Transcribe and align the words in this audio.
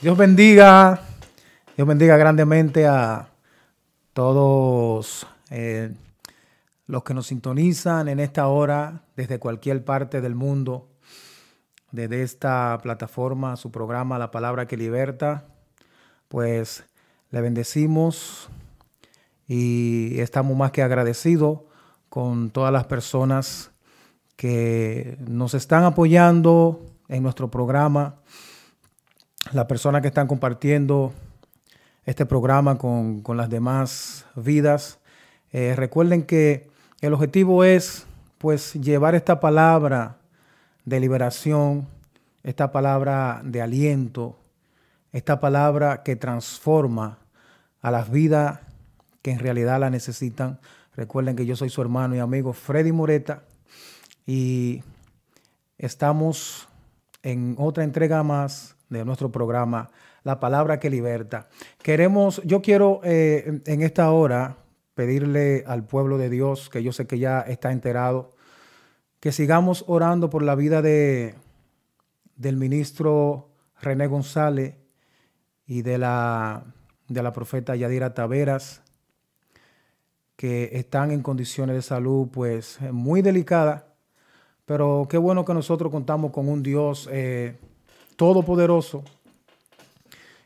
Dios 0.00 0.16
bendiga, 0.16 1.00
Dios 1.74 1.88
bendiga 1.88 2.16
grandemente 2.16 2.86
a 2.86 3.30
todos 4.12 5.26
eh, 5.50 5.92
los 6.86 7.02
que 7.02 7.14
nos 7.14 7.26
sintonizan 7.26 8.06
en 8.06 8.20
esta 8.20 8.46
hora 8.46 9.02
desde 9.16 9.40
cualquier 9.40 9.84
parte 9.84 10.20
del 10.20 10.36
mundo, 10.36 10.88
desde 11.90 12.22
esta 12.22 12.78
plataforma, 12.80 13.56
su 13.56 13.72
programa 13.72 14.20
La 14.20 14.30
Palabra 14.30 14.68
que 14.68 14.76
Liberta. 14.76 15.48
Pues 16.28 16.84
le 17.30 17.40
bendecimos 17.40 18.48
y 19.48 20.20
estamos 20.20 20.56
más 20.56 20.70
que 20.70 20.84
agradecidos 20.84 21.62
con 22.08 22.50
todas 22.50 22.72
las 22.72 22.86
personas 22.86 23.72
que 24.36 25.18
nos 25.26 25.54
están 25.54 25.82
apoyando 25.82 26.86
en 27.08 27.24
nuestro 27.24 27.50
programa 27.50 28.20
las 29.52 29.64
personas 29.66 30.02
que 30.02 30.08
están 30.08 30.26
compartiendo 30.26 31.12
este 32.04 32.26
programa 32.26 32.78
con, 32.78 33.22
las 33.36 33.48
demás 33.48 34.26
vidas. 34.34 34.98
Eh, 35.52 35.74
recuerden 35.76 36.22
que 36.22 36.70
el 37.00 37.14
objetivo 37.14 37.64
es 37.64 38.06
pues 38.38 38.74
llevar 38.74 39.14
esta 39.14 39.40
palabra 39.40 40.16
de 40.84 41.00
liberación, 41.00 41.86
esta 42.42 42.72
palabra 42.72 43.40
de 43.44 43.62
aliento, 43.62 44.38
esta 45.12 45.40
palabra 45.40 46.02
que 46.02 46.16
transforma 46.16 47.18
a 47.80 47.90
las 47.90 48.10
vidas 48.10 48.60
que 49.22 49.32
en 49.32 49.38
realidad 49.38 49.80
la 49.80 49.90
necesitan. 49.90 50.60
Recuerden 50.94 51.36
que 51.36 51.46
yo 51.46 51.56
soy 51.56 51.70
su 51.70 51.80
hermano 51.80 52.14
y 52.14 52.18
amigo 52.18 52.52
Freddy 52.52 52.92
Moreta 52.92 53.42
y 54.26 54.82
estamos 55.78 56.68
en 57.22 57.54
otra 57.58 57.84
entrega 57.84 58.22
más 58.22 58.77
de 58.88 59.04
nuestro 59.04 59.30
programa, 59.30 59.90
La 60.24 60.40
Palabra 60.40 60.80
que 60.80 60.90
Liberta. 60.90 61.48
Queremos, 61.82 62.42
yo 62.44 62.62
quiero 62.62 63.00
eh, 63.04 63.60
en 63.66 63.82
esta 63.82 64.10
hora 64.10 64.58
pedirle 64.94 65.64
al 65.66 65.84
pueblo 65.84 66.18
de 66.18 66.30
Dios, 66.30 66.68
que 66.70 66.82
yo 66.82 66.92
sé 66.92 67.06
que 67.06 67.18
ya 67.18 67.40
está 67.40 67.70
enterado, 67.70 68.34
que 69.20 69.32
sigamos 69.32 69.84
orando 69.86 70.30
por 70.30 70.42
la 70.42 70.54
vida 70.54 70.82
de, 70.82 71.34
del 72.36 72.56
ministro 72.56 73.50
René 73.80 74.06
González 74.06 74.74
y 75.66 75.82
de 75.82 75.98
la, 75.98 76.64
de 77.08 77.22
la 77.22 77.32
profeta 77.32 77.76
Yadira 77.76 78.14
Taveras, 78.14 78.82
que 80.36 80.70
están 80.72 81.10
en 81.10 81.22
condiciones 81.22 81.76
de 81.76 81.82
salud 81.82 82.28
pues 82.32 82.80
muy 82.92 83.22
delicadas, 83.22 83.84
pero 84.64 85.06
qué 85.10 85.18
bueno 85.18 85.44
que 85.44 85.54
nosotros 85.54 85.90
contamos 85.90 86.30
con 86.30 86.48
un 86.48 86.62
Dios 86.62 87.08
eh, 87.10 87.58
todopoderoso 88.18 89.04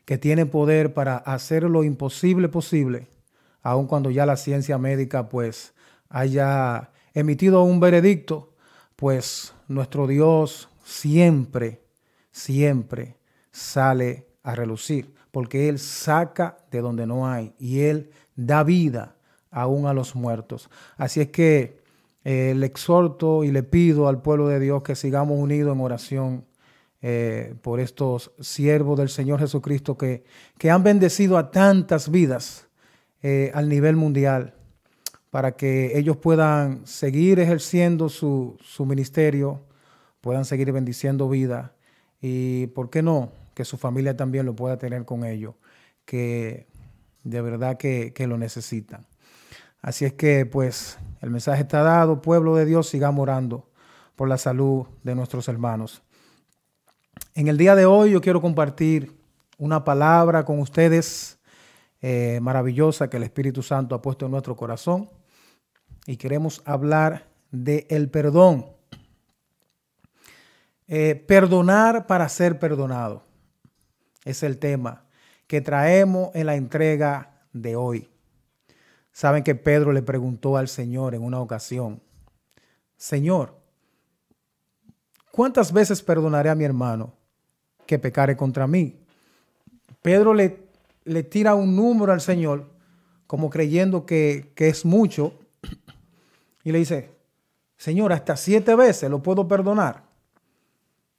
que 0.04 0.18
tiene 0.18 0.44
poder 0.44 0.92
para 0.92 1.16
hacer 1.16 1.62
lo 1.62 1.84
imposible 1.84 2.50
posible, 2.50 3.08
aun 3.62 3.86
cuando 3.86 4.10
ya 4.10 4.26
la 4.26 4.36
ciencia 4.36 4.76
médica 4.76 5.30
pues 5.30 5.72
haya 6.10 6.90
emitido 7.14 7.62
un 7.62 7.80
veredicto, 7.80 8.52
pues 8.94 9.54
nuestro 9.68 10.06
Dios 10.06 10.68
siempre, 10.84 11.80
siempre 12.30 13.16
sale 13.50 14.26
a 14.42 14.54
relucir, 14.54 15.14
porque 15.30 15.70
Él 15.70 15.78
saca 15.78 16.58
de 16.70 16.82
donde 16.82 17.06
no 17.06 17.26
hay 17.26 17.54
y 17.58 17.80
Él 17.80 18.10
da 18.36 18.64
vida 18.64 19.16
aún 19.50 19.86
a 19.86 19.94
los 19.94 20.14
muertos. 20.14 20.68
Así 20.98 21.22
es 21.22 21.28
que 21.28 21.80
eh, 22.24 22.52
le 22.54 22.66
exhorto 22.66 23.44
y 23.44 23.50
le 23.50 23.62
pido 23.62 24.08
al 24.08 24.20
pueblo 24.20 24.48
de 24.48 24.60
Dios 24.60 24.82
que 24.82 24.94
sigamos 24.94 25.38
unidos 25.38 25.74
en 25.74 25.80
oración 25.80 26.51
eh, 27.02 27.54
por 27.62 27.80
estos 27.80 28.30
siervos 28.40 28.98
del 28.98 29.08
Señor 29.08 29.40
Jesucristo 29.40 29.98
que, 29.98 30.24
que 30.56 30.70
han 30.70 30.84
bendecido 30.84 31.36
a 31.36 31.50
tantas 31.50 32.10
vidas 32.10 32.68
eh, 33.22 33.50
al 33.54 33.68
nivel 33.68 33.96
mundial 33.96 34.54
para 35.30 35.52
que 35.52 35.98
ellos 35.98 36.16
puedan 36.16 36.86
seguir 36.86 37.40
ejerciendo 37.40 38.08
su, 38.08 38.56
su 38.62 38.86
ministerio, 38.86 39.62
puedan 40.20 40.44
seguir 40.44 40.70
bendiciendo 40.70 41.28
vida 41.28 41.74
y, 42.20 42.68
¿por 42.68 42.88
qué 42.88 43.02
no?, 43.02 43.32
que 43.54 43.64
su 43.64 43.76
familia 43.76 44.16
también 44.16 44.46
lo 44.46 44.54
pueda 44.54 44.78
tener 44.78 45.04
con 45.04 45.24
ellos, 45.24 45.54
que 46.04 46.66
de 47.24 47.40
verdad 47.42 47.76
que, 47.76 48.12
que 48.14 48.26
lo 48.26 48.38
necesitan. 48.38 49.06
Así 49.80 50.04
es 50.04 50.12
que, 50.12 50.46
pues, 50.46 50.98
el 51.20 51.30
mensaje 51.30 51.62
está 51.62 51.82
dado, 51.82 52.22
pueblo 52.22 52.54
de 52.54 52.64
Dios, 52.64 52.88
sigamos 52.88 53.22
orando 53.22 53.68
por 54.16 54.28
la 54.28 54.38
salud 54.38 54.86
de 55.02 55.14
nuestros 55.14 55.48
hermanos. 55.48 56.02
En 57.34 57.48
el 57.48 57.56
día 57.56 57.74
de 57.74 57.86
hoy 57.86 58.12
yo 58.12 58.20
quiero 58.20 58.40
compartir 58.40 59.16
una 59.58 59.84
palabra 59.84 60.44
con 60.44 60.58
ustedes 60.58 61.38
eh, 62.00 62.40
maravillosa 62.42 63.08
que 63.08 63.16
el 63.16 63.22
Espíritu 63.22 63.62
Santo 63.62 63.94
ha 63.94 64.02
puesto 64.02 64.26
en 64.26 64.32
nuestro 64.32 64.56
corazón 64.56 65.08
y 66.06 66.16
queremos 66.16 66.62
hablar 66.64 67.28
de 67.50 67.86
el 67.90 68.10
perdón. 68.10 68.66
Eh, 70.88 71.14
perdonar 71.26 72.06
para 72.06 72.28
ser 72.28 72.58
perdonado 72.58 73.24
es 74.24 74.42
el 74.42 74.58
tema 74.58 75.04
que 75.46 75.60
traemos 75.60 76.30
en 76.34 76.46
la 76.46 76.56
entrega 76.56 77.44
de 77.52 77.76
hoy. 77.76 78.10
Saben 79.12 79.44
que 79.44 79.54
Pedro 79.54 79.92
le 79.92 80.02
preguntó 80.02 80.56
al 80.56 80.68
Señor 80.68 81.14
en 81.14 81.22
una 81.22 81.40
ocasión, 81.40 82.02
Señor, 82.96 83.61
¿cuántas 85.32 85.72
veces 85.72 86.00
perdonaré 86.02 86.48
a 86.48 86.54
mi 86.54 86.62
hermano 86.62 87.12
que 87.86 87.98
pecare 87.98 88.36
contra 88.36 88.66
mí. 88.66 88.96
Pedro 90.00 90.34
le, 90.34 90.66
le 91.04 91.22
tira 91.22 91.54
un 91.54 91.76
número 91.76 92.12
al 92.12 92.20
Señor, 92.20 92.70
como 93.26 93.50
creyendo 93.50 94.06
que, 94.06 94.52
que 94.54 94.68
es 94.68 94.84
mucho, 94.84 95.38
y 96.64 96.72
le 96.72 96.78
dice, 96.78 97.10
Señor, 97.76 98.12
hasta 98.12 98.36
siete 98.36 98.74
veces 98.74 99.10
lo 99.10 99.22
puedo 99.22 99.48
perdonar. 99.48 100.04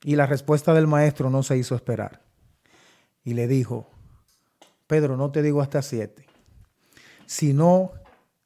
Y 0.04 0.16
la 0.16 0.26
respuesta 0.26 0.74
del 0.74 0.88
maestro 0.88 1.30
no 1.30 1.44
se 1.44 1.58
hizo 1.58 1.76
esperar. 1.76 2.22
Y 3.24 3.34
le 3.34 3.48
dijo, 3.48 3.88
Pedro, 4.88 5.16
no 5.16 5.32
te 5.32 5.42
digo 5.42 5.62
hasta 5.62 5.82
siete, 5.82 6.26
sino 7.26 7.92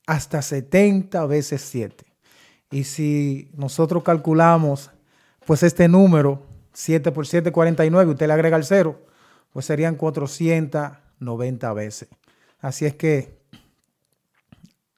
hasta 0.05 0.41
setenta 0.41 1.25
veces 1.25 1.61
siete. 1.61 2.05
Y 2.69 2.83
si 2.83 3.49
nosotros 3.55 4.03
calculamos, 4.03 4.91
pues 5.47 5.63
este 5.63 5.87
número 5.87 6.45
7 6.73 7.13
por 7.13 7.25
7, 7.25 7.53
49, 7.53 8.11
usted 8.11 8.27
le 8.27 8.33
agrega 8.33 8.57
el 8.57 8.65
0, 8.65 8.99
pues 9.53 9.65
serían 9.65 9.95
490 9.95 11.73
veces. 11.73 12.09
Así 12.59 12.85
es 12.85 12.95
que 12.95 13.39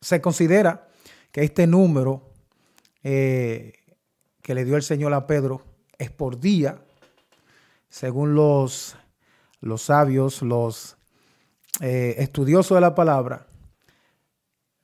se 0.02 0.22
considera 0.22 0.88
que 1.32 1.44
este 1.44 1.68
número 1.68 2.34
eh, 3.04 3.74
que 4.42 4.56
le 4.56 4.66
dio 4.66 4.76
el 4.76 4.82
Señor 4.82 5.14
a 5.14 5.28
Pedro 5.28 5.64
es 6.00 6.10
por 6.10 6.40
día, 6.40 6.82
según 7.88 8.34
los, 8.34 8.98
los 9.62 9.84
sabios, 9.84 10.42
los 10.42 10.98
eh, 11.80 12.16
estudiosos 12.18 12.76
de 12.76 12.82
la 12.82 12.96
palabra, 12.96 13.46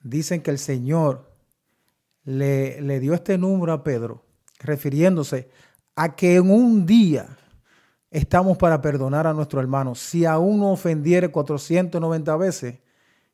dicen 0.03 0.43
que 0.43 0.51
el 0.51 0.59
Señor 0.59 1.33
le, 2.23 2.79
le 2.81 2.99
dio 2.99 3.15
este 3.15 3.39
número 3.39 3.73
a 3.73 3.83
Pedro, 3.83 4.24
refiriéndose 4.59 5.49
a 5.95 6.15
que 6.15 6.35
en 6.35 6.49
un 6.49 6.85
día 6.85 7.27
estamos 8.11 8.57
para 8.57 8.81
perdonar 8.81 9.27
a 9.27 9.33
nuestro 9.33 9.59
hermano. 9.59 9.95
Si 9.95 10.25
a 10.25 10.37
uno 10.37 10.71
ofendiere 10.71 11.29
490 11.29 12.37
veces, 12.37 12.79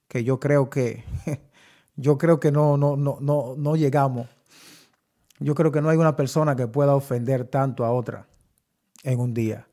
que 0.08 0.24
yo 0.24 0.40
creo 0.40 0.70
que 0.70 1.04
yo 1.96 2.18
creo 2.18 2.40
que 2.40 2.52
no, 2.52 2.78
no, 2.78 2.96
no, 2.98 3.18
no, 3.22 3.56
no 3.58 3.76
llegamos. 3.76 4.28
Yo 5.40 5.56
creo 5.56 5.72
que 5.72 5.82
no 5.82 5.90
hay 5.90 5.98
una 5.98 6.16
persona 6.16 6.56
que 6.56 6.68
pueda 6.68 6.96
ofender 6.96 7.46
tanto 7.46 7.84
a 7.84 7.92
otra 7.92 8.28
en 9.04 9.20
un 9.20 9.34
día. 9.34 9.68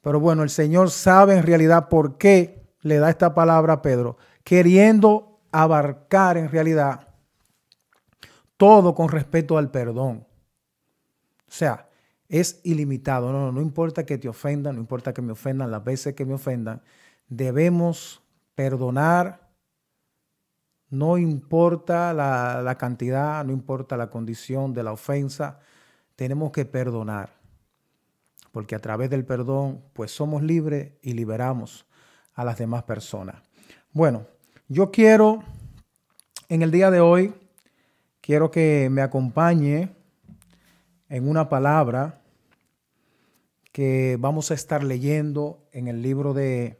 Pero 0.00 0.20
bueno, 0.20 0.42
el 0.42 0.50
Señor 0.50 0.90
sabe 0.90 1.36
en 1.36 1.44
realidad 1.44 1.88
por 1.88 2.16
qué 2.18 2.62
le 2.80 2.98
da 2.98 3.10
esta 3.10 3.34
palabra 3.34 3.74
a 3.74 3.82
Pedro, 3.82 4.16
queriendo 4.42 5.40
abarcar 5.52 6.36
en 6.36 6.50
realidad 6.50 7.08
todo 8.56 8.94
con 8.94 9.08
respecto 9.08 9.58
al 9.58 9.70
perdón. 9.70 10.26
O 11.52 11.54
sea, 11.54 11.86
es 12.30 12.60
ilimitado. 12.64 13.30
No, 13.30 13.52
no, 13.52 13.60
importa 13.60 14.06
que 14.06 14.16
te 14.16 14.26
ofendan, 14.26 14.76
no 14.76 14.80
importa 14.80 15.12
que 15.12 15.20
me 15.20 15.32
ofendan 15.32 15.70
las 15.70 15.84
veces 15.84 16.14
que 16.14 16.24
me 16.24 16.32
ofendan. 16.32 16.80
Debemos 17.28 18.22
perdonar. 18.54 19.50
No 20.88 21.18
importa 21.18 22.14
la, 22.14 22.62
la 22.62 22.78
cantidad, 22.78 23.44
no 23.44 23.52
importa 23.52 23.98
la 23.98 24.08
condición 24.08 24.72
de 24.72 24.82
la 24.82 24.92
ofensa. 24.92 25.60
Tenemos 26.16 26.52
que 26.52 26.64
perdonar. 26.64 27.34
Porque 28.50 28.74
a 28.74 28.78
través 28.78 29.10
del 29.10 29.26
perdón, 29.26 29.82
pues 29.92 30.10
somos 30.10 30.42
libres 30.42 30.92
y 31.02 31.12
liberamos 31.12 31.84
a 32.32 32.46
las 32.46 32.56
demás 32.56 32.84
personas. 32.84 33.42
Bueno, 33.92 34.26
yo 34.68 34.90
quiero, 34.90 35.44
en 36.48 36.62
el 36.62 36.70
día 36.70 36.90
de 36.90 37.00
hoy, 37.00 37.34
quiero 38.22 38.50
que 38.50 38.88
me 38.90 39.02
acompañe 39.02 40.01
en 41.12 41.28
una 41.28 41.50
palabra 41.50 42.22
que 43.70 44.16
vamos 44.18 44.50
a 44.50 44.54
estar 44.54 44.82
leyendo 44.82 45.62
en 45.70 45.86
el 45.88 46.00
libro 46.00 46.32
de, 46.32 46.78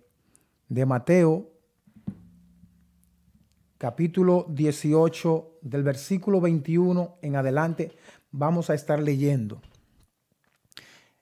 de 0.71 0.87
Mateo, 0.87 1.51
capítulo 3.77 4.47
18, 4.49 5.59
del 5.61 5.83
versículo 5.83 6.41
21 6.41 7.19
en 7.21 7.37
adelante, 7.37 7.93
vamos 8.31 8.71
a 8.71 8.75
estar 8.75 9.03
leyendo. 9.03 9.61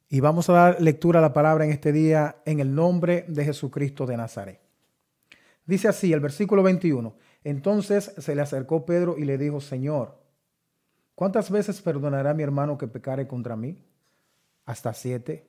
Y 0.08 0.20
vamos 0.20 0.48
a 0.48 0.52
dar 0.52 0.80
lectura 0.80 1.18
a 1.18 1.22
la 1.22 1.32
palabra 1.32 1.64
en 1.64 1.72
este 1.72 1.90
día 1.90 2.36
en 2.44 2.60
el 2.60 2.72
nombre 2.72 3.24
de 3.26 3.44
Jesucristo 3.44 4.06
de 4.06 4.18
Nazaret. 4.18 4.60
Dice 5.66 5.88
así 5.88 6.12
el 6.12 6.20
versículo 6.20 6.62
21. 6.62 7.12
Entonces 7.42 8.12
se 8.18 8.36
le 8.36 8.42
acercó 8.42 8.86
Pedro 8.86 9.18
y 9.18 9.24
le 9.24 9.36
dijo, 9.36 9.60
Señor, 9.60 10.19
¿cuántas 11.14 11.50
veces 11.50 11.80
perdonará 11.80 12.34
mi 12.34 12.42
hermano 12.42 12.78
que 12.78 12.88
pecare 12.88 13.26
contra 13.26 13.56
mí? 13.56 13.82
Hasta 14.66 14.94
siete. 14.94 15.46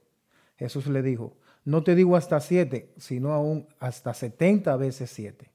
Jesús 0.58 0.88
le 0.88 1.02
dijo, 1.02 1.38
no 1.66 1.84
te 1.84 1.96
digo 1.96 2.16
hasta 2.16 2.40
siete, 2.40 2.94
sino 2.98 3.34
aún 3.34 3.68
hasta 3.80 4.13
setenta 4.13 4.75
veces 4.78 5.10
siete. 5.10 5.52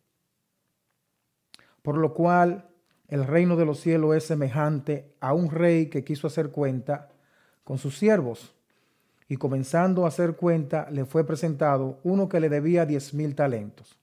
Por 1.82 1.96
lo 1.96 2.14
cual 2.14 2.68
el 3.08 3.24
reino 3.24 3.56
de 3.56 3.64
los 3.64 3.80
cielos 3.80 4.16
es 4.16 4.24
semejante 4.24 5.14
a 5.20 5.32
un 5.32 5.50
rey 5.50 5.86
que 5.86 6.04
quiso 6.04 6.26
hacer 6.26 6.50
cuenta 6.50 7.08
con 7.64 7.78
sus 7.78 7.98
siervos. 7.98 8.54
Y 9.28 9.36
comenzando 9.36 10.04
a 10.04 10.08
hacer 10.08 10.36
cuenta, 10.36 10.88
le 10.90 11.04
fue 11.04 11.26
presentado 11.26 11.98
uno 12.04 12.28
que 12.28 12.40
le 12.40 12.48
debía 12.48 12.86
diez 12.86 13.12
mil 13.14 13.34
talentos. 13.34 13.98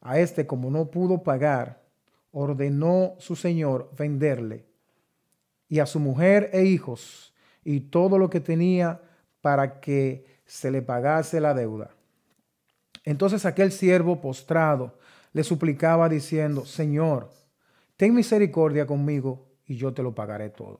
A 0.00 0.18
este, 0.18 0.46
como 0.46 0.70
no 0.70 0.90
pudo 0.90 1.22
pagar, 1.22 1.82
ordenó 2.30 3.14
su 3.18 3.36
señor 3.36 3.90
venderle 3.96 4.66
y 5.74 5.80
a 5.80 5.86
su 5.86 5.98
mujer 5.98 6.50
e 6.52 6.66
hijos 6.66 7.34
y 7.64 7.80
todo 7.80 8.16
lo 8.16 8.30
que 8.30 8.38
tenía 8.38 9.00
para 9.40 9.80
que 9.80 10.24
se 10.46 10.70
le 10.70 10.82
pagase 10.82 11.40
la 11.40 11.52
deuda. 11.52 11.90
Entonces 13.02 13.44
aquel 13.44 13.72
siervo 13.72 14.20
postrado 14.20 14.96
le 15.32 15.42
suplicaba 15.42 16.08
diciendo, 16.08 16.64
Señor, 16.64 17.32
ten 17.96 18.14
misericordia 18.14 18.86
conmigo 18.86 19.48
y 19.66 19.74
yo 19.74 19.92
te 19.92 20.04
lo 20.04 20.14
pagaré 20.14 20.48
todo. 20.48 20.78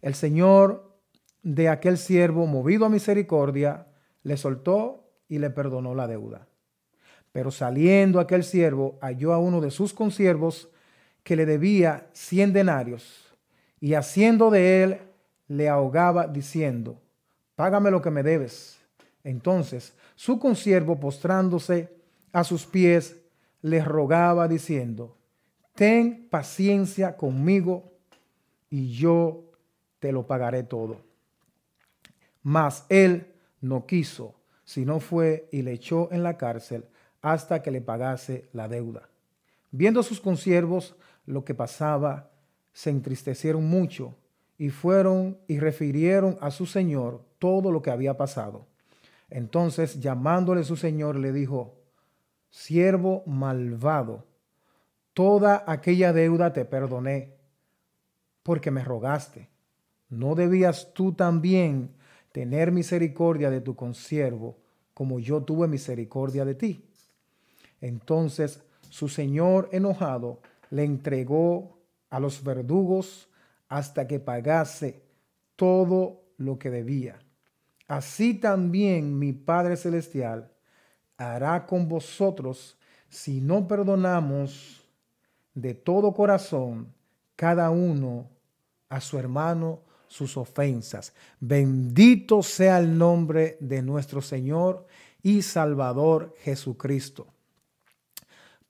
El 0.00 0.16
Señor 0.16 0.98
de 1.44 1.68
aquel 1.68 1.96
siervo, 1.96 2.48
movido 2.48 2.86
a 2.86 2.88
misericordia, 2.88 3.86
le 4.24 4.36
soltó 4.36 5.12
y 5.28 5.38
le 5.38 5.50
perdonó 5.50 5.94
la 5.94 6.08
deuda. 6.08 6.48
Pero 7.30 7.52
saliendo 7.52 8.18
aquel 8.18 8.42
siervo, 8.42 8.98
halló 9.00 9.32
a 9.32 9.38
uno 9.38 9.60
de 9.60 9.70
sus 9.70 9.94
consiervos 9.94 10.70
que 11.22 11.36
le 11.36 11.46
debía 11.46 12.08
cien 12.14 12.52
denarios, 12.52 13.31
y 13.82 13.94
haciendo 13.94 14.48
de 14.50 14.84
él, 14.84 14.98
le 15.48 15.68
ahogaba 15.68 16.28
diciendo, 16.28 17.00
Págame 17.56 17.90
lo 17.90 18.00
que 18.00 18.12
me 18.12 18.22
debes. 18.22 18.78
Entonces 19.24 19.92
su 20.14 20.38
consiervo, 20.38 21.00
postrándose 21.00 21.92
a 22.32 22.44
sus 22.44 22.64
pies, 22.64 23.20
le 23.60 23.82
rogaba 23.82 24.46
diciendo, 24.46 25.16
Ten 25.74 26.28
paciencia 26.30 27.16
conmigo 27.16 27.92
y 28.70 28.92
yo 28.92 29.50
te 29.98 30.12
lo 30.12 30.28
pagaré 30.28 30.62
todo. 30.62 31.00
Mas 32.44 32.86
él 32.88 33.34
no 33.60 33.84
quiso, 33.84 34.36
sino 34.64 35.00
fue 35.00 35.48
y 35.50 35.62
le 35.62 35.72
echó 35.72 36.08
en 36.12 36.22
la 36.22 36.36
cárcel 36.36 36.84
hasta 37.20 37.62
que 37.62 37.72
le 37.72 37.80
pagase 37.80 38.48
la 38.52 38.68
deuda. 38.68 39.08
Viendo 39.72 40.04
sus 40.04 40.20
consiervos 40.20 40.94
lo 41.26 41.44
que 41.44 41.54
pasaba, 41.54 42.31
se 42.72 42.90
entristecieron 42.90 43.64
mucho 43.64 44.14
y 44.58 44.70
fueron 44.70 45.38
y 45.48 45.58
refirieron 45.58 46.38
a 46.40 46.50
su 46.50 46.66
señor 46.66 47.24
todo 47.38 47.72
lo 47.72 47.82
que 47.82 47.90
había 47.90 48.16
pasado. 48.16 48.66
Entonces, 49.30 50.00
llamándole 50.00 50.62
su 50.62 50.76
señor, 50.76 51.16
le 51.16 51.32
dijo, 51.32 51.74
siervo 52.50 53.22
malvado, 53.26 54.26
toda 55.14 55.64
aquella 55.66 56.12
deuda 56.12 56.52
te 56.52 56.64
perdoné, 56.64 57.34
porque 58.42 58.70
me 58.70 58.84
rogaste. 58.84 59.48
¿No 60.08 60.34
debías 60.34 60.92
tú 60.92 61.12
también 61.12 61.90
tener 62.32 62.72
misericordia 62.72 63.50
de 63.50 63.60
tu 63.60 63.74
consiervo, 63.74 64.58
como 64.94 65.18
yo 65.18 65.42
tuve 65.42 65.68
misericordia 65.68 66.44
de 66.44 66.54
ti? 66.54 66.84
Entonces 67.80 68.62
su 68.90 69.08
señor 69.08 69.70
enojado 69.72 70.40
le 70.70 70.84
entregó 70.84 71.78
a 72.12 72.20
los 72.20 72.44
verdugos 72.44 73.28
hasta 73.68 74.06
que 74.06 74.20
pagase 74.20 75.02
todo 75.56 76.22
lo 76.36 76.58
que 76.58 76.70
debía. 76.70 77.18
Así 77.88 78.34
también 78.34 79.18
mi 79.18 79.32
Padre 79.32 79.76
Celestial 79.76 80.52
hará 81.16 81.66
con 81.66 81.88
vosotros 81.88 82.78
si 83.08 83.40
no 83.40 83.66
perdonamos 83.66 84.84
de 85.54 85.74
todo 85.74 86.12
corazón 86.12 86.92
cada 87.34 87.70
uno 87.70 88.28
a 88.88 89.00
su 89.00 89.18
hermano 89.18 89.80
sus 90.06 90.36
ofensas. 90.36 91.14
Bendito 91.40 92.42
sea 92.42 92.78
el 92.78 92.98
nombre 92.98 93.56
de 93.60 93.80
nuestro 93.82 94.20
Señor 94.20 94.86
y 95.22 95.42
Salvador 95.42 96.34
Jesucristo 96.40 97.32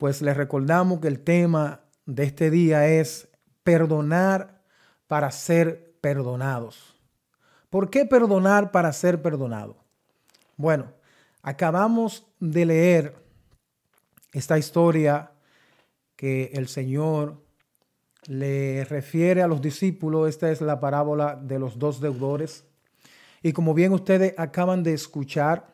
pues 0.03 0.21
les 0.21 0.37
recordamos 0.37 0.99
que 0.99 1.07
el 1.07 1.21
tema 1.21 1.83
de 2.07 2.25
este 2.25 2.51
día 2.51 2.89
es 2.89 3.29
perdonar 3.65 4.63
para 5.07 5.31
ser 5.31 5.95
perdonados. 6.01 6.95
¿Por 7.71 7.91
qué 7.91 8.05
perdonar 8.05 8.71
para 8.71 8.93
ser 8.93 9.23
perdonado? 9.23 9.77
Bueno, 10.57 10.93
acabamos 11.43 12.27
de 12.39 12.67
leer 12.67 13.17
esta 14.33 14.59
historia 14.59 15.33
que 16.17 16.51
el 16.55 16.69
Señor 16.69 17.43
le 18.27 18.85
refiere 18.85 19.43
a 19.43 19.49
los 19.49 19.61
discípulos. 19.61 20.29
Esta 20.29 20.51
es 20.51 20.61
la 20.61 20.81
parábola 20.81 21.37
de 21.37 21.59
los 21.59 21.79
dos 21.79 22.01
deudores. 22.01 22.65
Y 23.43 23.53
como 23.53 23.75
bien 23.75 23.93
ustedes 23.93 24.35
acaban 24.37 24.83
de 24.83 24.95
escuchar, 24.95 25.67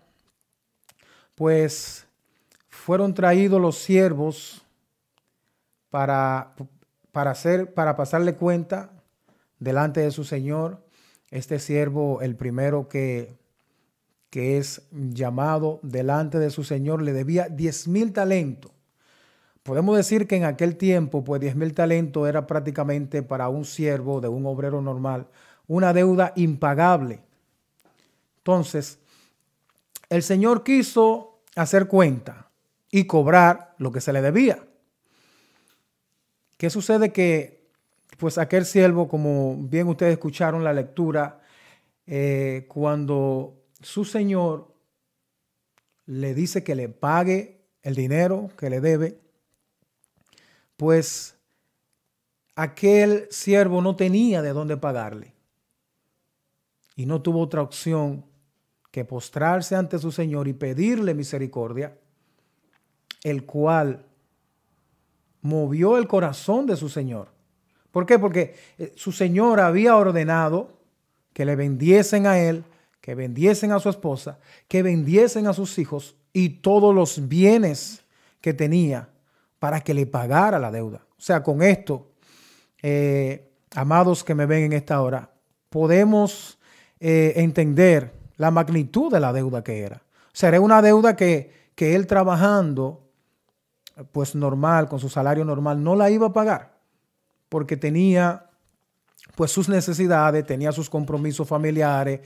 pues 1.35 2.07
fueron 2.69 3.13
traídos 3.13 3.61
los 3.61 3.77
siervos 3.77 4.65
para, 5.91 6.55
para, 7.13 7.31
hacer, 7.31 7.75
para 7.75 7.97
pasarle 7.97 8.35
cuenta 8.35 8.91
delante 9.59 10.01
de 10.01 10.11
su 10.11 10.25
señor. 10.25 10.85
Este 11.31 11.59
siervo, 11.59 12.23
el 12.23 12.37
primero 12.37 12.89
que, 12.89 13.37
que 14.31 14.59
es 14.59 14.83
llamado 14.91 15.81
delante 15.83 16.39
de 16.39 16.51
su 16.51 16.65
señor, 16.65 17.03
le 17.03 17.13
debía 17.13 17.49
10 17.49 17.89
mil 17.89 18.13
talentos. 18.13 18.73
Podemos 19.63 19.97
decir 19.97 20.27
que 20.27 20.37
en 20.37 20.45
aquel 20.45 20.77
tiempo, 20.77 21.25
pues 21.25 21.41
10 21.41 21.57
mil 21.57 21.75
talentos 21.75 22.29
era 22.29 22.47
prácticamente 22.47 23.23
para 23.23 23.49
un 23.49 23.65
siervo 23.65 24.21
de 24.21 24.29
un 24.29 24.47
obrero 24.47 24.81
normal 24.81 25.29
una 25.69 25.93
deuda 25.93 26.33
impagable. 26.35 27.21
Entonces, 28.39 28.99
el 30.09 30.23
Señor 30.23 30.65
quiso 30.65 31.43
hacer 31.55 31.87
cuenta 31.87 32.51
y 32.91 33.05
cobrar 33.05 33.75
lo 33.79 33.93
que 33.93 34.01
se 34.01 34.13
le 34.13 34.23
debía. 34.23 34.67
¿Qué 36.59 36.69
sucede? 36.71 37.13
Que 37.13 37.71
pues 38.19 38.37
aquel 38.37 38.67
siervo, 38.67 39.09
como 39.09 39.57
bien 39.57 39.87
ustedes 39.87 40.13
escucharon 40.13 40.65
la 40.65 40.73
lectura, 40.73 41.41
eh, 42.07 42.67
cuando 42.69 43.63
su 43.81 44.05
señor 44.05 44.75
le 46.07 46.35
dice 46.35 46.65
que 46.65 46.75
le 46.75 46.89
pague 46.89 47.61
el 47.83 47.95
dinero 47.95 48.51
que 48.59 48.71
le 48.71 48.81
debe, 48.81 49.21
pues 50.77 51.37
aquel 52.57 53.29
siervo 53.31 53.81
no 53.81 53.95
tenía 53.95 54.43
de 54.43 54.53
dónde 54.53 54.77
pagarle 54.77 55.35
y 56.97 57.07
no 57.07 57.23
tuvo 57.23 57.41
otra 57.41 57.63
opción 57.63 58.25
que 58.91 59.05
postrarse 59.05 59.77
ante 59.77 59.99
su 60.01 60.11
señor 60.11 60.49
y 60.49 60.55
pedirle 60.55 61.15
misericordia 61.15 61.97
el 63.23 63.45
cual 63.45 64.08
movió 65.43 65.97
el 65.99 66.09
corazón 66.09 66.67
de 66.67 66.77
su 66.77 66.89
señor. 66.89 67.29
¿Por 67.91 68.07
qué? 68.07 68.19
Porque 68.19 68.55
eh, 68.79 68.93
su 68.97 69.13
señor 69.13 69.61
había 69.61 69.97
ordenado 69.97 70.79
que 71.33 71.45
le 71.45 71.57
vendiesen 71.57 72.27
a 72.27 72.39
él, 72.39 72.65
que 73.01 73.15
vendiesen 73.15 73.73
a 73.73 73.81
su 73.81 73.89
esposa, 73.89 74.39
que 74.69 74.83
vendiesen 74.83 75.47
a 75.47 75.53
sus 75.53 75.79
hijos 75.79 76.17
y 76.33 76.61
todos 76.61 76.95
los 76.95 77.29
bienes 77.29 78.05
que 78.41 78.53
tenía 78.53 79.09
para 79.59 79.81
que 79.81 79.95
le 79.95 80.07
pagara 80.07 80.59
la 80.59 80.71
deuda. 80.71 81.07
O 81.17 81.21
sea, 81.21 81.43
con 81.43 81.63
esto, 81.63 82.13
eh, 82.83 83.51
amados 83.75 84.23
que 84.23 84.35
me 84.35 84.47
ven 84.47 84.65
en 84.65 84.73
esta 84.73 85.01
hora, 85.01 85.31
podemos 85.71 86.59
eh, 87.01 87.33
entender 87.37 88.13
la 88.37 88.51
magnitud 88.51 89.13
de 89.13 89.21
la 89.21 89.33
deuda 89.33 89.65
que 89.65 89.81
era. 89.81 89.97
O 89.97 90.35
sea, 90.39 90.51
era 90.51 90.61
una 90.61 90.83
deuda 90.83 91.17
que, 91.17 91.71
que 91.75 91.95
él 91.95 92.07
trabajando 92.07 93.08
pues 94.13 94.35
normal, 94.35 94.89
con 94.89 95.01
su 95.01 95.09
salario 95.09 95.45
normal, 95.45 95.83
no 95.83 95.97
la 95.97 96.11
iba 96.11 96.29
a 96.29 96.33
pagar 96.33 96.79
porque 97.49 97.77
tenía 97.77 98.45
pues 99.35 99.51
sus 99.51 99.69
necesidades, 99.69 100.45
tenía 100.47 100.73
sus 100.73 100.91
compromisos 100.91 101.47
familiares, 101.47 102.21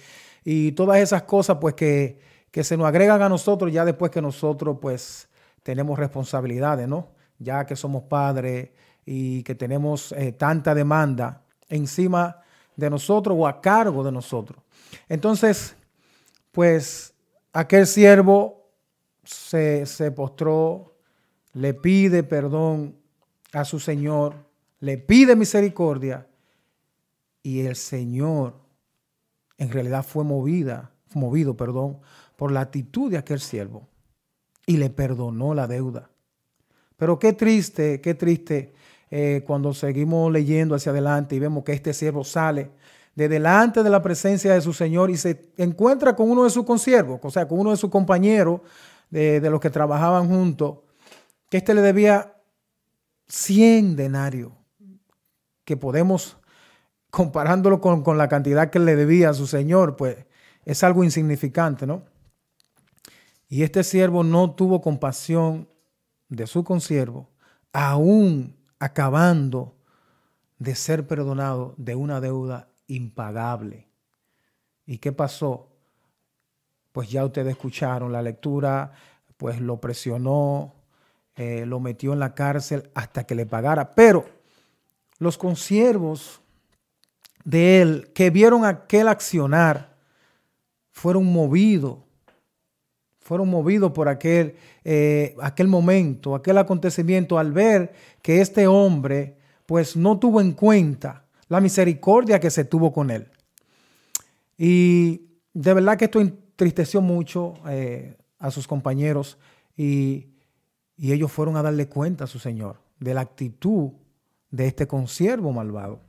y 0.44 0.72
todas 0.72 0.98
esas 0.98 1.22
cosas 1.22 1.58
pues 1.60 1.74
que, 1.74 2.18
que 2.50 2.64
se 2.64 2.76
nos 2.76 2.86
agregan 2.86 3.22
a 3.22 3.28
nosotros 3.28 3.72
ya 3.72 3.84
después 3.84 4.10
que 4.10 4.22
nosotros 4.22 4.78
pues 4.80 5.28
tenemos 5.62 5.98
responsabilidades, 5.98 6.88
¿no? 6.88 7.10
Ya 7.38 7.64
que 7.64 7.76
somos 7.76 8.04
padres 8.04 8.70
y 9.04 9.42
que 9.42 9.54
tenemos 9.54 10.12
eh, 10.12 10.32
tanta 10.32 10.74
demanda 10.74 11.42
encima 11.68 12.40
de 12.76 12.90
nosotros 12.90 13.36
o 13.38 13.46
a 13.46 13.60
cargo 13.60 14.02
de 14.02 14.12
nosotros. 14.12 14.62
Entonces, 15.08 15.76
pues 16.50 17.14
aquel 17.52 17.86
siervo 17.86 18.68
se, 19.24 19.86
se 19.86 20.10
postró, 20.10 20.91
le 21.52 21.74
pide 21.74 22.22
perdón 22.22 22.96
a 23.52 23.64
su 23.64 23.78
Señor, 23.78 24.34
le 24.80 24.98
pide 24.98 25.36
misericordia 25.36 26.26
y 27.42 27.60
el 27.60 27.76
Señor 27.76 28.54
en 29.58 29.70
realidad 29.70 30.04
fue 30.04 30.24
movida, 30.24 30.92
movido, 31.14 31.56
perdón, 31.56 31.98
por 32.36 32.50
la 32.50 32.60
actitud 32.60 33.10
de 33.10 33.18
aquel 33.18 33.40
siervo 33.40 33.88
y 34.66 34.76
le 34.76 34.90
perdonó 34.90 35.54
la 35.54 35.66
deuda. 35.66 36.10
Pero 36.96 37.18
qué 37.18 37.32
triste, 37.32 38.00
qué 38.00 38.14
triste 38.14 38.72
eh, 39.10 39.42
cuando 39.46 39.74
seguimos 39.74 40.32
leyendo 40.32 40.74
hacia 40.74 40.92
adelante 40.92 41.36
y 41.36 41.38
vemos 41.38 41.64
que 41.64 41.72
este 41.72 41.92
siervo 41.92 42.24
sale 42.24 42.70
de 43.14 43.28
delante 43.28 43.82
de 43.82 43.90
la 43.90 44.02
presencia 44.02 44.54
de 44.54 44.60
su 44.60 44.72
Señor 44.72 45.10
y 45.10 45.16
se 45.16 45.52
encuentra 45.58 46.16
con 46.16 46.30
uno 46.30 46.44
de 46.44 46.50
sus 46.50 46.64
consiervos, 46.64 47.20
o 47.22 47.30
sea, 47.30 47.46
con 47.46 47.58
uno 47.58 47.70
de 47.70 47.76
sus 47.76 47.90
compañeros 47.90 48.62
de, 49.10 49.40
de 49.40 49.50
los 49.50 49.60
que 49.60 49.68
trabajaban 49.68 50.28
juntos, 50.28 50.78
que 51.52 51.58
éste 51.58 51.74
le 51.74 51.82
debía 51.82 52.34
100 53.28 53.94
denarios, 53.94 54.54
que 55.66 55.76
podemos, 55.76 56.38
comparándolo 57.10 57.78
con, 57.78 58.02
con 58.02 58.16
la 58.16 58.26
cantidad 58.26 58.70
que 58.70 58.78
le 58.78 58.96
debía 58.96 59.28
a 59.28 59.34
su 59.34 59.46
Señor, 59.46 59.96
pues 59.96 60.24
es 60.64 60.82
algo 60.82 61.04
insignificante, 61.04 61.86
¿no? 61.86 62.04
Y 63.50 63.64
este 63.64 63.84
siervo 63.84 64.24
no 64.24 64.52
tuvo 64.54 64.80
compasión 64.80 65.68
de 66.30 66.46
su 66.46 66.64
consiervo, 66.64 67.28
aún 67.74 68.56
acabando 68.78 69.76
de 70.58 70.74
ser 70.74 71.06
perdonado 71.06 71.74
de 71.76 71.94
una 71.94 72.22
deuda 72.22 72.70
impagable. 72.86 73.90
¿Y 74.86 74.96
qué 74.96 75.12
pasó? 75.12 75.68
Pues 76.92 77.10
ya 77.10 77.26
ustedes 77.26 77.50
escucharon 77.50 78.10
la 78.10 78.22
lectura, 78.22 78.92
pues 79.36 79.60
lo 79.60 79.82
presionó, 79.82 80.81
eh, 81.36 81.64
lo 81.66 81.80
metió 81.80 82.12
en 82.12 82.18
la 82.18 82.34
cárcel 82.34 82.90
hasta 82.94 83.24
que 83.24 83.34
le 83.34 83.46
pagara. 83.46 83.94
Pero 83.94 84.26
los 85.18 85.38
consiervos 85.38 86.40
de 87.44 87.82
él 87.82 88.10
que 88.14 88.30
vieron 88.30 88.64
aquel 88.64 89.08
accionar 89.08 89.96
fueron 90.90 91.24
movidos 91.24 91.98
fueron 93.22 93.48
movidos 93.48 93.92
por 93.92 94.08
aquel, 94.08 94.56
eh, 94.84 95.36
aquel 95.40 95.68
momento, 95.68 96.34
aquel 96.34 96.58
acontecimiento, 96.58 97.38
al 97.38 97.52
ver 97.52 97.92
que 98.20 98.40
este 98.40 98.66
hombre 98.66 99.36
pues 99.64 99.96
no 99.96 100.18
tuvo 100.18 100.40
en 100.40 100.52
cuenta 100.52 101.24
la 101.48 101.60
misericordia 101.60 102.40
que 102.40 102.50
se 102.50 102.64
tuvo 102.64 102.92
con 102.92 103.10
él. 103.10 103.28
Y 104.58 105.22
de 105.54 105.72
verdad 105.72 105.96
que 105.96 106.06
esto 106.06 106.20
entristeció 106.20 107.00
mucho 107.00 107.54
eh, 107.68 108.16
a 108.38 108.50
sus 108.50 108.66
compañeros 108.66 109.38
y, 109.76 110.26
y 110.96 111.12
ellos 111.12 111.32
fueron 111.32 111.56
a 111.56 111.62
darle 111.62 111.88
cuenta 111.88 112.24
a 112.24 112.28
su 112.28 112.38
Señor 112.38 112.80
de 112.98 113.14
la 113.14 113.22
actitud 113.22 113.92
de 114.50 114.66
este 114.66 114.86
consiervo 114.86 115.52
malvado. 115.52 116.00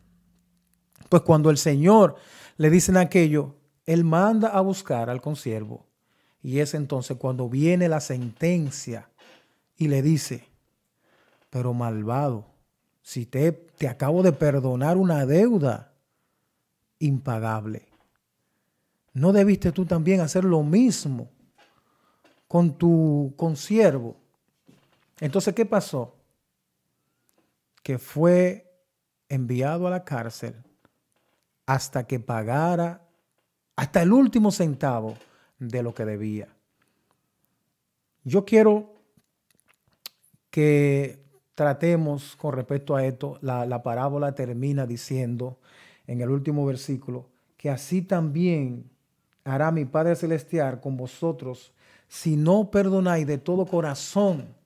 Pues 1.10 1.24
cuando 1.24 1.50
el 1.50 1.58
Señor 1.58 2.16
le 2.58 2.70
dicen 2.70 2.98
aquello, 2.98 3.56
Él 3.86 4.04
manda 4.04 4.50
a 4.50 4.62
buscar 4.62 5.10
al 5.10 5.22
consiervo 5.22 5.86
y 6.42 6.60
es 6.60 6.74
entonces 6.74 7.18
cuando 7.18 7.50
viene 7.50 7.88
la 7.88 8.02
sentencia 8.02 9.10
y 9.78 9.88
le 9.88 10.02
dice, 10.02 10.46
pero 11.50 11.74
malvado, 11.74 12.46
si 13.02 13.25
te, 13.25 13.52
te 13.52 13.88
acabo 13.88 14.24
de 14.24 14.34
perdonar 14.34 14.98
una 14.98 15.25
deuda 15.25 15.94
impagable, 17.00 17.88
¿no 19.13 19.32
debiste 19.32 19.72
tú 19.72 19.86
también 19.86 20.20
hacer 20.20 20.44
lo 20.44 20.63
mismo 20.63 21.30
con 22.48 22.78
tu 22.78 23.34
consiervo? 23.38 24.23
Entonces, 25.24 25.53
¿qué 25.53 25.65
pasó? 25.65 26.18
Que 27.82 27.98
fue 27.98 28.70
enviado 29.30 29.88
a 29.88 29.89
la 29.89 30.03
cárcel 30.03 30.53
hasta 31.65 32.06
que 32.06 32.20
pagara 32.20 33.08
hasta 33.77 34.01
el 34.01 34.12
último 34.12 34.51
centavo 34.51 35.15
de 35.60 35.82
lo 35.82 35.94
que 35.94 36.03
debía. 36.03 36.50
Yo 38.25 38.44
quiero 38.44 38.96
que 40.50 41.24
tratemos 41.56 42.36
con 42.36 42.53
respecto 42.53 42.94
a 42.94 43.06
esto, 43.06 43.39
la, 43.39 43.82
parábola 43.82 44.36
termina 44.36 44.86
diciendo 44.86 45.58
en 46.06 46.20
el 46.20 46.32
último 46.32 46.65
versículo, 46.65 47.30
que 47.56 47.70
así 47.70 48.01
también 48.01 48.92
hará 49.46 49.72
mi 49.72 49.86
Padre 49.86 50.18
Celestial 50.18 50.82
con 50.82 50.98
vosotros 50.98 51.72
si 52.10 52.36
no 52.36 52.70
perdonáis 52.70 53.25
de 53.25 53.38
todo 53.38 53.65
corazón 53.65 54.62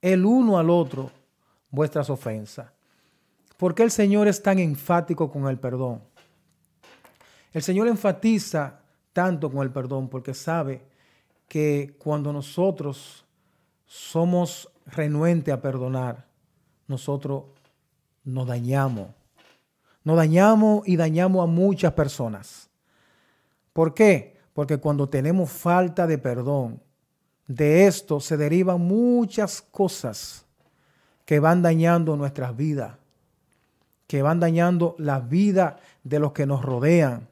el 0.00 0.24
uno 0.24 0.58
al 0.58 0.70
otro 0.70 1.10
vuestras 1.70 2.10
ofensas. 2.10 2.70
¿Por 3.56 3.74
qué 3.74 3.82
el 3.82 3.90
Señor 3.90 4.28
es 4.28 4.42
tan 4.42 4.58
enfático 4.58 5.30
con 5.30 5.48
el 5.48 5.58
perdón? 5.58 6.02
El 7.52 7.62
Señor 7.62 7.88
enfatiza 7.88 8.80
tanto 9.12 9.50
con 9.50 9.62
el 9.62 9.70
perdón 9.72 10.08
porque 10.08 10.34
sabe 10.34 10.82
que 11.48 11.96
cuando 11.98 12.32
nosotros 12.32 13.24
somos 13.86 14.70
renuentes 14.86 15.52
a 15.52 15.60
perdonar, 15.60 16.26
nosotros 16.86 17.44
nos 18.24 18.46
dañamos. 18.46 19.08
Nos 20.04 20.16
dañamos 20.16 20.86
y 20.86 20.96
dañamos 20.96 21.42
a 21.42 21.46
muchas 21.46 21.92
personas. 21.94 22.70
¿Por 23.72 23.94
qué? 23.94 24.38
Porque 24.52 24.78
cuando 24.78 25.08
tenemos 25.08 25.50
falta 25.50 26.06
de 26.06 26.18
perdón, 26.18 26.82
de 27.48 27.86
esto 27.86 28.20
se 28.20 28.36
derivan 28.36 28.80
muchas 28.82 29.62
cosas 29.62 30.44
que 31.24 31.40
van 31.40 31.62
dañando 31.62 32.14
nuestras 32.14 32.54
vidas, 32.56 32.96
que 34.06 34.22
van 34.22 34.38
dañando 34.38 34.94
la 34.98 35.18
vida 35.18 35.78
de 36.04 36.18
los 36.20 36.32
que 36.32 36.46
nos 36.46 36.62
rodean, 36.62 37.26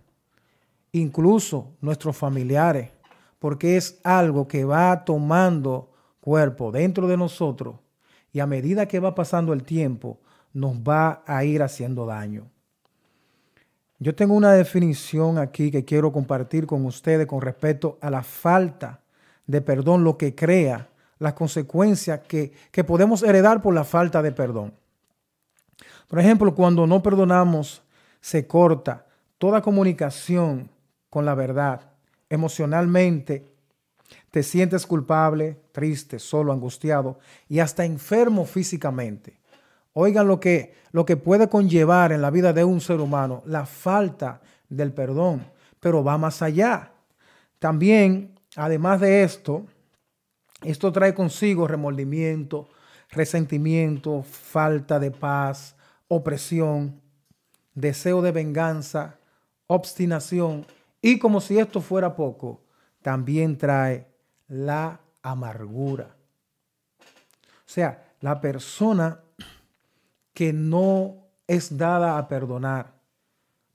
incluso 0.93 1.73
nuestros 1.83 2.17
familiares, 2.17 2.91
porque 3.39 3.77
es 3.77 4.01
algo 4.03 4.49
que 4.49 4.65
va 4.65 5.05
tomando 5.05 5.91
cuerpo 6.21 6.73
dentro 6.73 7.07
de 7.07 7.17
nosotros 7.19 7.77
y 8.33 8.41
a 8.41 8.47
medida 8.47 8.89
que 8.89 9.01
va 9.01 9.15
pasando 9.15 9.53
el 9.53 9.63
tiempo 9.63 10.19
nos 10.53 10.77
va 10.77 11.23
a 11.27 11.45
ir 11.45 11.63
haciendo 11.63 12.07
daño. 12.07 12.51
Yo 13.99 14.15
tengo 14.15 14.35
una 14.35 14.53
definición 14.53 15.39
aquí 15.39 15.71
que 15.71 15.85
quiero 15.85 16.13
compartir 16.13 16.67
con 16.67 16.85
ustedes 16.87 17.27
con 17.27 17.41
respecto 17.41 17.99
a 18.01 18.11
la 18.11 18.23
falta 18.23 19.01
de 19.47 19.61
perdón, 19.61 20.05
lo 20.05 20.17
que 20.17 20.35
crea 20.35 20.89
las 21.19 21.33
consecuencias 21.35 22.21
que, 22.29 22.53
que 22.71 22.85
podemos 22.85 23.23
heredar 23.23 23.63
por 23.63 23.75
la 23.75 23.85
falta 23.85 24.23
de 24.23 24.33
perdón. 24.33 24.73
Por 26.09 26.19
ejemplo, 26.19 26.55
cuando 26.55 26.87
no 26.87 27.03
perdonamos, 27.03 27.83
se 28.21 28.47
corta 28.47 29.07
toda 29.39 29.63
comunicación 29.63 30.69
con 31.11 31.25
la 31.25 31.35
verdad. 31.35 31.81
Emocionalmente 32.29 33.47
te 34.31 34.43
sientes 34.43 34.87
culpable, 34.87 35.57
triste, 35.73 36.19
solo, 36.19 36.53
angustiado 36.53 37.19
y 37.49 37.61
hasta 37.61 37.85
enfermo 37.85 38.45
físicamente. 38.45 39.39
Oigan 39.93 40.29
lo 40.29 40.39
que, 40.39 40.75
lo 40.93 41.07
que 41.07 41.17
puede 41.17 41.49
conllevar 41.49 42.13
en 42.13 42.21
la 42.21 42.31
vida 42.31 42.53
de 42.53 42.65
un 42.65 42.81
ser 42.81 43.01
humano 43.01 43.43
la 43.47 43.65
falta 43.65 44.41
del 44.69 44.93
perdón, 44.93 45.47
pero 45.81 46.05
va 46.05 46.19
más 46.19 46.43
allá. 46.43 46.93
También, 47.59 48.36
además 48.57 49.01
de 49.01 49.23
esto, 49.23 49.67
esto 50.63 50.91
trae 50.93 51.15
consigo 51.15 51.69
remordimiento, 51.69 52.69
resentimiento, 53.11 54.23
falta 54.23 54.99
de 54.99 55.11
paz, 55.11 55.77
opresión, 56.09 57.01
deseo 57.75 58.23
de 58.23 58.33
venganza, 58.33 59.19
obstinación 59.67 60.67
y 61.01 61.19
como 61.19 61.41
si 61.41 61.59
esto 61.59 61.81
fuera 61.81 62.17
poco, 62.17 62.63
también 63.03 63.59
trae 63.59 64.09
la 64.49 65.01
amargura. 65.23 66.17
O 67.01 67.69
sea, 67.69 68.13
la 68.21 68.41
persona 68.41 69.21
que 70.33 70.53
no 70.53 71.29
es 71.47 71.77
dada 71.77 72.19
a 72.19 72.29
perdonar, 72.29 72.95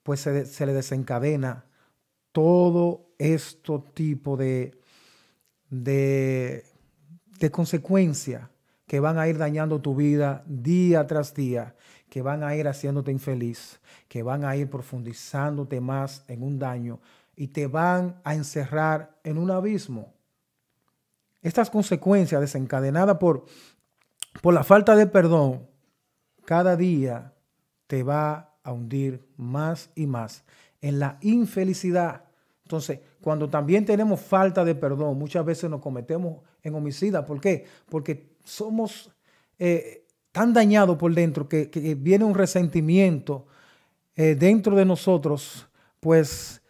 pues 0.02 0.20
se, 0.20 0.66
le 0.66 0.72
desencadena 0.72 1.64
todo 2.32 3.11
este 3.22 3.78
tipo 3.94 4.36
de, 4.36 4.78
de, 5.70 6.64
de 7.38 7.50
consecuencias 7.50 8.48
que 8.86 9.00
van 9.00 9.18
a 9.18 9.28
ir 9.28 9.38
dañando 9.38 9.80
tu 9.80 9.94
vida 9.94 10.44
día 10.46 11.06
tras 11.06 11.34
día, 11.34 11.74
que 12.08 12.20
van 12.20 12.42
a 12.42 12.54
ir 12.56 12.68
haciéndote 12.68 13.10
infeliz, 13.10 13.80
que 14.08 14.22
van 14.22 14.44
a 14.44 14.54
ir 14.56 14.68
profundizándote 14.68 15.80
más 15.80 16.24
en 16.28 16.42
un 16.42 16.58
daño 16.58 17.00
y 17.34 17.48
te 17.48 17.66
van 17.66 18.20
a 18.24 18.34
encerrar 18.34 19.18
en 19.24 19.38
un 19.38 19.50
abismo. 19.50 20.12
Estas 21.40 21.70
consecuencias 21.70 22.40
desencadenadas 22.40 23.16
por, 23.18 23.46
por 24.42 24.52
la 24.52 24.62
falta 24.62 24.94
de 24.94 25.06
perdón, 25.06 25.66
cada 26.44 26.76
día 26.76 27.32
te 27.86 28.02
va 28.02 28.56
a 28.62 28.72
hundir 28.72 29.26
más 29.36 29.90
y 29.94 30.06
más 30.06 30.44
en 30.80 30.98
la 30.98 31.18
infelicidad. 31.20 32.24
Entonces, 32.72 33.00
cuando 33.20 33.50
también 33.50 33.84
tenemos 33.84 34.18
falta 34.18 34.64
de 34.64 34.74
perdón, 34.74 35.18
muchas 35.18 35.44
veces 35.44 35.68
nos 35.68 35.82
cometemos 35.82 36.38
en 36.62 36.74
homicida. 36.74 37.22
¿Por 37.22 37.38
qué? 37.38 37.66
Porque 37.90 38.30
somos 38.44 39.10
eh, 39.58 40.06
tan 40.32 40.54
dañados 40.54 40.96
por 40.96 41.14
dentro 41.14 41.46
que, 41.46 41.68
viene 42.00 42.24
un 42.24 42.34
resentimiento 42.34 43.44
eh, 44.16 44.34
dentro 44.36 44.74
de 44.74 44.86
nosotros, 44.86 45.68
pues 46.00 46.62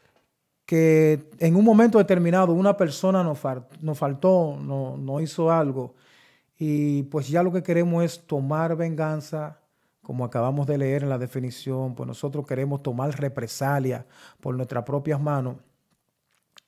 que 0.66 1.30
en 1.38 1.54
un 1.54 1.64
momento 1.64 1.98
determinado 1.98 2.52
una 2.52 2.76
persona 2.76 3.22
nos, 3.22 3.38
faltó, 3.38 4.58
no, 4.60 4.96
no 4.96 5.20
hizo 5.20 5.52
algo, 5.52 5.94
y 6.58 7.04
pues 7.04 7.28
ya 7.28 7.44
lo 7.44 7.52
que 7.52 7.62
queremos 7.62 8.02
es 8.02 8.26
tomar 8.26 8.74
venganza, 8.74 9.60
como 10.00 10.24
acabamos 10.24 10.66
de 10.66 10.78
leer 10.78 11.04
en 11.04 11.10
la 11.10 11.18
definición, 11.18 11.94
pues 11.94 12.08
nosotros 12.08 12.44
queremos 12.44 12.82
tomar 12.82 13.16
represalia 13.20 14.04
por 14.40 14.56
nuestras 14.56 14.82
propias 14.82 15.20
manos 15.20 15.58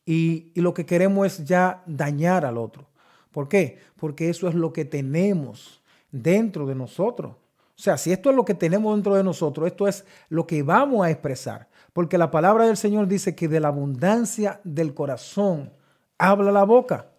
y, 0.06 0.52
lo 0.54 0.74
que 0.74 0.86
queremos 0.86 1.26
es 1.26 1.44
ya 1.44 1.82
dañar 1.86 2.44
al 2.44 2.58
otro. 2.58 2.86
¿Por 3.30 3.48
qué? 3.48 3.78
Porque 3.96 4.28
eso 4.28 4.48
es 4.48 4.54
lo 4.54 4.72
que 4.72 4.84
tenemos 4.84 5.82
dentro 6.10 6.66
de 6.66 6.74
nosotros. 6.74 7.32
O 7.32 7.82
sea, 7.82 7.98
si 7.98 8.12
esto 8.12 8.30
es 8.30 8.36
lo 8.36 8.44
que 8.44 8.54
tenemos 8.54 8.94
dentro 8.94 9.14
de 9.14 9.24
nosotros, 9.24 9.66
esto 9.66 9.88
es 9.88 10.04
lo 10.28 10.46
que 10.46 10.62
vamos 10.62 11.04
a 11.04 11.10
expresar. 11.10 11.68
Porque 11.92 12.18
la 12.18 12.30
palabra 12.30 12.66
del 12.66 12.76
Señor 12.76 13.08
dice 13.08 13.34
que 13.34 13.48
de 13.48 13.60
la 13.60 13.68
abundancia 13.68 14.60
del 14.62 14.94
corazón 14.94 15.72
habla 16.18 16.52
la 16.52 16.64
boca. 16.64 17.10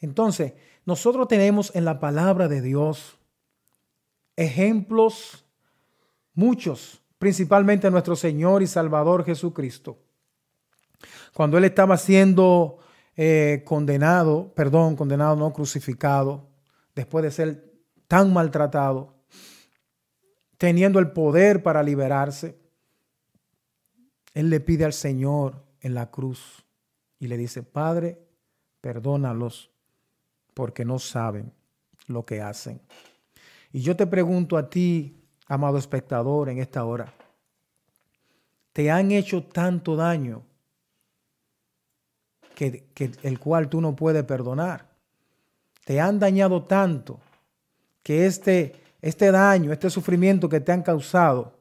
Entonces, 0.00 0.54
nosotros 0.84 1.28
tenemos 1.28 1.74
en 1.74 1.84
la 1.84 2.00
palabra 2.00 2.48
de 2.48 2.62
Dios 2.62 3.18
ejemplos 4.36 5.44
muchos, 6.34 7.00
principalmente 7.18 7.90
nuestro 7.90 8.16
Señor 8.16 8.62
y 8.62 8.66
Salvador 8.66 9.24
Jesucristo. 9.24 9.98
Cuando 11.34 11.58
Él 11.58 11.64
estaba 11.64 11.96
siendo 11.96 12.78
eh, 13.16 13.62
condenado, 13.64 14.52
perdón, 14.54 14.96
condenado, 14.96 15.36
no 15.36 15.52
crucificado, 15.52 16.48
después 16.94 17.22
de 17.24 17.30
ser 17.30 17.72
tan 18.08 18.32
maltratado, 18.32 19.14
teniendo 20.58 20.98
el 20.98 21.12
poder 21.12 21.62
para 21.62 21.82
liberarse, 21.82 22.58
Él 24.34 24.50
le 24.50 24.60
pide 24.60 24.84
al 24.84 24.92
Señor 24.92 25.64
en 25.80 25.94
la 25.94 26.10
cruz 26.10 26.64
y 27.18 27.26
le 27.28 27.36
dice, 27.36 27.62
Padre, 27.62 28.18
perdónalos 28.80 29.70
porque 30.54 30.84
no 30.84 30.98
saben 30.98 31.52
lo 32.06 32.24
que 32.24 32.40
hacen. 32.40 32.80
Y 33.72 33.80
yo 33.80 33.96
te 33.96 34.06
pregunto 34.06 34.56
a 34.56 34.70
ti, 34.70 35.22
amado 35.48 35.76
espectador, 35.76 36.48
en 36.48 36.58
esta 36.58 36.84
hora, 36.84 37.12
¿te 38.72 38.90
han 38.90 39.10
hecho 39.10 39.44
tanto 39.44 39.96
daño 39.96 40.45
que, 42.56 42.86
el 43.22 43.38
cual 43.38 43.68
tú 43.68 43.80
no 43.80 43.94
puedes 43.94 44.24
perdonar? 44.24 44.88
¿Te 45.84 46.00
han 46.00 46.18
dañado 46.18 46.64
tanto 46.64 47.20
que 48.02 48.26
este, 48.26 48.74
este 49.00 49.30
daño, 49.30 49.72
este 49.72 49.90
sufrimiento 49.90 50.48
que 50.48 50.60
te 50.60 50.72
han 50.72 50.82
causado, 50.82 51.52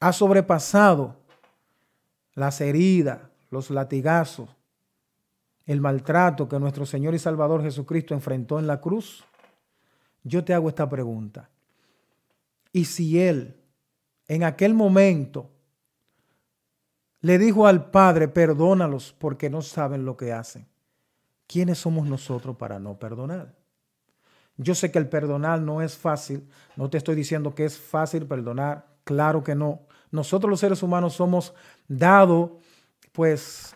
ha 0.00 0.12
sobrepasado 0.12 1.16
las 2.34 2.60
heridas, 2.60 3.20
los 3.50 3.70
latigazos, 3.70 4.48
el 5.66 5.80
maltrato 5.80 6.48
que 6.48 6.58
nuestro 6.58 6.86
Señor 6.86 7.14
y 7.14 7.18
Salvador 7.18 7.62
Jesucristo 7.62 8.14
enfrentó 8.14 8.58
en 8.58 8.66
la 8.66 8.80
cruz? 8.80 9.24
Yo 10.24 10.42
te 10.42 10.54
hago 10.54 10.68
esta 10.68 10.88
pregunta. 10.88 11.50
Y 12.72 12.86
si 12.86 13.20
Él 13.20 13.56
en 14.26 14.44
aquel 14.44 14.74
momento 14.74 15.50
le 17.20 17.38
dijo 17.38 17.66
al 17.66 17.90
Padre, 17.90 18.28
perdónalos 18.28 19.14
porque 19.18 19.50
no 19.50 19.62
saben 19.62 20.04
lo 20.04 20.16
que 20.16 20.32
hacen, 20.32 20.66
¿quiénes 21.46 21.78
somos 21.78 22.06
nosotros 22.06 22.56
para 22.56 22.78
no 22.78 22.98
perdonar? 22.98 23.54
Yo 24.56 24.74
sé 24.74 24.90
que 24.90 24.98
el 24.98 25.08
perdonar 25.08 25.60
no 25.60 25.82
es 25.82 25.96
fácil, 25.96 26.48
no 26.76 26.90
te 26.90 26.98
estoy 26.98 27.14
diciendo 27.14 27.54
que 27.54 27.64
es 27.64 27.78
fácil 27.78 28.26
perdonar, 28.26 28.86
claro 29.04 29.42
que 29.42 29.54
no. 29.54 29.80
Nosotros 30.10 30.50
los 30.50 30.60
seres 30.60 30.82
humanos 30.82 31.14
somos 31.14 31.54
dados, 31.88 32.50
pues, 33.12 33.74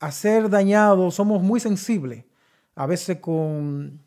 a 0.00 0.10
ser 0.10 0.48
dañados, 0.48 1.14
somos 1.14 1.42
muy 1.42 1.60
sensibles, 1.60 2.24
a 2.74 2.86
veces 2.86 3.18
con 3.18 4.00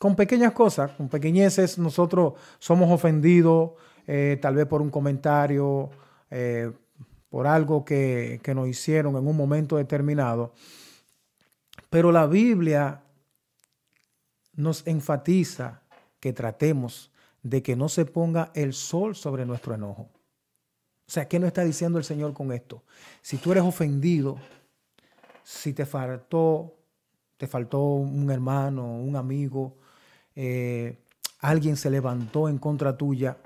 con 0.00 0.16
pequeñas 0.16 0.52
cosas, 0.52 0.92
con 0.92 1.10
pequeñeces, 1.10 1.76
nosotros 1.76 2.32
somos 2.58 2.90
ofendidos, 2.90 3.72
eh, 4.06 4.38
tal 4.40 4.54
vez 4.54 4.64
por 4.64 4.80
un 4.80 4.88
comentario, 4.88 5.90
eh, 6.30 6.72
por 7.30 7.46
algo 7.46 7.84
que, 7.84 8.40
que 8.42 8.54
nos 8.54 8.68
hicieron 8.68 9.16
en 9.16 9.26
un 9.26 9.36
momento 9.36 9.76
determinado. 9.76 10.52
Pero 11.88 12.12
la 12.12 12.26
Biblia 12.26 13.02
nos 14.54 14.86
enfatiza 14.86 15.82
que 16.18 16.32
tratemos 16.32 17.10
de 17.42 17.62
que 17.62 17.76
no 17.76 17.88
se 17.88 18.04
ponga 18.04 18.50
el 18.54 18.74
sol 18.74 19.16
sobre 19.16 19.46
nuestro 19.46 19.74
enojo. 19.74 20.02
O 21.10 21.12
sea, 21.12 21.26
¿qué 21.26 21.38
nos 21.38 21.48
está 21.48 21.64
diciendo 21.64 21.98
el 21.98 22.04
Señor 22.04 22.34
con 22.34 22.52
esto? 22.52 22.84
Si 23.22 23.38
tú 23.38 23.52
eres 23.52 23.64
ofendido, 23.64 24.38
si 25.42 25.72
te 25.72 25.86
faltó, 25.86 26.76
te 27.36 27.46
faltó 27.46 27.82
un 27.82 28.30
hermano, 28.30 28.96
un 28.96 29.16
amigo, 29.16 29.76
eh, 30.36 30.98
alguien 31.40 31.76
se 31.76 31.90
levantó 31.90 32.48
en 32.48 32.58
contra 32.58 32.96
tuya, 32.96 33.36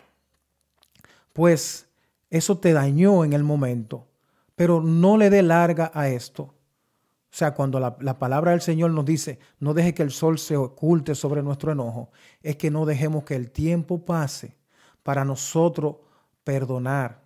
pues 1.32 1.86
eso 2.34 2.58
te 2.58 2.72
dañó 2.72 3.24
en 3.24 3.32
el 3.32 3.44
momento, 3.44 4.08
pero 4.56 4.80
no 4.80 5.16
le 5.16 5.30
dé 5.30 5.40
larga 5.42 5.92
a 5.94 6.08
esto. 6.08 6.42
O 6.42 7.36
sea, 7.36 7.54
cuando 7.54 7.78
la, 7.78 7.96
la, 8.00 8.18
palabra 8.18 8.50
del 8.50 8.60
Señor 8.60 8.90
nos 8.90 9.04
dice, 9.04 9.38
no 9.60 9.72
deje 9.72 9.94
que 9.94 10.02
el 10.02 10.10
sol 10.10 10.40
se 10.40 10.56
oculte 10.56 11.14
sobre 11.14 11.44
nuestro 11.44 11.70
enojo, 11.70 12.10
es 12.42 12.56
que 12.56 12.72
no 12.72 12.86
dejemos 12.86 13.22
que 13.22 13.36
el 13.36 13.52
tiempo 13.52 14.04
pase 14.04 14.56
para 15.04 15.24
nosotros 15.24 15.96
perdonar 16.42 17.22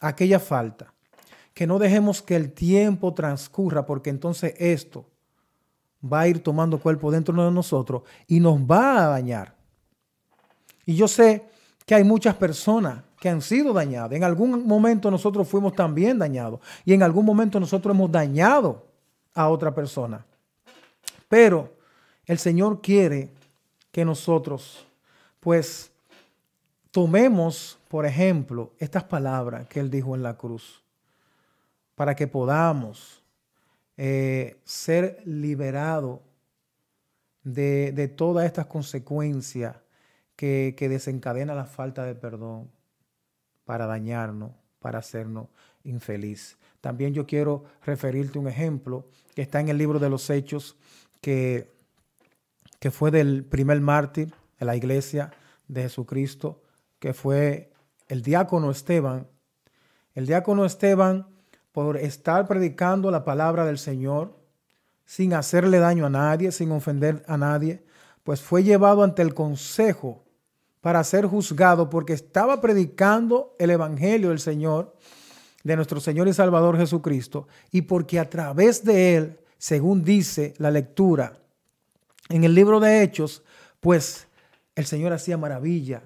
aquella 0.00 0.38
falta. 0.38 0.92
Que 1.52 1.66
no 1.66 1.80
dejemos 1.80 2.22
que 2.22 2.36
el 2.36 2.52
tiempo 2.52 3.12
transcurra, 3.12 3.84
porque 3.84 4.10
entonces 4.10 4.54
esto 4.58 5.04
va 6.00 6.20
a 6.20 6.28
ir 6.28 6.44
tomando 6.44 6.78
cuerpo 6.78 7.10
dentro 7.10 7.44
de 7.44 7.50
nosotros 7.50 8.02
y 8.28 8.38
nos 8.38 8.60
va 8.60 9.04
a 9.04 9.08
dañar. 9.08 9.56
Y 10.86 10.94
yo 10.94 11.08
sé 11.08 11.44
que 11.84 11.96
hay 11.96 12.04
muchas 12.04 12.36
personas 12.36 13.02
que 13.24 13.30
han 13.30 13.40
sido 13.40 13.72
dañadas. 13.72 14.12
En 14.12 14.22
algún 14.22 14.66
momento 14.66 15.10
nosotros 15.10 15.48
fuimos 15.48 15.74
también 15.74 16.18
dañados 16.18 16.60
y 16.84 16.92
en 16.92 17.02
algún 17.02 17.24
momento 17.24 17.58
nosotros 17.58 17.94
hemos 17.94 18.12
dañado 18.12 18.84
a 19.32 19.48
otra 19.48 19.74
persona. 19.74 20.26
Pero 21.26 21.74
el 22.26 22.38
Señor 22.38 22.82
quiere 22.82 23.30
que 23.90 24.04
nosotros, 24.04 24.86
pues, 25.40 25.90
tomemos, 26.90 27.78
por 27.88 28.04
ejemplo, 28.04 28.74
estas 28.78 29.04
palabras 29.04 29.68
que 29.68 29.80
Él 29.80 29.90
dijo 29.90 30.14
en 30.14 30.22
la 30.22 30.36
cruz, 30.36 30.82
para 31.94 32.14
que 32.14 32.26
podamos 32.26 33.22
eh, 33.96 34.60
ser 34.64 35.22
liberado 35.24 36.20
de, 37.42 37.90
de 37.92 38.06
todas 38.06 38.44
estas 38.44 38.66
consecuencias 38.66 39.76
que 40.36 40.76
desencadena 40.78 41.54
la 41.54 41.64
falta 41.64 42.04
de 42.04 42.14
perdón 42.14 42.73
para 43.64 43.86
dañarnos, 43.86 44.52
para 44.78 44.98
hacernos 44.98 45.48
infeliz. 45.84 46.56
También 46.80 47.14
yo 47.14 47.26
quiero 47.26 47.64
referirte 47.84 48.38
un 48.38 48.48
ejemplo 48.48 49.06
que 49.34 49.42
está 49.42 49.60
en 49.60 49.68
el 49.68 49.78
libro 49.78 49.98
de 49.98 50.10
los 50.10 50.28
Hechos, 50.30 50.76
que, 51.20 51.72
que 52.78 52.90
fue 52.90 53.10
del 53.10 53.44
primer 53.44 53.80
mártir 53.80 54.32
de 54.58 54.66
la 54.66 54.76
iglesia 54.76 55.32
de 55.68 55.82
Jesucristo, 55.82 56.62
que 56.98 57.14
fue 57.14 57.72
el 58.08 58.22
diácono 58.22 58.70
Esteban. 58.70 59.26
El 60.14 60.26
diácono 60.26 60.64
Esteban 60.64 61.26
por 61.72 61.96
estar 61.96 62.46
predicando 62.46 63.10
la 63.10 63.24
palabra 63.24 63.64
del 63.64 63.78
Señor 63.78 64.38
sin 65.04 65.34
hacerle 65.34 65.78
daño 65.78 66.06
a 66.06 66.10
nadie, 66.10 66.52
sin 66.52 66.70
ofender 66.72 67.24
a 67.26 67.36
nadie, 67.36 67.84
pues 68.22 68.40
fue 68.40 68.62
llevado 68.62 69.02
ante 69.02 69.22
el 69.22 69.34
consejo 69.34 70.23
para 70.84 71.02
ser 71.02 71.24
juzgado 71.24 71.88
porque 71.88 72.12
estaba 72.12 72.60
predicando 72.60 73.54
el 73.58 73.70
Evangelio 73.70 74.28
del 74.28 74.38
Señor, 74.38 74.94
de 75.62 75.76
nuestro 75.76 75.98
Señor 75.98 76.28
y 76.28 76.34
Salvador 76.34 76.76
Jesucristo, 76.76 77.48
y 77.72 77.80
porque 77.80 78.20
a 78.20 78.28
través 78.28 78.84
de 78.84 79.16
él, 79.16 79.38
según 79.56 80.04
dice 80.04 80.52
la 80.58 80.70
lectura 80.70 81.38
en 82.28 82.44
el 82.44 82.54
libro 82.54 82.80
de 82.80 83.02
Hechos, 83.02 83.42
pues 83.80 84.26
el 84.74 84.84
Señor 84.84 85.14
hacía 85.14 85.38
maravilla, 85.38 86.02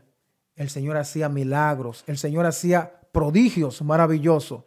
el 0.54 0.70
Señor 0.70 0.96
hacía 0.96 1.28
milagros, 1.28 2.04
el 2.06 2.16
Señor 2.16 2.46
hacía 2.46 3.00
prodigios 3.10 3.82
maravillosos. 3.82 4.62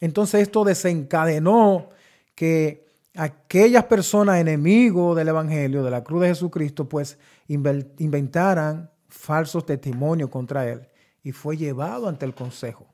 Entonces 0.00 0.42
esto 0.42 0.64
desencadenó 0.64 1.90
que 2.34 2.88
aquellas 3.14 3.84
personas 3.84 4.40
enemigos 4.40 5.16
del 5.16 5.28
Evangelio, 5.28 5.84
de 5.84 5.92
la 5.92 6.02
cruz 6.02 6.22
de 6.22 6.28
Jesucristo, 6.30 6.88
pues 6.88 7.18
inventaran 7.46 8.90
falsos 9.14 9.64
testimonios 9.64 10.28
contra 10.28 10.68
él 10.68 10.86
y 11.22 11.32
fue 11.32 11.56
llevado 11.56 12.08
ante 12.08 12.26
el 12.26 12.34
consejo. 12.34 12.86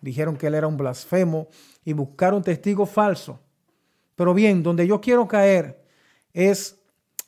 Dijeron 0.00 0.36
que 0.36 0.46
él 0.46 0.54
era 0.54 0.66
un 0.66 0.76
blasfemo 0.76 1.48
y 1.84 1.92
buscaron 1.92 2.42
testigos 2.42 2.88
falsos. 2.90 3.36
Pero 4.14 4.32
bien, 4.32 4.62
donde 4.62 4.86
yo 4.86 5.00
quiero 5.00 5.26
caer 5.26 5.84
es 6.32 6.78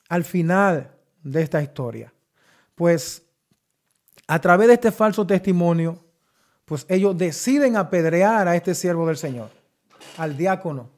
al 0.08 0.24
final 0.24 0.94
de 1.22 1.42
esta 1.42 1.60
historia. 1.60 2.12
Pues 2.74 3.22
a 4.26 4.40
través 4.40 4.68
de 4.68 4.74
este 4.74 4.92
falso 4.92 5.26
testimonio, 5.26 6.04
pues 6.64 6.86
ellos 6.88 7.16
deciden 7.16 7.76
apedrear 7.76 8.48
a 8.48 8.56
este 8.56 8.74
siervo 8.74 9.06
del 9.06 9.16
Señor, 9.16 9.50
al 10.16 10.36
diácono 10.36 10.90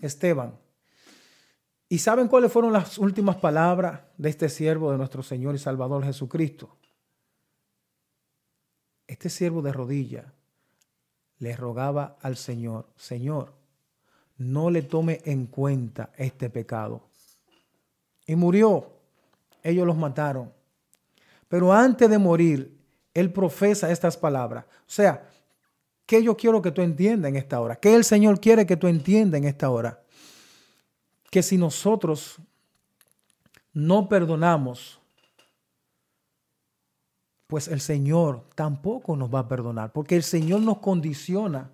Esteban. 0.00 0.54
¿Y 1.88 1.98
saben 1.98 2.28
cuáles 2.28 2.52
fueron 2.52 2.72
las 2.72 2.98
últimas 2.98 3.36
palabras 3.36 4.00
de 4.16 4.28
este 4.28 4.48
siervo 4.48 4.90
de 4.90 4.98
nuestro 4.98 5.22
Señor 5.22 5.54
y 5.54 5.58
Salvador 5.58 6.04
Jesucristo? 6.04 6.76
Este 9.06 9.28
siervo 9.28 9.62
de 9.62 9.72
rodilla 9.72 10.32
le 11.38 11.54
rogaba 11.54 12.16
al 12.22 12.36
Señor, 12.36 12.88
Señor, 12.96 13.52
no 14.38 14.70
le 14.70 14.82
tome 14.82 15.20
en 15.24 15.46
cuenta 15.46 16.10
este 16.16 16.50
pecado. 16.50 17.02
Y 18.26 18.36
murió. 18.36 18.92
Ellos 19.62 19.86
los 19.86 19.96
mataron. 19.96 20.52
Pero 21.48 21.72
antes 21.72 22.08
de 22.08 22.18
morir, 22.18 22.76
él 23.14 23.32
profesa 23.32 23.90
estas 23.90 24.16
palabras. 24.16 24.64
O 24.64 24.90
sea, 24.90 25.28
¿qué 26.04 26.22
yo 26.22 26.36
quiero 26.36 26.60
que 26.60 26.70
tú 26.70 26.82
entiendas 26.82 27.28
en 27.30 27.36
esta 27.36 27.60
hora? 27.60 27.76
¿Qué 27.76 27.94
el 27.94 28.04
Señor 28.04 28.40
quiere 28.40 28.66
que 28.66 28.76
tú 28.76 28.86
entiendas 28.86 29.38
en 29.38 29.46
esta 29.46 29.70
hora? 29.70 30.02
Que 31.30 31.42
si 31.42 31.56
nosotros 31.56 32.36
no 33.72 34.08
perdonamos, 34.08 35.00
pues 37.46 37.68
el 37.68 37.80
Señor 37.80 38.44
tampoco 38.54 39.16
nos 39.16 39.32
va 39.32 39.40
a 39.40 39.48
perdonar, 39.48 39.92
porque 39.92 40.16
el 40.16 40.22
Señor 40.22 40.60
nos 40.60 40.78
condiciona. 40.78 41.70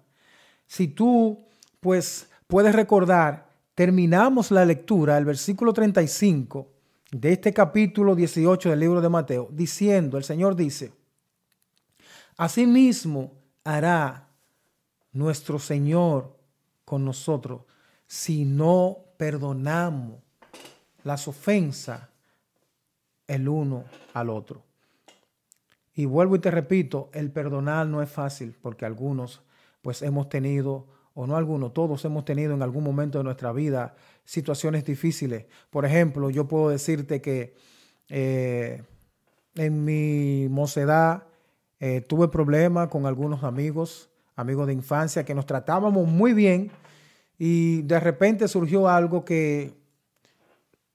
Si 0.67 0.89
tú, 0.89 1.45
pues, 1.81 2.29
puedes 2.47 2.75
recordar, 2.75 3.51
terminamos 3.75 4.51
la 4.51 4.65
lectura, 4.65 5.17
el 5.17 5.25
versículo 5.25 5.73
35 5.73 6.69
de 7.11 7.33
este 7.33 7.53
capítulo 7.53 8.15
18 8.15 8.71
del 8.71 8.81
libro 8.81 9.01
de 9.01 9.09
Mateo, 9.09 9.49
diciendo, 9.51 10.19
el 10.19 10.25
Señor 10.25 10.57
dice, 10.57 10.93
Asimismo 12.37 13.33
hará 13.65 14.29
nuestro 15.13 15.59
Señor 15.59 16.37
con 16.85 17.05
nosotros 17.05 17.63
si 18.07 18.45
no 18.45 18.99
perdonamos 19.17 20.21
las 21.05 21.29
ofensas 21.29 22.03
el 23.27 23.49
uno 23.49 23.85
al 24.15 24.31
otro. 24.31 24.72
Y 25.95 26.07
vuelvo 26.07 26.37
y 26.37 26.39
te 26.39 26.51
repito, 26.51 27.11
el 27.13 27.31
perdonar 27.31 27.87
no 27.87 28.03
es 28.03 28.11
fácil 28.11 28.57
porque 28.61 28.87
algunos 28.87 29.43
pues 29.83 30.01
hemos 30.03 30.29
tenido, 30.29 30.87
o 31.15 31.27
no 31.27 31.37
algunos, 31.37 31.75
todos 31.75 32.05
hemos 32.05 32.25
tenido 32.25 32.55
en 32.55 32.63
algún 32.63 32.85
momento 32.85 33.19
de 33.19 33.25
nuestra 33.25 33.53
vida 33.53 33.95
situaciones 34.25 34.85
difíciles. 34.85 35.47
Por 35.71 35.85
ejemplo, 35.85 36.31
yo 36.31 36.47
puedo 36.47 36.71
decirte 36.71 37.21
que 37.21 37.55
eh, 38.09 38.83
en 39.57 39.85
mi 39.85 40.49
mocedad 40.49 41.25
eh, 41.81 42.01
tuve 42.01 42.29
problemas 42.29 42.89
con 42.89 43.07
algunos 43.07 43.43
amigos, 43.43 44.09
amigos 44.37 44.69
de 44.69 44.73
infancia, 44.73 45.25
que 45.25 45.35
nos 45.35 45.47
tratábamos 45.47 46.07
muy 46.07 46.33
bien 46.33 46.71
y 47.39 47.83
de 47.83 47.99
repente 47.99 48.47
surgió 48.47 48.89
algo 48.89 49.25
que, 49.25 49.75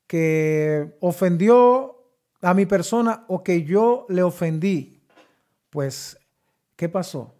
que 0.07 0.95
ofendió 1.01 1.96
a 2.41 2.54
mi 2.54 2.65
persona 2.65 3.26
o 3.28 3.43
que 3.43 3.63
yo 3.63 4.06
le 4.10 4.23
ofendí. 4.23 5.02
Pues, 5.69 6.17
¿qué 6.76 6.89
pasó? 6.89 7.34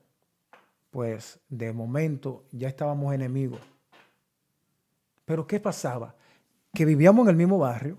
Pues 0.90 1.40
de 1.50 1.72
momento 1.74 2.46
ya 2.52 2.68
estábamos 2.68 3.14
enemigos. 3.14 3.60
Pero 5.26 5.46
¿qué 5.46 5.60
pasaba? 5.60 6.16
Que 6.74 6.86
vivíamos 6.86 7.26
en 7.26 7.32
el 7.32 7.36
mismo 7.36 7.60
barrio, 7.60 7.98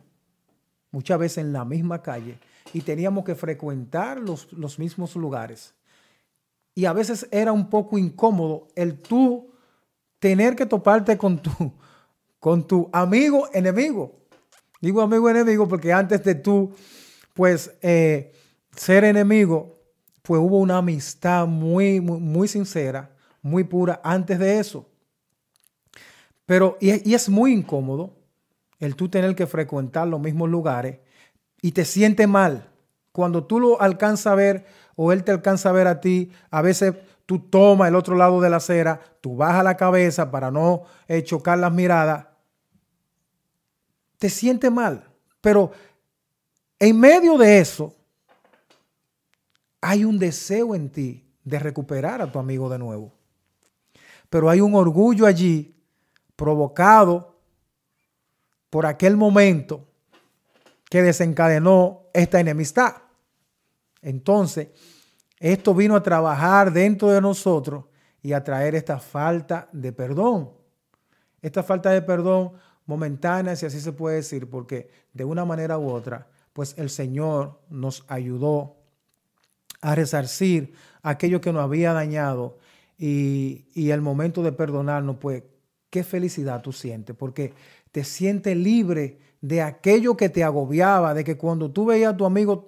muchas 0.90 1.18
veces 1.18 1.38
en 1.38 1.52
la 1.52 1.64
misma 1.64 2.02
calle, 2.02 2.38
y 2.72 2.80
teníamos 2.80 3.24
que 3.24 3.34
frecuentar 3.34 4.18
los, 4.18 4.52
los 4.52 4.78
mismos 4.78 5.14
lugares. 5.16 5.74
Y 6.74 6.84
a 6.84 6.92
veces 6.92 7.28
era 7.30 7.52
un 7.52 7.68
poco 7.68 7.98
incómodo 7.98 8.68
el 8.74 8.98
tú 8.98 9.50
tener 10.18 10.56
que 10.56 10.66
toparte 10.66 11.16
con 11.18 11.40
tu, 11.40 11.72
con 12.38 12.66
tu 12.66 12.88
amigo 12.92 13.48
enemigo. 13.52 14.17
Digo 14.80 15.02
amigo 15.02 15.28
enemigo 15.28 15.66
porque 15.66 15.92
antes 15.92 16.22
de 16.22 16.34
tú, 16.34 16.72
pues, 17.34 17.72
eh, 17.82 18.32
ser 18.76 19.04
enemigo, 19.04 19.78
pues 20.22 20.40
hubo 20.40 20.58
una 20.58 20.76
amistad 20.78 21.46
muy, 21.46 22.00
muy, 22.00 22.48
sincera, 22.48 23.10
muy 23.42 23.64
pura 23.64 24.00
antes 24.04 24.38
de 24.38 24.58
eso. 24.58 24.86
Pero, 26.46 26.76
y, 26.80 27.14
es 27.14 27.28
muy 27.28 27.52
incómodo 27.52 28.14
el 28.78 28.94
tú 28.94 29.08
tener 29.08 29.34
que 29.34 29.46
frecuentar 29.46 30.06
los 30.06 30.20
mismos 30.20 30.48
lugares 30.48 30.98
y 31.60 31.72
te 31.72 31.84
siente 31.84 32.26
mal. 32.26 32.68
Cuando 33.10 33.44
tú 33.44 33.58
lo 33.58 33.80
alcanzas 33.80 34.26
a 34.26 34.34
ver 34.36 34.66
o 34.96 35.12
él 35.12 35.24
te 35.24 35.32
alcanza 35.32 35.70
a 35.70 35.72
ver 35.72 35.88
a 35.88 36.00
ti, 36.00 36.30
a 36.50 36.62
veces 36.62 36.94
tú 37.26 37.40
tomas 37.40 37.88
el 37.88 37.96
otro 37.96 38.14
lado 38.14 38.40
de 38.40 38.50
la 38.50 38.58
acera, 38.58 39.00
tú 39.20 39.36
bajas 39.36 39.64
la 39.64 39.76
cabeza 39.76 40.30
para 40.30 40.50
no 40.50 40.82
eh, 41.08 41.22
chocar 41.24 41.58
las 41.58 41.72
miradas, 41.72 42.27
te 44.18 44.28
siente 44.28 44.70
mal. 44.70 45.04
Pero 45.40 45.72
en 46.78 46.98
medio 46.98 47.38
de 47.38 47.58
eso, 47.58 47.94
hay 49.80 50.04
un 50.04 50.18
deseo 50.18 50.74
en 50.74 50.90
ti 50.90 51.24
de 51.44 51.58
recuperar 51.58 52.20
a 52.20 52.30
tu 52.30 52.38
amigo 52.38 52.68
de 52.68 52.78
nuevo. 52.78 53.12
Pero 54.28 54.50
hay 54.50 54.60
un 54.60 54.74
orgullo 54.74 55.26
allí 55.26 55.74
provocado 56.36 57.36
por 58.70 58.84
aquel 58.86 59.16
momento 59.16 59.86
que 60.90 61.02
desencadenó 61.02 62.02
esta 62.12 62.40
enemistad. 62.40 62.96
Entonces, 64.02 64.68
esto 65.38 65.74
vino 65.74 65.96
a 65.96 66.02
trabajar 66.02 66.72
dentro 66.72 67.08
de 67.08 67.20
nosotros 67.20 67.84
y 68.22 68.32
a 68.32 68.42
traer 68.42 68.74
esta 68.74 68.98
falta 68.98 69.68
de 69.72 69.92
perdón. 69.92 70.52
Esta 71.40 71.62
falta 71.62 71.90
de 71.90 72.02
perdón 72.02 72.52
momentánea, 72.88 73.54
si 73.54 73.66
así 73.66 73.80
se 73.80 73.92
puede 73.92 74.16
decir, 74.16 74.48
porque 74.48 74.90
de 75.12 75.24
una 75.24 75.44
manera 75.44 75.78
u 75.78 75.90
otra, 75.90 76.26
pues 76.54 76.74
el 76.78 76.88
Señor 76.88 77.60
nos 77.68 78.04
ayudó 78.08 78.76
a 79.82 79.94
resarcir 79.94 80.72
aquello 81.02 81.42
que 81.42 81.52
nos 81.52 81.62
había 81.62 81.92
dañado 81.92 82.58
y, 82.98 83.66
y 83.74 83.90
el 83.90 84.00
momento 84.00 84.42
de 84.42 84.52
perdonarnos, 84.52 85.18
pues 85.18 85.42
qué 85.90 86.02
felicidad 86.02 86.62
tú 86.62 86.72
sientes, 86.72 87.14
porque 87.14 87.52
te 87.92 88.04
sientes 88.04 88.56
libre 88.56 89.18
de 89.42 89.60
aquello 89.60 90.16
que 90.16 90.30
te 90.30 90.42
agobiaba, 90.42 91.12
de 91.12 91.24
que 91.24 91.36
cuando 91.36 91.70
tú 91.70 91.84
veías 91.84 92.14
a 92.14 92.16
tu 92.16 92.24
amigo 92.24 92.66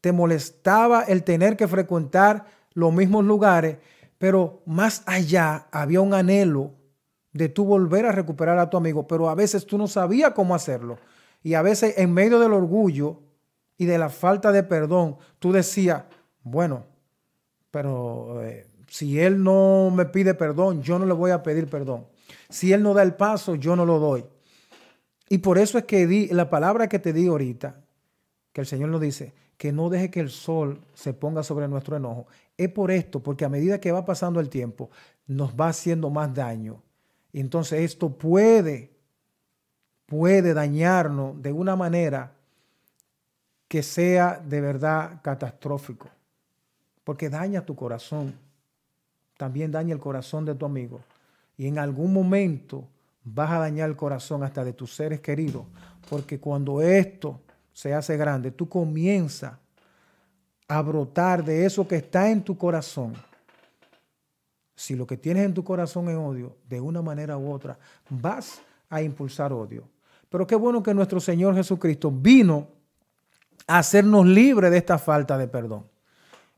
te 0.00 0.12
molestaba 0.12 1.02
el 1.02 1.24
tener 1.24 1.58
que 1.58 1.68
frecuentar 1.68 2.46
los 2.72 2.90
mismos 2.90 3.22
lugares, 3.22 3.76
pero 4.16 4.62
más 4.64 5.02
allá 5.04 5.66
había 5.70 6.00
un 6.00 6.14
anhelo 6.14 6.72
de 7.38 7.48
tú 7.48 7.64
volver 7.64 8.04
a 8.04 8.10
recuperar 8.10 8.58
a 8.58 8.68
tu 8.68 8.76
amigo, 8.76 9.06
pero 9.06 9.30
a 9.30 9.34
veces 9.36 9.64
tú 9.64 9.78
no 9.78 9.86
sabías 9.86 10.32
cómo 10.32 10.56
hacerlo. 10.56 10.98
Y 11.40 11.54
a 11.54 11.62
veces 11.62 11.94
en 11.96 12.12
medio 12.12 12.40
del 12.40 12.52
orgullo 12.52 13.20
y 13.76 13.86
de 13.86 13.96
la 13.96 14.08
falta 14.08 14.50
de 14.50 14.64
perdón, 14.64 15.18
tú 15.38 15.52
decías, 15.52 16.02
bueno, 16.42 16.84
pero 17.70 18.42
eh, 18.42 18.66
si 18.88 19.20
él 19.20 19.40
no 19.40 19.92
me 19.94 20.04
pide 20.04 20.34
perdón, 20.34 20.82
yo 20.82 20.98
no 20.98 21.06
le 21.06 21.12
voy 21.14 21.30
a 21.30 21.44
pedir 21.44 21.68
perdón. 21.68 22.06
Si 22.48 22.72
él 22.72 22.82
no 22.82 22.92
da 22.92 23.04
el 23.04 23.14
paso, 23.14 23.54
yo 23.54 23.76
no 23.76 23.86
lo 23.86 24.00
doy. 24.00 24.24
Y 25.28 25.38
por 25.38 25.58
eso 25.58 25.78
es 25.78 25.84
que 25.84 26.08
di, 26.08 26.26
la 26.28 26.50
palabra 26.50 26.88
que 26.88 26.98
te 26.98 27.12
di 27.12 27.28
ahorita, 27.28 27.76
que 28.52 28.62
el 28.62 28.66
Señor 28.66 28.88
nos 28.88 29.00
dice, 29.00 29.32
que 29.56 29.70
no 29.70 29.90
deje 29.90 30.10
que 30.10 30.18
el 30.18 30.30
sol 30.30 30.80
se 30.92 31.14
ponga 31.14 31.44
sobre 31.44 31.68
nuestro 31.68 31.96
enojo, 31.96 32.26
es 32.56 32.68
por 32.70 32.90
esto, 32.90 33.22
porque 33.22 33.44
a 33.44 33.48
medida 33.48 33.80
que 33.80 33.92
va 33.92 34.04
pasando 34.04 34.40
el 34.40 34.48
tiempo, 34.48 34.90
nos 35.28 35.54
va 35.54 35.68
haciendo 35.68 36.10
más 36.10 36.34
daño. 36.34 36.82
Entonces 37.32 37.80
esto 37.80 38.10
puede, 38.10 38.90
puede 40.06 40.54
dañarnos 40.54 41.40
de 41.42 41.52
una 41.52 41.76
manera 41.76 42.32
que 43.68 43.82
sea 43.82 44.42
de 44.44 44.60
verdad 44.60 45.20
catastrófico, 45.22 46.08
porque 47.04 47.28
daña 47.28 47.64
tu 47.64 47.76
corazón, 47.76 48.34
también 49.36 49.70
daña 49.70 49.92
el 49.94 50.00
corazón 50.00 50.44
de 50.44 50.54
tu 50.54 50.64
amigo. 50.64 51.00
Y 51.56 51.66
en 51.66 51.78
algún 51.78 52.12
momento 52.12 52.84
vas 53.24 53.50
a 53.50 53.58
dañar 53.58 53.90
el 53.90 53.96
corazón 53.96 54.42
hasta 54.42 54.64
de 54.64 54.72
tus 54.72 54.94
seres 54.94 55.20
queridos, 55.20 55.64
porque 56.08 56.40
cuando 56.40 56.80
esto 56.80 57.40
se 57.72 57.94
hace 57.94 58.16
grande, 58.16 58.50
tú 58.50 58.68
comienzas 58.68 59.52
a 60.66 60.82
brotar 60.82 61.44
de 61.44 61.64
eso 61.64 61.86
que 61.86 61.96
está 61.96 62.30
en 62.30 62.42
tu 62.42 62.56
corazón. 62.56 63.14
Si 64.78 64.94
lo 64.94 65.08
que 65.08 65.16
tienes 65.16 65.44
en 65.44 65.54
tu 65.54 65.64
corazón 65.64 66.08
es 66.08 66.14
odio, 66.14 66.56
de 66.68 66.80
una 66.80 67.02
manera 67.02 67.36
u 67.36 67.50
otra, 67.50 67.76
vas 68.10 68.62
a 68.88 69.02
impulsar 69.02 69.52
odio. 69.52 69.88
Pero 70.28 70.46
qué 70.46 70.54
bueno 70.54 70.84
que 70.84 70.94
nuestro 70.94 71.18
Señor 71.18 71.56
Jesucristo 71.56 72.12
vino 72.12 72.68
a 73.66 73.78
hacernos 73.78 74.24
libres 74.24 74.70
de 74.70 74.78
esta 74.78 74.96
falta 74.96 75.36
de 75.36 75.48
perdón. 75.48 75.84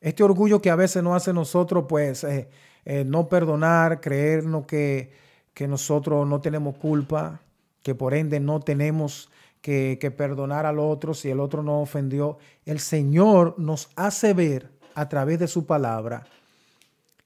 Este 0.03 0.23
orgullo 0.23 0.61
que 0.61 0.69
a 0.69 0.77
veces 0.77 1.03
nos 1.03 1.17
hace 1.17 1.33
nosotros, 1.33 1.87
pues, 1.89 2.23
eh, 2.25 2.51
eh, 2.85 3.05
no 3.07 3.27
perdonar, 3.27 4.03
creernos 4.03 4.67
que, 4.67 5.13
que 5.55 5.67
nosotros 5.67 6.29
no 6.29 6.43
tenemos 6.43 6.77
culpa, 6.77 7.41
que 7.83 7.95
por 7.95 8.13
ende 8.13 8.39
no 8.39 8.61
tenemos 8.61 9.31
que, 9.63 9.97
que, 9.99 10.11
perdonar 10.11 10.67
al 10.67 10.79
otro 10.79 11.15
si 11.15 11.31
el 11.31 11.41
otro 11.41 11.63
nos 11.63 11.83
ofendió. 11.83 12.37
El 12.67 12.81
Señor 12.81 13.55
nos 13.57 13.89
hace 13.97 14.35
ver 14.35 14.71
a 14.95 15.09
través 15.09 15.39
de 15.39 15.49
su 15.49 15.65
palabra 15.65 16.27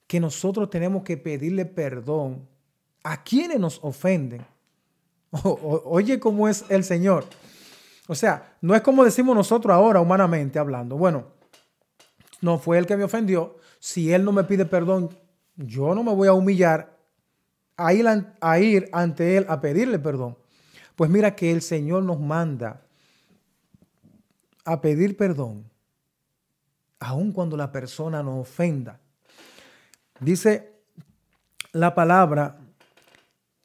que 0.07 0.21
nosotros 0.21 0.71
tenemos 0.71 1.03
que 1.03 1.17
pedirle 1.17 1.65
perdón 1.65 2.47
a 3.03 3.23
quienes 3.23 3.59
nos 3.59 3.79
ofenden. 3.83 4.45
oye 5.45 6.21
cómo 6.21 6.49
es 6.49 6.65
el 6.69 6.85
Señor. 6.85 7.25
O 8.07 8.15
sea, 8.15 8.57
no 8.61 8.75
es 8.75 8.83
como 8.83 9.05
decimos 9.05 9.35
nosotros 9.35 9.75
ahora 9.75 10.01
humanamente 10.01 10.59
hablando. 10.59 10.97
Bueno, 10.97 11.27
no 12.41 12.59
fue 12.59 12.79
él 12.79 12.87
que 12.87 12.97
me 12.97 13.05
ofendió. 13.05 13.57
Si 13.79 14.13
él 14.13 14.25
no 14.25 14.33
me 14.33 14.45
pide 14.45 14.67
perdón, 14.67 15.11
yo 15.57 15.95
no 15.95 16.03
me 16.03 16.15
voy 16.15 16.29
a 16.29 16.33
humillar 16.35 16.99
a 17.77 17.93
ir, 17.93 18.07
a 18.41 18.59
ir 18.59 18.89
ante 18.93 19.37
él 19.37 19.47
a 19.49 19.61
pedirle 19.61 19.99
perdón. 19.99 20.37
Pues 20.97 21.11
mira 21.11 21.35
que 21.35 21.51
el 21.51 21.63
Señor 21.63 22.03
nos 22.03 22.21
manda 22.21 22.83
a 24.65 24.81
pedir 24.81 25.17
perdón, 25.17 25.71
aun 26.99 27.33
cuando 27.33 27.57
la 27.57 27.71
persona 27.73 28.23
nos 28.23 28.41
ofenda. 28.41 29.01
Dice 30.25 30.73
la 31.73 31.95
palabra 31.95 32.57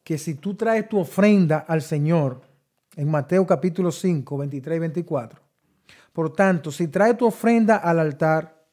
que 0.03 0.17
si 0.17 0.35
tú 0.35 0.55
traes 0.55 0.89
tu 0.89 0.99
ofrenda 0.99 1.59
al 1.59 1.81
Señor, 1.81 2.41
en 2.97 3.09
Mateo 3.09 3.47
capítulo 3.47 3.93
5, 3.93 4.37
23 4.37 4.75
y 4.75 4.79
24, 4.79 5.41
por 6.11 6.33
tanto, 6.33 6.69
si 6.69 6.89
traes 6.89 7.17
tu 7.17 7.27
ofrenda 7.27 7.77
al 7.77 7.99
altar 7.99 8.65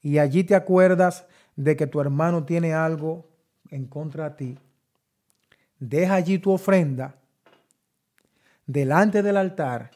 y 0.00 0.16
allí 0.16 0.42
te 0.42 0.54
acuerdas 0.54 1.26
de 1.54 1.76
que 1.76 1.86
tu 1.86 2.00
hermano 2.00 2.44
tiene 2.44 2.72
algo 2.72 3.28
en 3.68 3.84
contra 3.86 4.30
de 4.30 4.36
ti, 4.36 4.58
deja 5.78 6.14
allí 6.14 6.38
tu 6.38 6.50
ofrenda 6.50 7.16
delante 8.66 9.22
del 9.22 9.36
altar 9.36 9.90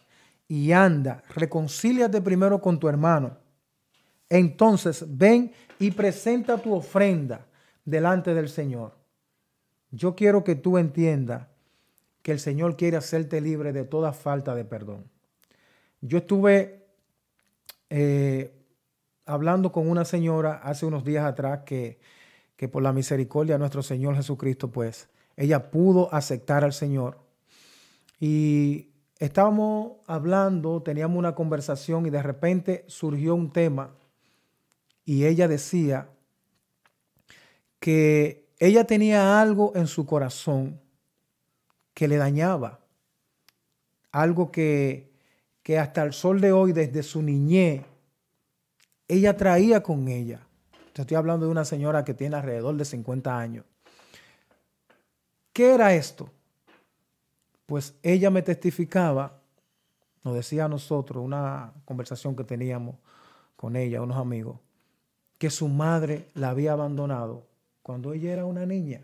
y 0.48 0.72
anda, 0.72 1.22
reconcíliate 1.34 2.20
primero 2.20 2.60
con 2.60 2.78
tu 2.78 2.90
hermano. 2.90 3.38
Entonces 4.28 5.04
ven 5.08 5.52
y 5.82 5.90
presenta 5.90 6.58
tu 6.58 6.72
ofrenda 6.74 7.44
delante 7.84 8.34
del 8.34 8.48
Señor. 8.48 8.94
Yo 9.90 10.14
quiero 10.14 10.44
que 10.44 10.54
tú 10.54 10.78
entiendas 10.78 11.48
que 12.22 12.30
el 12.30 12.38
Señor 12.38 12.76
quiere 12.76 12.96
hacerte 12.96 13.40
libre 13.40 13.72
de 13.72 13.82
toda 13.82 14.12
falta 14.12 14.54
de 14.54 14.64
perdón. 14.64 15.10
Yo 16.00 16.18
estuve 16.18 16.86
eh, 17.90 18.54
hablando 19.26 19.72
con 19.72 19.90
una 19.90 20.04
señora 20.04 20.60
hace 20.62 20.86
unos 20.86 21.02
días 21.02 21.24
atrás 21.24 21.62
que, 21.66 21.98
que 22.54 22.68
por 22.68 22.84
la 22.84 22.92
misericordia 22.92 23.56
de 23.56 23.58
nuestro 23.58 23.82
Señor 23.82 24.14
Jesucristo, 24.14 24.70
pues 24.70 25.08
ella 25.36 25.72
pudo 25.72 26.14
aceptar 26.14 26.62
al 26.62 26.72
Señor. 26.72 27.18
Y 28.20 28.92
estábamos 29.18 29.94
hablando, 30.06 30.80
teníamos 30.80 31.18
una 31.18 31.34
conversación 31.34 32.06
y 32.06 32.10
de 32.10 32.22
repente 32.22 32.84
surgió 32.86 33.34
un 33.34 33.52
tema 33.52 33.96
y 35.04 35.24
ella 35.24 35.48
decía 35.48 36.08
que 37.80 38.48
ella 38.58 38.84
tenía 38.84 39.40
algo 39.40 39.72
en 39.74 39.86
su 39.86 40.06
corazón 40.06 40.80
que 41.94 42.06
le 42.06 42.16
dañaba, 42.16 42.80
algo 44.12 44.52
que, 44.52 45.10
que 45.62 45.78
hasta 45.78 46.02
el 46.04 46.12
sol 46.12 46.40
de 46.40 46.52
hoy, 46.52 46.72
desde 46.72 47.02
su 47.02 47.22
niñez, 47.22 47.82
ella 49.08 49.36
traía 49.36 49.82
con 49.82 50.08
ella. 50.08 50.46
estoy 50.94 51.16
hablando 51.16 51.46
de 51.46 51.52
una 51.52 51.64
señora 51.64 52.04
que 52.04 52.14
tiene 52.14 52.36
alrededor 52.36 52.76
de 52.76 52.84
50 52.84 53.38
años. 53.38 53.64
¿Qué 55.52 55.74
era 55.74 55.92
esto? 55.94 56.30
Pues 57.66 57.94
ella 58.02 58.30
me 58.30 58.42
testificaba, 58.42 59.40
nos 60.24 60.34
decía 60.34 60.64
a 60.64 60.68
nosotros, 60.68 61.22
una 61.22 61.72
conversación 61.84 62.36
que 62.36 62.44
teníamos 62.44 62.96
con 63.56 63.76
ella, 63.76 64.02
unos 64.02 64.16
amigos, 64.16 64.58
que 65.42 65.50
su 65.50 65.66
madre 65.66 66.28
la 66.34 66.50
había 66.50 66.70
abandonado 66.70 67.48
cuando 67.82 68.12
ella 68.12 68.32
era 68.32 68.44
una 68.44 68.64
niña 68.64 69.00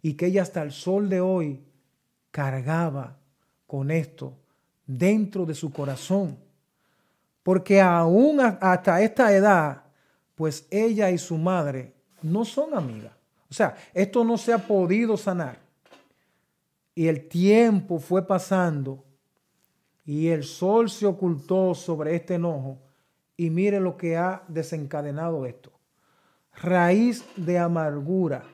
y 0.00 0.14
que 0.14 0.24
ella 0.24 0.40
hasta 0.40 0.62
el 0.62 0.72
sol 0.72 1.10
de 1.10 1.20
hoy 1.20 1.60
cargaba 2.30 3.18
con 3.66 3.90
esto 3.90 4.32
dentro 4.86 5.44
de 5.44 5.54
su 5.54 5.70
corazón 5.70 6.38
porque 7.42 7.78
aún 7.78 8.40
hasta 8.40 9.02
esta 9.02 9.36
edad, 9.36 9.82
pues 10.34 10.66
ella 10.70 11.10
y 11.10 11.18
su 11.18 11.36
madre 11.36 11.92
no 12.22 12.46
son 12.46 12.72
amigas. 12.72 13.12
O 13.50 13.52
sea, 13.52 13.76
esto 13.92 14.24
no 14.24 14.38
se 14.38 14.54
ha 14.54 14.66
podido 14.66 15.18
sanar. 15.18 15.58
Y 16.94 17.06
el 17.06 17.28
tiempo 17.28 17.98
fue 17.98 18.26
pasando 18.26 19.04
y 20.06 20.28
el 20.28 20.42
sol 20.42 20.88
se 20.88 21.04
ocultó 21.04 21.74
sobre 21.74 22.16
este 22.16 22.36
enojo. 22.36 22.78
Y 23.40 23.48
mire 23.48 23.80
lo 23.80 23.96
que 23.96 24.18
ha 24.18 24.42
desencadenado 24.48 25.46
esto. 25.46 25.72
Raíz 26.56 27.24
de 27.36 27.58
amargura. 27.58 28.44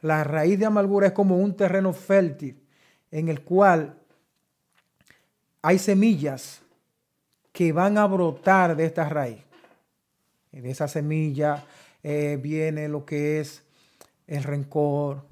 La 0.00 0.24
raíz 0.24 0.58
de 0.58 0.64
amargura 0.64 1.08
es 1.08 1.12
como 1.12 1.36
un 1.36 1.54
terreno 1.54 1.92
fértil 1.92 2.58
en 3.10 3.28
el 3.28 3.42
cual 3.42 3.98
hay 5.60 5.78
semillas 5.78 6.62
que 7.52 7.70
van 7.74 7.98
a 7.98 8.06
brotar 8.06 8.76
de 8.76 8.86
esta 8.86 9.06
raíz. 9.10 9.44
De 10.52 10.70
esa 10.70 10.88
semilla 10.88 11.62
eh, 12.02 12.38
viene 12.40 12.88
lo 12.88 13.04
que 13.04 13.40
es 13.40 13.62
el 14.26 14.42
rencor, 14.42 15.22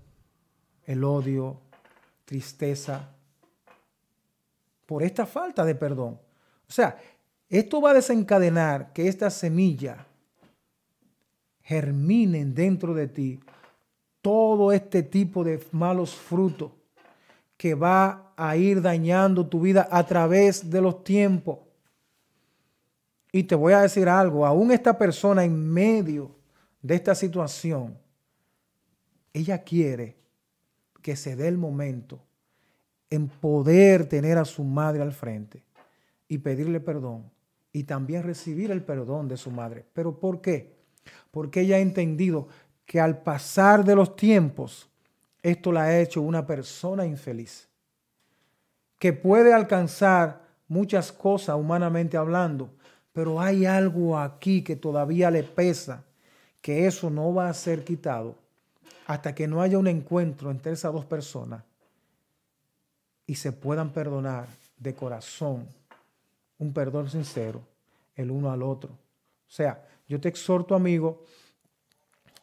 el 0.84 1.02
odio, 1.02 1.62
tristeza, 2.26 3.08
por 4.84 5.02
esta 5.02 5.24
falta 5.24 5.64
de 5.64 5.74
perdón. 5.74 6.20
O 6.68 6.72
sea, 6.72 6.98
esto 7.50 7.80
va 7.80 7.90
a 7.90 7.94
desencadenar 7.94 8.92
que 8.92 9.08
esta 9.08 9.28
semilla 9.28 10.06
germinen 11.62 12.54
dentro 12.54 12.94
de 12.94 13.08
ti 13.08 13.40
todo 14.22 14.72
este 14.72 15.02
tipo 15.02 15.42
de 15.42 15.60
malos 15.72 16.14
frutos 16.14 16.70
que 17.56 17.74
va 17.74 18.32
a 18.36 18.56
ir 18.56 18.80
dañando 18.80 19.46
tu 19.46 19.60
vida 19.60 19.88
a 19.90 20.06
través 20.06 20.70
de 20.70 20.80
los 20.80 21.02
tiempos. 21.02 21.58
Y 23.32 23.42
te 23.42 23.54
voy 23.54 23.72
a 23.72 23.82
decir 23.82 24.08
algo, 24.08 24.46
aún 24.46 24.70
esta 24.70 24.96
persona 24.96 25.44
en 25.44 25.68
medio 25.70 26.30
de 26.80 26.94
esta 26.94 27.14
situación, 27.14 27.98
ella 29.32 29.62
quiere 29.62 30.16
que 31.02 31.16
se 31.16 31.36
dé 31.36 31.48
el 31.48 31.58
momento 31.58 32.20
en 33.10 33.28
poder 33.28 34.08
tener 34.08 34.38
a 34.38 34.44
su 34.44 34.62
madre 34.62 35.02
al 35.02 35.12
frente 35.12 35.62
y 36.28 36.38
pedirle 36.38 36.80
perdón 36.80 37.30
y 37.72 37.84
también 37.84 38.22
recibir 38.22 38.70
el 38.70 38.82
perdón 38.82 39.28
de 39.28 39.36
su 39.36 39.50
madre. 39.50 39.84
¿Pero 39.92 40.18
por 40.18 40.40
qué? 40.40 40.76
Porque 41.30 41.60
ella 41.60 41.76
ha 41.76 41.80
entendido 41.80 42.48
que 42.84 43.00
al 43.00 43.22
pasar 43.22 43.84
de 43.84 43.94
los 43.94 44.16
tiempos, 44.16 44.88
esto 45.42 45.72
la 45.72 45.84
ha 45.84 45.98
hecho 46.00 46.20
una 46.22 46.46
persona 46.46 47.06
infeliz, 47.06 47.68
que 48.98 49.12
puede 49.12 49.54
alcanzar 49.54 50.42
muchas 50.68 51.12
cosas 51.12 51.56
humanamente 51.56 52.16
hablando, 52.16 52.70
pero 53.12 53.40
hay 53.40 53.66
algo 53.66 54.18
aquí 54.18 54.62
que 54.62 54.76
todavía 54.76 55.30
le 55.30 55.42
pesa, 55.42 56.04
que 56.60 56.86
eso 56.86 57.10
no 57.10 57.32
va 57.32 57.48
a 57.48 57.54
ser 57.54 57.84
quitado 57.84 58.36
hasta 59.06 59.34
que 59.34 59.48
no 59.48 59.60
haya 59.62 59.78
un 59.78 59.88
encuentro 59.88 60.50
entre 60.50 60.72
esas 60.72 60.92
dos 60.92 61.04
personas 61.04 61.64
y 63.26 63.34
se 63.34 63.52
puedan 63.52 63.90
perdonar 63.90 64.46
de 64.78 64.94
corazón, 64.94 65.66
un 66.60 66.72
perdón 66.72 67.10
sincero, 67.10 67.66
el 68.14 68.30
uno 68.30 68.52
al 68.52 68.62
otro. 68.62 68.92
O 68.92 69.52
sea, 69.52 69.84
yo 70.06 70.20
te 70.20 70.28
exhorto, 70.28 70.74
amigo, 70.74 71.24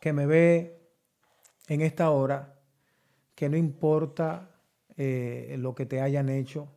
que 0.02 0.12
me 0.12 0.26
ve 0.26 0.82
en 1.68 1.82
esta 1.82 2.10
hora, 2.10 2.60
que 3.36 3.48
no 3.48 3.56
importa 3.56 4.50
eh, 4.98 5.56
lo 5.60 5.76
que 5.76 5.86
te 5.86 6.02
hayan 6.02 6.30
hecho, 6.30 6.68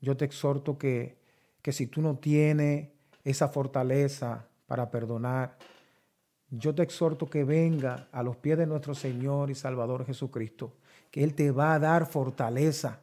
yo 0.00 0.16
te 0.16 0.24
exhorto 0.24 0.76
que, 0.76 1.18
que 1.62 1.72
si 1.72 1.86
tú 1.86 2.02
no 2.02 2.18
tienes 2.18 2.88
esa 3.24 3.48
fortaleza 3.48 4.48
para 4.66 4.90
perdonar, 4.90 5.56
yo 6.50 6.74
te 6.74 6.82
exhorto 6.82 7.26
que 7.26 7.44
venga 7.44 8.08
a 8.10 8.22
los 8.22 8.36
pies 8.36 8.58
de 8.58 8.66
nuestro 8.66 8.94
Señor 8.94 9.50
y 9.50 9.54
Salvador 9.54 10.04
Jesucristo, 10.04 10.74
que 11.10 11.22
Él 11.22 11.34
te 11.34 11.52
va 11.52 11.74
a 11.74 11.78
dar 11.78 12.06
fortaleza. 12.06 13.00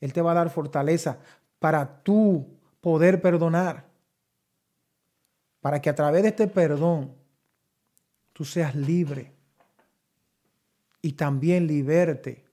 Él 0.00 0.12
te 0.12 0.22
va 0.22 0.32
a 0.32 0.36
dar 0.36 0.50
fortaleza 0.50 1.18
para 1.60 2.02
tú 2.02 2.61
poder 2.82 3.22
perdonar. 3.22 3.86
Para 5.62 5.80
que 5.80 5.88
a 5.88 5.94
través 5.94 6.22
de 6.22 6.28
este 6.28 6.48
perdón 6.48 7.14
tú 8.34 8.44
seas 8.44 8.74
libre 8.74 9.32
y 11.00 11.12
también 11.12 11.66
liberte 11.66 12.44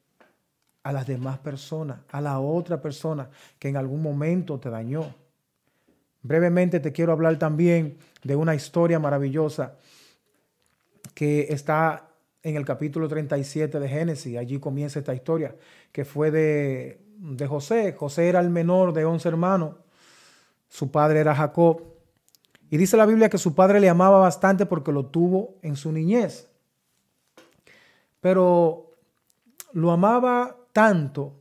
a 0.83 0.93
las 0.93 1.07
demás 1.07 1.39
personas, 1.39 1.99
a 2.11 2.21
la 2.21 2.39
otra 2.39 2.81
persona 2.81 3.29
que 3.57 3.67
en 3.67 3.75
algún 3.75 4.01
momento 4.01 4.59
te 4.59 4.69
dañó. 4.69 5.13
Brevemente 6.21 6.79
te 6.79 6.91
quiero 6.91 7.11
hablar 7.11 7.37
también 7.37 7.97
de 8.23 8.35
una 8.35 8.55
historia 8.55 8.99
maravillosa 8.99 9.77
que 11.15 11.47
está 11.49 12.09
en 12.43 12.55
el 12.55 12.65
capítulo 12.65 13.07
37 13.07 13.79
de 13.79 13.89
Génesis. 13.89 14.37
Allí 14.37 14.59
comienza 14.59 14.99
esta 14.99 15.13
historia, 15.13 15.55
que 15.91 16.05
fue 16.05 16.29
de, 16.29 17.01
de 17.17 17.47
José. 17.47 17.93
José 17.93 18.29
era 18.29 18.39
el 18.39 18.49
menor 18.49 18.93
de 18.93 19.05
11 19.05 19.27
hermanos. 19.27 19.75
Su 20.69 20.91
padre 20.91 21.19
era 21.19 21.36
Jacob. 21.36 21.84
Y 22.69 22.77
dice 22.77 22.95
la 22.95 23.05
Biblia 23.05 23.29
que 23.29 23.38
su 23.38 23.55
padre 23.55 23.79
le 23.79 23.89
amaba 23.89 24.19
bastante 24.19 24.65
porque 24.65 24.91
lo 24.91 25.08
tuvo 25.08 25.58
en 25.62 25.75
su 25.75 25.91
niñez. 25.91 26.47
Pero 28.21 28.91
lo 29.73 29.91
amaba 29.91 30.58
tanto, 30.71 31.39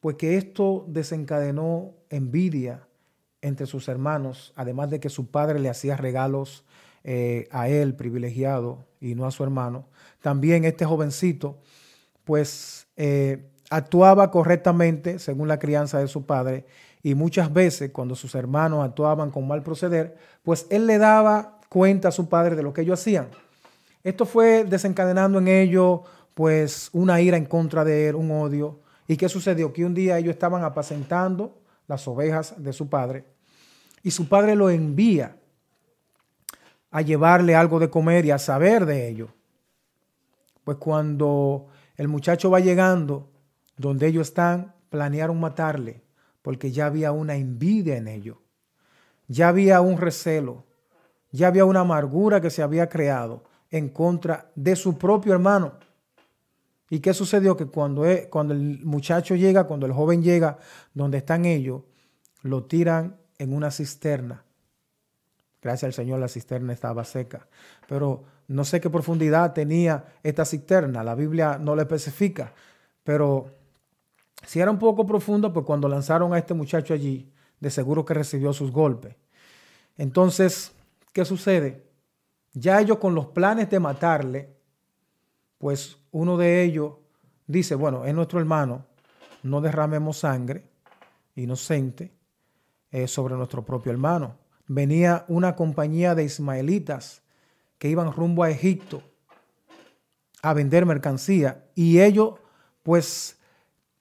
pues 0.00 0.16
que 0.16 0.36
esto 0.36 0.84
desencadenó 0.88 1.92
envidia 2.08 2.86
entre 3.40 3.66
sus 3.66 3.88
hermanos, 3.88 4.52
además 4.56 4.90
de 4.90 5.00
que 5.00 5.10
su 5.10 5.26
padre 5.30 5.58
le 5.58 5.68
hacía 5.68 5.96
regalos 5.96 6.64
eh, 7.02 7.48
a 7.50 7.68
él 7.68 7.94
privilegiado 7.94 8.86
y 9.00 9.14
no 9.14 9.26
a 9.26 9.30
su 9.30 9.42
hermano. 9.42 9.88
También 10.22 10.64
este 10.64 10.86
jovencito, 10.86 11.58
pues 12.24 12.86
eh, 12.96 13.50
actuaba 13.68 14.30
correctamente 14.30 15.18
según 15.18 15.48
la 15.48 15.58
crianza 15.58 15.98
de 15.98 16.08
su 16.08 16.24
padre 16.24 16.64
y 17.04 17.14
muchas 17.14 17.52
veces 17.52 17.90
cuando 17.90 18.16
sus 18.16 18.34
hermanos 18.34 18.82
actuaban 18.82 19.30
con 19.30 19.46
mal 19.46 19.62
proceder, 19.62 20.16
pues 20.42 20.66
él 20.70 20.86
le 20.86 20.96
daba 20.96 21.60
cuenta 21.68 22.08
a 22.08 22.12
su 22.12 22.30
padre 22.30 22.56
de 22.56 22.62
lo 22.62 22.72
que 22.72 22.80
ellos 22.80 22.98
hacían. 22.98 23.28
Esto 24.02 24.24
fue 24.24 24.64
desencadenando 24.64 25.38
en 25.38 25.48
ellos 25.48 26.00
pues 26.32 26.88
una 26.94 27.20
ira 27.20 27.36
en 27.36 27.44
contra 27.44 27.84
de 27.84 28.08
él, 28.08 28.14
un 28.14 28.30
odio. 28.30 28.80
¿Y 29.06 29.18
qué 29.18 29.28
sucedió? 29.28 29.70
Que 29.70 29.84
un 29.84 29.92
día 29.92 30.16
ellos 30.16 30.32
estaban 30.32 30.64
apacentando 30.64 31.58
las 31.86 32.08
ovejas 32.08 32.54
de 32.56 32.72
su 32.72 32.88
padre 32.88 33.26
y 34.02 34.10
su 34.10 34.26
padre 34.26 34.56
lo 34.56 34.70
envía 34.70 35.36
a 36.90 37.02
llevarle 37.02 37.54
algo 37.54 37.80
de 37.80 37.90
comer 37.90 38.24
y 38.24 38.30
a 38.30 38.38
saber 38.38 38.86
de 38.86 39.08
ello. 39.08 39.28
Pues 40.64 40.78
cuando 40.78 41.66
el 41.98 42.08
muchacho 42.08 42.50
va 42.50 42.60
llegando 42.60 43.28
donde 43.76 44.06
ellos 44.06 44.28
están, 44.28 44.74
planearon 44.88 45.38
matarle 45.38 46.03
porque 46.44 46.70
ya 46.70 46.84
había 46.84 47.10
una 47.10 47.36
envidia 47.36 47.96
en 47.96 48.06
ellos, 48.06 48.36
ya 49.28 49.48
había 49.48 49.80
un 49.80 49.96
recelo, 49.96 50.66
ya 51.32 51.48
había 51.48 51.64
una 51.64 51.80
amargura 51.80 52.42
que 52.42 52.50
se 52.50 52.62
había 52.62 52.90
creado 52.90 53.44
en 53.70 53.88
contra 53.88 54.50
de 54.54 54.76
su 54.76 54.98
propio 54.98 55.32
hermano. 55.32 55.78
¿Y 56.90 57.00
qué 57.00 57.14
sucedió? 57.14 57.56
Que 57.56 57.64
cuando, 57.64 58.04
e, 58.04 58.28
cuando 58.28 58.52
el 58.52 58.84
muchacho 58.84 59.34
llega, 59.34 59.64
cuando 59.64 59.86
el 59.86 59.92
joven 59.92 60.22
llega 60.22 60.58
donde 60.92 61.16
están 61.16 61.46
ellos, 61.46 61.80
lo 62.42 62.64
tiran 62.64 63.16
en 63.38 63.54
una 63.54 63.70
cisterna. 63.70 64.44
Gracias 65.62 65.84
al 65.84 65.94
Señor 65.94 66.20
la 66.20 66.28
cisterna 66.28 66.74
estaba 66.74 67.04
seca. 67.04 67.48
Pero 67.88 68.22
no 68.48 68.64
sé 68.64 68.82
qué 68.82 68.90
profundidad 68.90 69.54
tenía 69.54 70.04
esta 70.22 70.44
cisterna. 70.44 71.02
La 71.02 71.14
Biblia 71.14 71.56
no 71.58 71.74
le 71.74 71.84
especifica. 71.84 72.52
Pero 73.02 73.63
si 74.46 74.60
era 74.60 74.70
un 74.70 74.78
poco 74.78 75.06
profunda, 75.06 75.52
pues 75.52 75.64
cuando 75.64 75.88
lanzaron 75.88 76.34
a 76.34 76.38
este 76.38 76.54
muchacho 76.54 76.94
allí, 76.94 77.30
de 77.60 77.70
seguro 77.70 78.04
que 78.04 78.14
recibió 78.14 78.52
sus 78.52 78.70
golpes. 78.70 79.16
Entonces, 79.96 80.72
¿qué 81.12 81.24
sucede? 81.24 81.86
Ya 82.52 82.80
ellos 82.80 82.98
con 82.98 83.14
los 83.14 83.26
planes 83.26 83.70
de 83.70 83.80
matarle, 83.80 84.54
pues 85.58 85.96
uno 86.10 86.36
de 86.36 86.62
ellos 86.62 86.94
dice, 87.46 87.74
bueno, 87.74 88.04
es 88.04 88.14
nuestro 88.14 88.38
hermano, 88.38 88.84
no 89.42 89.60
derramemos 89.60 90.18
sangre 90.18 90.64
inocente 91.36 92.12
eh, 92.90 93.08
sobre 93.08 93.34
nuestro 93.34 93.64
propio 93.64 93.92
hermano. 93.92 94.36
Venía 94.66 95.24
una 95.28 95.56
compañía 95.56 96.14
de 96.14 96.24
ismaelitas 96.24 97.22
que 97.78 97.88
iban 97.88 98.12
rumbo 98.12 98.44
a 98.44 98.50
Egipto 98.50 99.02
a 100.42 100.54
vender 100.54 100.86
mercancía 100.86 101.64
y 101.74 102.00
ellos 102.00 102.34
pues 102.82 103.38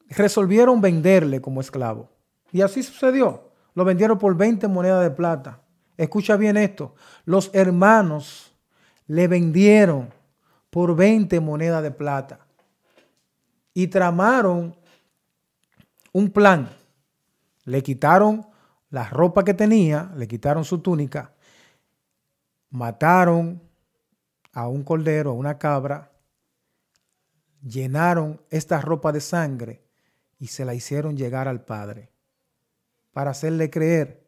resolvieron 0.09 0.81
venderle 0.81 1.41
como 1.41 1.61
esclavo. 1.61 2.09
Y 2.51 2.61
así 2.61 2.83
sucedió. 2.83 3.51
Lo 3.75 3.85
vendieron 3.85 4.17
por 4.17 4.35
20 4.37 4.67
monedas 4.67 5.03
de 5.03 5.11
plata. 5.11 5.61
Escucha 5.97 6.37
bien 6.37 6.57
esto. 6.57 6.95
Los 7.25 7.49
hermanos 7.53 8.53
le 9.07 9.27
vendieron 9.27 10.09
por 10.69 10.95
20 10.95 11.39
monedas 11.39 11.83
de 11.83 11.91
plata. 11.91 12.39
Y 13.73 13.87
tramaron 13.87 14.75
un 16.11 16.29
plan. 16.29 16.69
Le 17.65 17.81
quitaron 17.81 18.45
la 18.89 19.09
ropa 19.09 19.43
que 19.43 19.55
tenía, 19.55 20.11
le 20.15 20.27
quitaron 20.27 20.63
su 20.63 20.77
túnica, 20.77 21.33
mataron 22.69 23.59
a 24.51 24.67
un 24.67 24.83
cordero, 24.83 25.31
a 25.31 25.33
una 25.33 25.57
cabra, 25.57 26.11
llenaron 27.63 28.39
esta 28.51 28.79
ropa 28.81 29.11
de 29.11 29.21
sangre 29.21 29.82
y 30.39 30.47
se 30.47 30.65
la 30.65 30.73
hicieron 30.73 31.17
llegar 31.17 31.47
al 31.47 31.63
Padre 31.63 32.09
para 33.11 33.31
hacerle 33.31 33.69
creer 33.69 34.27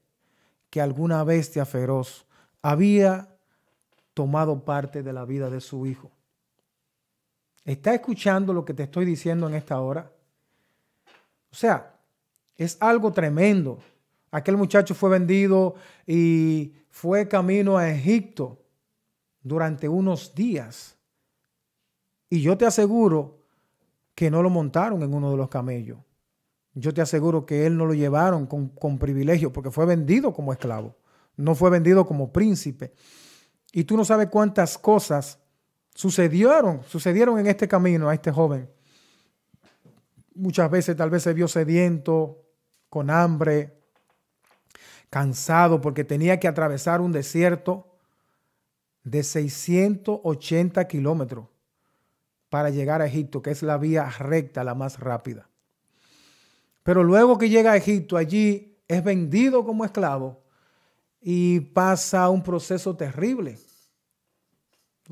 que 0.69 0.81
alguna 0.81 1.23
bestia 1.23 1.65
feroz 1.65 2.25
había 2.61 3.29
tomado 4.13 4.63
parte 4.63 5.03
de 5.03 5.13
la 5.13 5.25
vida 5.25 5.49
de 5.49 5.61
su 5.61 5.85
hijo. 5.85 6.11
¿Está 7.63 7.93
escuchando 7.95 8.53
lo 8.53 8.63
que 8.63 8.73
te 8.73 8.83
estoy 8.83 9.05
diciendo 9.05 9.47
en 9.47 9.55
esta 9.55 9.79
hora? 9.79 10.11
O 11.51 11.55
sea, 11.55 11.99
es 12.55 12.77
algo 12.79 13.11
tremendo. 13.11 13.79
Aquel 14.31 14.57
muchacho 14.57 14.93
fue 14.93 15.09
vendido 15.09 15.75
y 16.05 16.73
fue 16.89 17.27
camino 17.27 17.77
a 17.77 17.89
Egipto 17.89 18.61
durante 19.41 19.87
unos 19.87 20.35
días. 20.35 20.97
Y 22.29 22.41
yo 22.41 22.57
te 22.57 22.65
aseguro 22.65 23.44
que 24.15 24.31
no 24.31 24.41
lo 24.41 24.49
montaron 24.49 25.03
en 25.03 25.13
uno 25.13 25.29
de 25.29 25.37
los 25.37 25.49
camellos. 25.49 25.99
Yo 26.73 26.93
te 26.93 27.01
aseguro 27.01 27.45
que 27.45 27.65
él 27.65 27.77
no 27.77 27.85
lo 27.85 27.93
llevaron 27.93 28.47
con, 28.47 28.69
con 28.69 28.97
privilegio 28.97 29.51
porque 29.51 29.71
fue 29.71 29.85
vendido 29.85 30.33
como 30.33 30.53
esclavo. 30.53 30.95
No 31.35 31.53
fue 31.53 31.69
vendido 31.69 32.05
como 32.05 32.31
príncipe. 32.31 32.93
Y 33.73 33.83
tú 33.83 33.97
no 33.97 34.05
sabes 34.05 34.29
cuántas 34.29 34.77
cosas 34.77 35.39
sucedieron, 35.93 36.81
sucedieron 36.83 37.39
en 37.39 37.47
este 37.47 37.67
camino 37.67 38.09
a 38.09 38.13
este 38.13 38.31
joven. 38.31 38.69
Muchas 40.33 40.69
veces 40.71 40.95
tal 40.95 41.09
vez 41.09 41.23
se 41.23 41.33
vio 41.33 41.47
sediento, 41.47 42.41
con 42.89 43.09
hambre, 43.09 43.77
cansado 45.09 45.81
porque 45.81 46.03
tenía 46.03 46.39
que 46.39 46.47
atravesar 46.47 47.01
un 47.01 47.11
desierto 47.11 47.97
de 49.03 49.23
680 49.23 50.87
kilómetros 50.87 51.47
para 52.55 52.69
llegar 52.69 53.01
a 53.01 53.05
Egipto, 53.05 53.41
que 53.41 53.51
es 53.51 53.63
la 53.63 53.77
vía 53.77 54.09
recta, 54.17 54.63
la 54.63 54.75
más 54.75 54.97
rápida. 54.97 55.49
Pero 56.83 57.03
luego 57.03 57.37
que 57.37 57.49
llega 57.49 57.73
a 57.73 57.75
Egipto, 57.75 58.15
allí 58.15 58.79
es 58.87 59.03
vendido 59.03 59.65
como 59.65 59.83
esclavo 59.83 60.41
y 61.19 61.59
pasa 61.59 62.29
un 62.29 62.41
proceso 62.41 62.95
terrible 62.95 63.57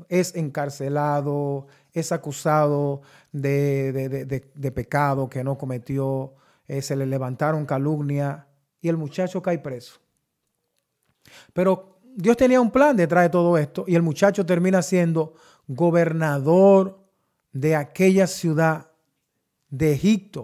es 0.08 0.34
encarcelado, 0.34 1.66
es 1.92 2.12
acusado 2.12 3.02
de, 3.30 4.72
pecado 4.74 5.28
que 5.28 5.44
no 5.44 5.58
cometió, 5.58 6.32
eh, 6.66 6.80
se 6.80 6.96
le 6.96 7.04
levantaron 7.04 7.66
calumnia 7.66 8.48
y 8.80 8.88
el 8.88 8.96
muchacho 8.96 9.42
cae 9.42 9.58
preso. 9.58 10.00
Pero 11.52 11.98
Dios 12.16 12.38
tenía 12.38 12.58
un 12.58 12.70
plan 12.70 12.96
detrás 12.96 13.24
de 13.24 13.28
todo 13.28 13.58
esto 13.58 13.84
y 13.86 13.94
el 13.94 14.02
muchacho 14.02 14.46
termina 14.46 14.80
siendo 14.80 15.34
gobernador 15.66 17.03
de 17.54 17.74
aquella 17.74 18.26
ciudad 18.26 18.90
de 19.70 19.94
Egipto. 19.94 20.42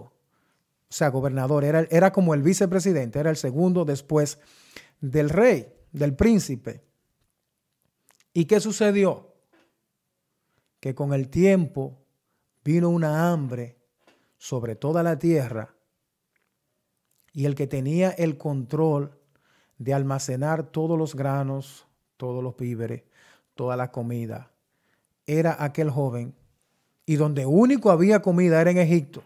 O 0.89 0.93
sea, 0.93 1.09
gobernador, 1.09 1.63
era, 1.63 1.87
era 1.91 2.11
como 2.11 2.33
el 2.33 2.41
vicepresidente, 2.41 3.19
era 3.19 3.29
el 3.29 3.37
segundo 3.37 3.85
después 3.85 4.39
del 4.99 5.29
rey, 5.29 5.71
del 5.91 6.15
príncipe. 6.15 6.83
¿Y 8.33 8.45
qué 8.45 8.59
sucedió? 8.59 9.31
que 10.81 10.95
con 10.95 11.13
el 11.13 11.29
tiempo 11.29 12.03
vino 12.65 12.89
una 12.89 13.31
hambre 13.31 13.77
sobre 14.37 14.75
toda 14.75 15.03
la 15.03 15.17
tierra 15.17 15.75
y 17.31 17.45
el 17.45 17.55
que 17.55 17.67
tenía 17.67 18.09
el 18.09 18.37
control 18.37 19.17
de 19.77 19.93
almacenar 19.93 20.63
todos 20.63 20.97
los 20.97 21.15
granos, 21.15 21.87
todos 22.17 22.43
los 22.43 22.57
víveres, 22.57 23.03
toda 23.55 23.77
la 23.77 23.91
comida, 23.91 24.51
era 25.27 25.63
aquel 25.63 25.91
joven 25.91 26.35
y 27.11 27.17
donde 27.17 27.45
único 27.45 27.91
había 27.91 28.21
comida 28.21 28.61
era 28.61 28.71
en 28.71 28.77
Egipto. 28.77 29.21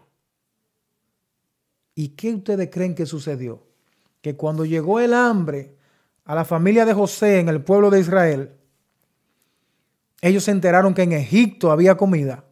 ¿Y 1.94 2.08
qué 2.08 2.34
ustedes 2.34 2.68
creen 2.68 2.96
que 2.96 3.06
sucedió? 3.06 3.62
Que 4.22 4.34
cuando 4.34 4.64
llegó 4.64 4.98
el 4.98 5.14
hambre 5.14 5.76
a 6.24 6.34
la 6.34 6.44
familia 6.44 6.84
de 6.84 6.94
José 6.94 7.38
en 7.38 7.48
el 7.48 7.62
pueblo 7.62 7.90
de 7.90 8.00
Israel, 8.00 8.50
ellos 10.20 10.42
se 10.42 10.50
enteraron 10.50 10.94
que 10.94 11.04
en 11.04 11.12
Egipto 11.12 11.70
había 11.70 11.96
comida. 11.96 12.42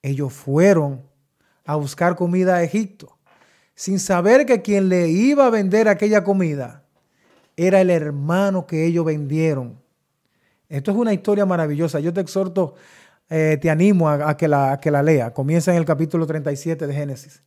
Ellos 0.00 0.32
fueron 0.32 1.02
a 1.64 1.74
buscar 1.74 2.14
comida 2.14 2.54
a 2.54 2.62
Egipto, 2.62 3.18
sin 3.74 3.98
saber 3.98 4.46
que 4.46 4.62
quien 4.62 4.88
le 4.88 5.08
iba 5.08 5.44
a 5.46 5.50
vender 5.50 5.88
aquella 5.88 6.22
comida 6.22 6.84
era 7.56 7.80
el 7.80 7.90
hermano 7.90 8.64
que 8.64 8.86
ellos 8.86 9.06
vendieron. 9.06 9.82
Esto 10.68 10.92
es 10.92 10.96
una 10.96 11.12
historia 11.12 11.46
maravillosa. 11.46 11.98
Yo 11.98 12.12
te 12.12 12.20
exhorto, 12.20 12.76
eh, 13.30 13.58
te 13.60 13.70
animo 13.70 14.08
a, 14.08 14.36
que 14.36 14.48
la, 14.48 14.78
que 14.80 14.90
la 14.90 15.02
lea. 15.02 15.32
Comienza 15.32 15.72
en 15.72 15.78
el 15.78 15.84
capítulo 15.84 16.26
37 16.26 16.86
de 16.86 16.94
Génesis. 16.94 17.42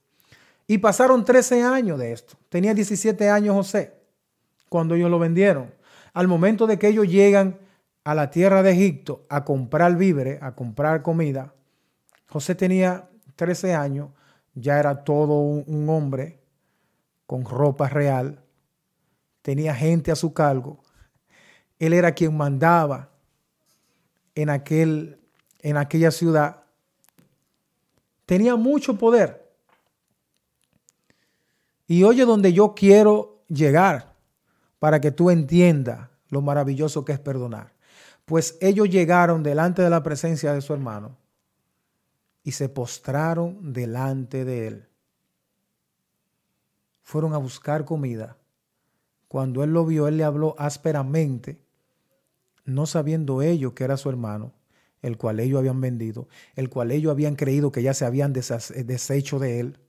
Y 0.67 0.79
pasaron 0.79 1.23
13 1.23 1.63
años 1.63 1.97
de 1.99 2.11
esto. 2.11 2.35
Tenía 2.49 2.73
17 2.73 3.29
años 3.29 3.55
José 3.55 3.93
cuando 4.69 4.95
ellos 4.95 5.09
lo 5.09 5.19
vendieron. 5.19 5.73
Al 6.13 6.27
momento 6.27 6.67
de 6.67 6.77
que 6.77 6.87
ellos 6.87 7.07
llegan 7.07 7.59
a 8.03 8.15
la 8.15 8.29
tierra 8.29 8.63
de 8.63 8.71
Egipto 8.71 9.25
a 9.29 9.43
comprar 9.43 9.95
víveres, 9.97 10.41
a 10.41 10.55
comprar 10.55 11.01
comida, 11.01 11.53
José 12.27 12.55
tenía 12.55 13.09
13 13.35 13.73
años, 13.73 14.09
ya 14.53 14.79
era 14.79 15.03
todo 15.03 15.39
un, 15.39 15.89
hombre 15.89 16.39
con 17.25 17.45
ropa 17.45 17.87
real, 17.89 18.43
tenía 19.41 19.75
gente 19.75 20.11
a 20.11 20.15
su 20.15 20.33
cargo, 20.33 20.83
él 21.79 21.93
era 21.93 22.13
quien 22.13 22.35
mandaba 22.35 23.09
en, 24.35 24.49
aquel, 24.49 25.19
en 25.59 25.77
aquella 25.77 26.11
ciudad, 26.11 26.63
tenía 28.25 28.55
mucho 28.55 28.97
poder. 28.97 29.47
Y 31.87 32.03
oye 32.03 32.25
donde 32.25 32.53
yo 32.53 32.75
quiero 32.75 33.43
llegar 33.47 34.13
para 34.79 34.99
que 34.99 35.11
tú 35.11 35.29
entiendas 35.29 36.09
lo 36.29 36.41
maravilloso 36.41 37.05
que 37.05 37.13
es 37.13 37.19
perdonar. 37.19 37.73
Pues 38.25 38.57
ellos 38.59 38.89
llegaron 38.89 39.41
delante 39.41 39.81
de 39.81 39.89
la 39.89 40.03
presencia 40.03 40.53
de 40.53 40.61
su 40.61 40.73
hermano 40.73 41.15
y 42.43 42.51
se 42.51 42.69
postraron 42.69 43.73
delante 43.73 44.43
de 44.43 44.67
él. 44.67 44.87
Fueron 47.03 47.33
a 47.33 47.37
buscar 47.37 47.85
comida. 47.85 48.37
Cuando 49.29 49.63
él 49.63 49.71
lo 49.71 49.85
vio, 49.85 50.07
él 50.07 50.17
le 50.17 50.23
habló 50.23 50.55
ásperamente, 50.57 51.61
no 52.65 52.85
sabiendo 52.85 53.41
ellos 53.41 53.73
que 53.73 53.85
era 53.85 53.95
su 53.97 54.09
hermano, 54.09 54.51
el 55.01 55.17
cual 55.17 55.39
ellos 55.39 55.59
habían 55.59 55.79
vendido, 55.81 56.27
el 56.55 56.69
cual 56.69 56.91
ellos 56.91 57.11
habían 57.11 57.35
creído 57.35 57.71
que 57.71 57.83
ya 57.83 57.93
se 57.93 58.05
habían 58.05 58.33
deshecho 58.33 59.39
de 59.39 59.59
él. 59.59 59.79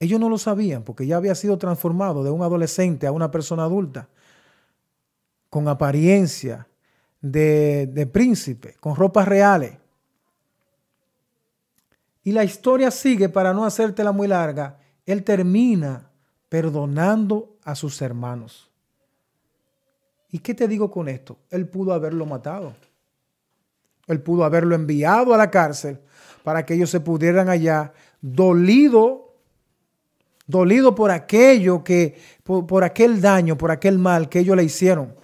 Ellos 0.00 0.20
no 0.20 0.28
lo 0.28 0.38
sabían 0.38 0.82
porque 0.82 1.06
ya 1.06 1.16
había 1.16 1.34
sido 1.34 1.56
transformado 1.58 2.24
de 2.24 2.30
un 2.30 2.42
adolescente 2.42 3.06
a 3.06 3.12
una 3.12 3.30
persona 3.30 3.64
adulta, 3.64 4.08
con 5.48 5.68
apariencia 5.68 6.68
de, 7.20 7.86
de 7.86 8.06
príncipe, 8.06 8.76
con 8.80 8.96
ropas 8.96 9.26
reales. 9.26 9.78
Y 12.22 12.32
la 12.32 12.44
historia 12.44 12.90
sigue, 12.90 13.28
para 13.28 13.52
no 13.52 13.64
hacértela 13.64 14.12
muy 14.12 14.26
larga, 14.28 14.78
él 15.06 15.22
termina 15.24 16.10
perdonando 16.48 17.56
a 17.62 17.74
sus 17.74 18.00
hermanos. 18.02 18.70
¿Y 20.30 20.40
qué 20.40 20.54
te 20.54 20.66
digo 20.66 20.90
con 20.90 21.08
esto? 21.08 21.38
Él 21.50 21.68
pudo 21.68 21.92
haberlo 21.92 22.26
matado. 22.26 22.74
Él 24.06 24.20
pudo 24.20 24.44
haberlo 24.44 24.74
enviado 24.74 25.34
a 25.34 25.36
la 25.36 25.50
cárcel 25.50 26.00
para 26.42 26.66
que 26.66 26.74
ellos 26.74 26.90
se 26.90 27.00
pudieran 27.00 27.48
allá 27.48 27.92
dolido, 28.20 29.34
dolido 30.46 30.94
por 30.94 31.10
aquello 31.10 31.82
que, 31.82 32.20
por, 32.42 32.66
por 32.66 32.84
aquel 32.84 33.20
daño, 33.20 33.56
por 33.56 33.70
aquel 33.70 33.98
mal 33.98 34.28
que 34.28 34.40
ellos 34.40 34.56
le 34.56 34.64
hicieron. 34.64 35.14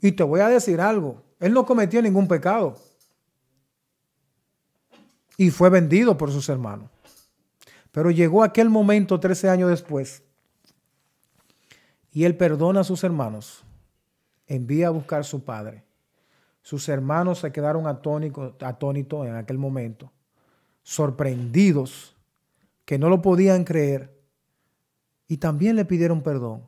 Y 0.00 0.12
te 0.12 0.22
voy 0.22 0.40
a 0.40 0.48
decir 0.48 0.80
algo, 0.80 1.22
él 1.40 1.52
no 1.52 1.64
cometió 1.64 2.02
ningún 2.02 2.28
pecado 2.28 2.76
y 5.36 5.50
fue 5.50 5.70
vendido 5.70 6.16
por 6.16 6.30
sus 6.30 6.48
hermanos. 6.48 6.90
Pero 7.92 8.10
llegó 8.10 8.42
aquel 8.42 8.68
momento 8.68 9.18
13 9.18 9.48
años 9.48 9.70
después 9.70 10.22
y 12.12 12.24
él 12.24 12.36
perdona 12.36 12.80
a 12.80 12.84
sus 12.84 13.04
hermanos, 13.04 13.64
envía 14.46 14.88
a 14.88 14.90
buscar 14.90 15.20
a 15.20 15.24
su 15.24 15.44
padre. 15.44 15.85
Sus 16.66 16.88
hermanos 16.88 17.38
se 17.38 17.52
quedaron 17.52 17.86
atónitos, 17.86 18.56
atónitos 18.60 19.24
en 19.24 19.36
aquel 19.36 19.56
momento, 19.56 20.10
sorprendidos, 20.82 22.16
que 22.84 22.98
no 22.98 23.08
lo 23.08 23.22
podían 23.22 23.62
creer 23.62 24.20
y 25.28 25.36
también 25.36 25.76
le 25.76 25.84
pidieron 25.84 26.24
perdón. 26.24 26.66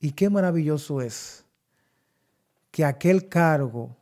Y 0.00 0.10
qué 0.10 0.28
maravilloso 0.28 1.00
es 1.00 1.44
que 2.72 2.84
aquel 2.84 3.28
cargo 3.28 3.96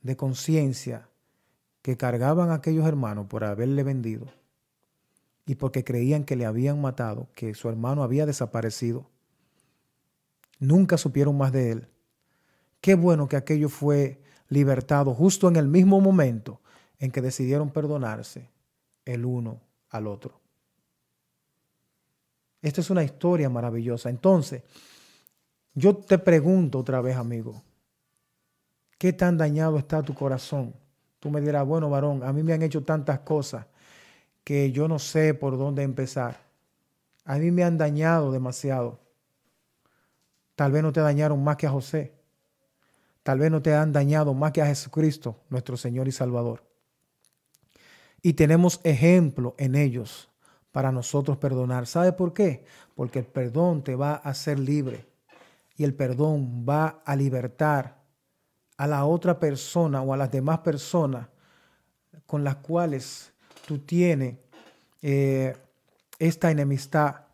de 0.00 0.16
conciencia 0.16 1.10
que 1.82 1.98
cargaban 1.98 2.50
aquellos 2.50 2.86
hermanos 2.86 3.26
por 3.26 3.44
haberle 3.44 3.82
vendido 3.82 4.28
y 5.44 5.56
porque 5.56 5.84
creían 5.84 6.24
que 6.24 6.36
le 6.36 6.46
habían 6.46 6.80
matado, 6.80 7.28
que 7.34 7.52
su 7.52 7.68
hermano 7.68 8.02
había 8.02 8.24
desaparecido. 8.24 9.10
Nunca 10.58 10.96
supieron 10.96 11.36
más 11.36 11.52
de 11.52 11.70
él. 11.70 11.88
Qué 12.80 12.94
bueno 12.94 13.28
que 13.28 13.36
aquello 13.36 13.68
fue 13.68 14.22
libertado 14.48 15.14
justo 15.14 15.48
en 15.48 15.56
el 15.56 15.68
mismo 15.68 16.00
momento 16.00 16.60
en 16.98 17.10
que 17.10 17.20
decidieron 17.20 17.70
perdonarse 17.70 18.48
el 19.04 19.24
uno 19.24 19.60
al 19.90 20.06
otro. 20.06 20.40
Esta 22.60 22.80
es 22.80 22.90
una 22.90 23.04
historia 23.04 23.48
maravillosa. 23.48 24.10
Entonces, 24.10 24.62
yo 25.74 25.96
te 25.96 26.18
pregunto 26.18 26.78
otra 26.80 27.00
vez, 27.00 27.16
amigo, 27.16 27.62
¿qué 28.98 29.12
tan 29.12 29.36
dañado 29.36 29.78
está 29.78 30.02
tu 30.02 30.14
corazón? 30.14 30.74
Tú 31.20 31.30
me 31.30 31.40
dirás, 31.40 31.66
bueno, 31.66 31.88
varón, 31.88 32.22
a 32.22 32.32
mí 32.32 32.42
me 32.42 32.52
han 32.52 32.62
hecho 32.62 32.82
tantas 32.82 33.20
cosas 33.20 33.66
que 34.42 34.72
yo 34.72 34.88
no 34.88 34.98
sé 34.98 35.34
por 35.34 35.56
dónde 35.56 35.82
empezar. 35.82 36.40
A 37.24 37.36
mí 37.36 37.50
me 37.50 37.62
han 37.62 37.78
dañado 37.78 38.32
demasiado. 38.32 38.98
Tal 40.56 40.72
vez 40.72 40.82
no 40.82 40.92
te 40.92 41.00
dañaron 41.00 41.42
más 41.44 41.56
que 41.56 41.66
a 41.66 41.70
José. 41.70 42.17
Tal 43.28 43.40
vez 43.40 43.50
no 43.50 43.60
te 43.60 43.74
han 43.74 43.92
dañado 43.92 44.32
más 44.32 44.52
que 44.52 44.62
a 44.62 44.66
Jesucristo, 44.66 45.36
nuestro 45.50 45.76
Señor 45.76 46.08
y 46.08 46.12
Salvador. 46.12 46.64
Y 48.22 48.32
tenemos 48.32 48.80
ejemplo 48.84 49.54
en 49.58 49.74
ellos 49.74 50.30
para 50.72 50.92
nosotros 50.92 51.36
perdonar. 51.36 51.86
¿Sabe 51.86 52.14
por 52.14 52.32
qué? 52.32 52.64
Porque 52.94 53.18
el 53.18 53.26
perdón 53.26 53.84
te 53.84 53.96
va 53.96 54.12
a 54.12 54.30
hacer 54.30 54.58
libre 54.58 55.04
y 55.76 55.84
el 55.84 55.92
perdón 55.92 56.64
va 56.66 57.02
a 57.04 57.14
libertar 57.16 58.00
a 58.78 58.86
la 58.86 59.04
otra 59.04 59.38
persona 59.38 60.00
o 60.00 60.14
a 60.14 60.16
las 60.16 60.30
demás 60.30 60.60
personas 60.60 61.28
con 62.24 62.42
las 62.44 62.56
cuales 62.56 63.34
tú 63.66 63.80
tienes 63.80 64.38
eh, 65.02 65.54
esta 66.18 66.50
enemistad, 66.50 67.26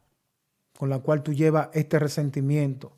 con 0.77 0.91
la 0.91 0.99
cual 0.99 1.23
tú 1.23 1.33
llevas 1.33 1.69
este 1.73 2.01
resentimiento, 2.01 2.97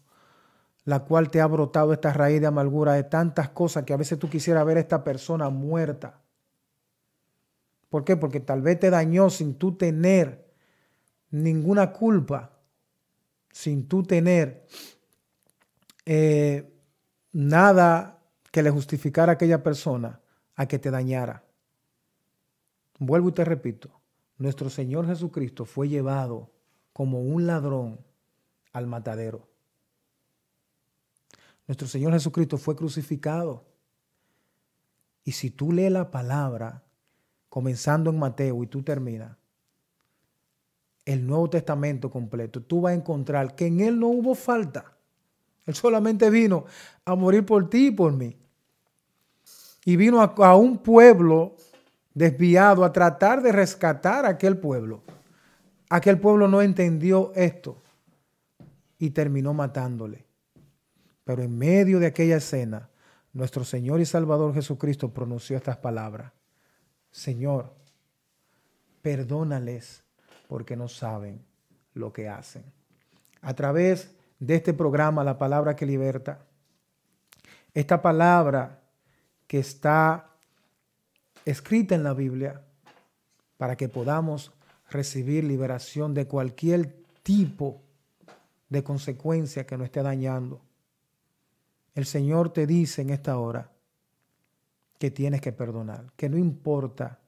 la 0.87 1.01
cual 1.01 1.31
te 1.31 1.41
ha 1.41 1.47
brotado 1.47 1.93
esta 1.93 2.13
raíz 2.13 2.41
de 2.41 2.47
amargura 2.47 2.95
de 2.95 3.03
tantas 3.03 3.51
cosas 3.51 3.83
que 3.85 3.93
a 3.93 3.97
veces 3.97 4.21
tú 4.21 4.31
quisieras 4.31 4.65
ver 4.65 4.77
a 4.77 4.81
esta 4.81 5.03
persona 5.03 5.51
muerta. 5.51 6.23
¿Por 7.91 8.05
qué? 8.05 8.17
Porque 8.17 8.39
tal 8.39 8.63
vez 8.63 8.79
te 8.79 8.89
dañó 8.89 9.29
sin 9.29 9.57
tú 9.57 9.77
tener 9.77 10.47
ninguna 11.31 11.93
culpa, 11.93 12.53
sin 13.51 13.89
tú 13.89 14.05
tener 14.05 14.65
eh, 16.05 16.73
nada 17.33 18.23
que 18.53 18.63
le 18.63 18.71
justificara 18.71 19.33
a 19.33 19.35
aquella 19.35 19.65
persona 19.65 20.21
a 20.55 20.67
que 20.67 20.79
te 20.79 20.93
dañara. 20.93 21.43
Vuelvo 23.01 23.31
y 23.31 23.33
te 23.33 23.45
repito, 23.45 23.91
nuestro 24.39 24.71
Señor 24.71 25.09
Jesucristo 25.09 25.65
fue 25.65 25.89
llevado 25.89 26.53
como 26.93 27.23
un 27.23 27.49
ladrón 27.49 27.99
al 28.73 28.87
matadero. 28.87 29.56
Nuestro 31.67 31.89
Señor 31.89 32.13
Jesucristo 32.13 32.59
fue 32.59 32.77
crucificado. 32.77 33.65
Y 35.25 35.33
si 35.33 35.51
tú 35.51 35.73
lees 35.73 35.91
la 35.91 36.11
palabra, 36.11 36.85
comenzando 37.49 38.11
en 38.11 38.19
Mateo 38.19 38.63
y 38.63 38.67
tú 38.67 38.83
terminas, 38.83 39.37
el 41.05 41.27
Nuevo 41.27 41.51
Testamento 41.51 42.11
completo, 42.11 42.63
tú 42.63 42.83
vas 42.83 42.93
a 42.93 42.97
encontrar 42.97 43.55
que 43.55 43.67
en 43.67 43.81
Él 43.81 43.99
no 43.99 44.09
hubo 44.09 44.35
falta. 44.35 44.97
Él 45.65 45.75
solamente 45.75 46.31
vino 46.31 46.65
a 47.05 47.15
morir 47.15 47.45
por 47.45 47.69
ti 47.69 47.89
y 47.89 47.91
por 47.91 48.13
mí 48.13 48.37
y 49.87 49.95
vino 49.95 50.21
a, 50.21 50.57
un 50.57 50.79
pueblo 50.79 51.55
desviado 52.13 52.85
a 52.85 52.93
tratar 52.93 53.41
de 53.41 53.53
rescatar 53.53 54.27
a 54.27 54.31
aquel 54.31 54.59
pueblo. 54.59 55.05
Aquel 55.89 56.19
pueblo 56.19 56.49
no 56.49 56.61
entendió 56.61 57.33
esto 57.37 57.81
y 58.99 59.11
terminó 59.11 59.55
matándole. 59.55 60.26
Pero 61.27 61.43
en 61.43 61.59
medio 61.59 61.99
de 61.99 62.07
aquella 62.07 62.37
escena, 62.37 62.89
nuestro 63.33 63.65
Señor 63.65 64.01
y 64.01 64.07
Salvador 64.07 64.55
Jesucristo 64.55 65.13
pronunció 65.13 65.57
estas 65.57 65.77
palabras. 65.77 66.33
Señor, 67.11 67.75
perdónales 69.03 70.05
porque 70.47 70.77
no 70.77 70.87
saben 70.87 71.45
lo 71.95 72.13
que 72.13 72.29
hacen. 72.29 72.63
A 73.43 73.55
través 73.55 74.15
de 74.39 74.55
este 74.55 74.73
programa, 74.73 75.25
la 75.25 75.37
palabra 75.37 75.75
que 75.75 75.85
liberta, 75.85 76.47
esta 77.75 78.01
palabra 78.01 78.85
que 79.49 79.59
está 79.59 80.31
escrita 81.45 81.97
en 81.97 82.05
la 82.05 82.15
Biblia 82.15 82.63
para 83.57 83.75
que 83.75 83.89
podamos 83.89 84.53
recibir 84.91 85.43
liberación 85.43 86.15
de 86.15 86.29
cualquier 86.29 87.03
tipo 87.25 87.83
de 88.69 88.85
consecuencia 88.85 89.67
que 89.67 89.77
nos 89.77 89.87
esté 89.87 90.05
dañando. 90.05 90.61
El 91.97 92.05
Señor 92.05 92.51
te 92.53 92.67
dice 92.67 93.01
en 93.01 93.11
esta 93.11 93.39
hora 93.39 93.73
que 94.99 95.11
tienes 95.11 95.41
que 95.41 95.51
perdonar, 95.51 96.13
que 96.15 96.29
no 96.29 96.37
importa 96.37 97.19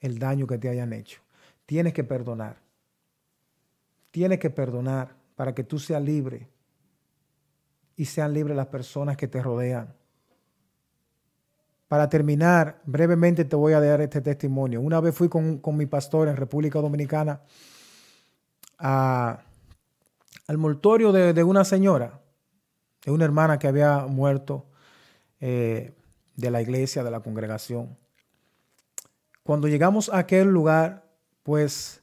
el 0.00 0.18
daño 0.18 0.46
que 0.46 0.58
te 0.58 0.68
hayan 0.68 0.92
hecho, 0.92 1.20
tienes 1.64 1.92
que 1.94 2.02
perdonar. 2.02 2.56
Tienes 4.10 4.40
que 4.40 4.50
perdonar 4.50 5.14
para 5.36 5.54
que 5.54 5.62
tú 5.62 5.78
seas 5.78 6.02
libre 6.02 6.48
y 7.94 8.06
sean 8.06 8.34
libres 8.34 8.56
las 8.56 8.66
personas 8.66 9.16
que 9.16 9.28
te 9.28 9.40
rodean. 9.40 9.94
Para 11.86 12.08
terminar, 12.08 12.80
brevemente 12.86 13.44
te 13.44 13.54
voy 13.54 13.72
a 13.72 13.80
dar 13.80 14.00
este 14.00 14.20
testimonio. 14.20 14.80
Una 14.80 15.00
vez 15.00 15.14
fui 15.14 15.28
con, 15.28 15.60
mi 15.76 15.86
pastor 15.86 16.26
en 16.26 16.36
República 16.36 16.80
Dominicana 16.80 17.40
al 18.78 19.38
mortorio 20.56 21.12
de, 21.12 21.44
una 21.44 21.64
señora, 21.64 22.20
de 23.08 23.14
una 23.14 23.24
hermana 23.24 23.58
que 23.58 23.66
había 23.66 24.00
muerto 24.06 24.66
eh, 25.40 25.94
de 26.36 26.50
la 26.50 26.60
iglesia, 26.60 27.02
de 27.02 27.10
la 27.10 27.20
congregación. 27.20 27.96
Cuando 29.42 29.66
llegamos 29.66 30.10
a 30.10 30.18
aquel 30.18 30.48
lugar, 30.48 31.06
pues 31.42 32.02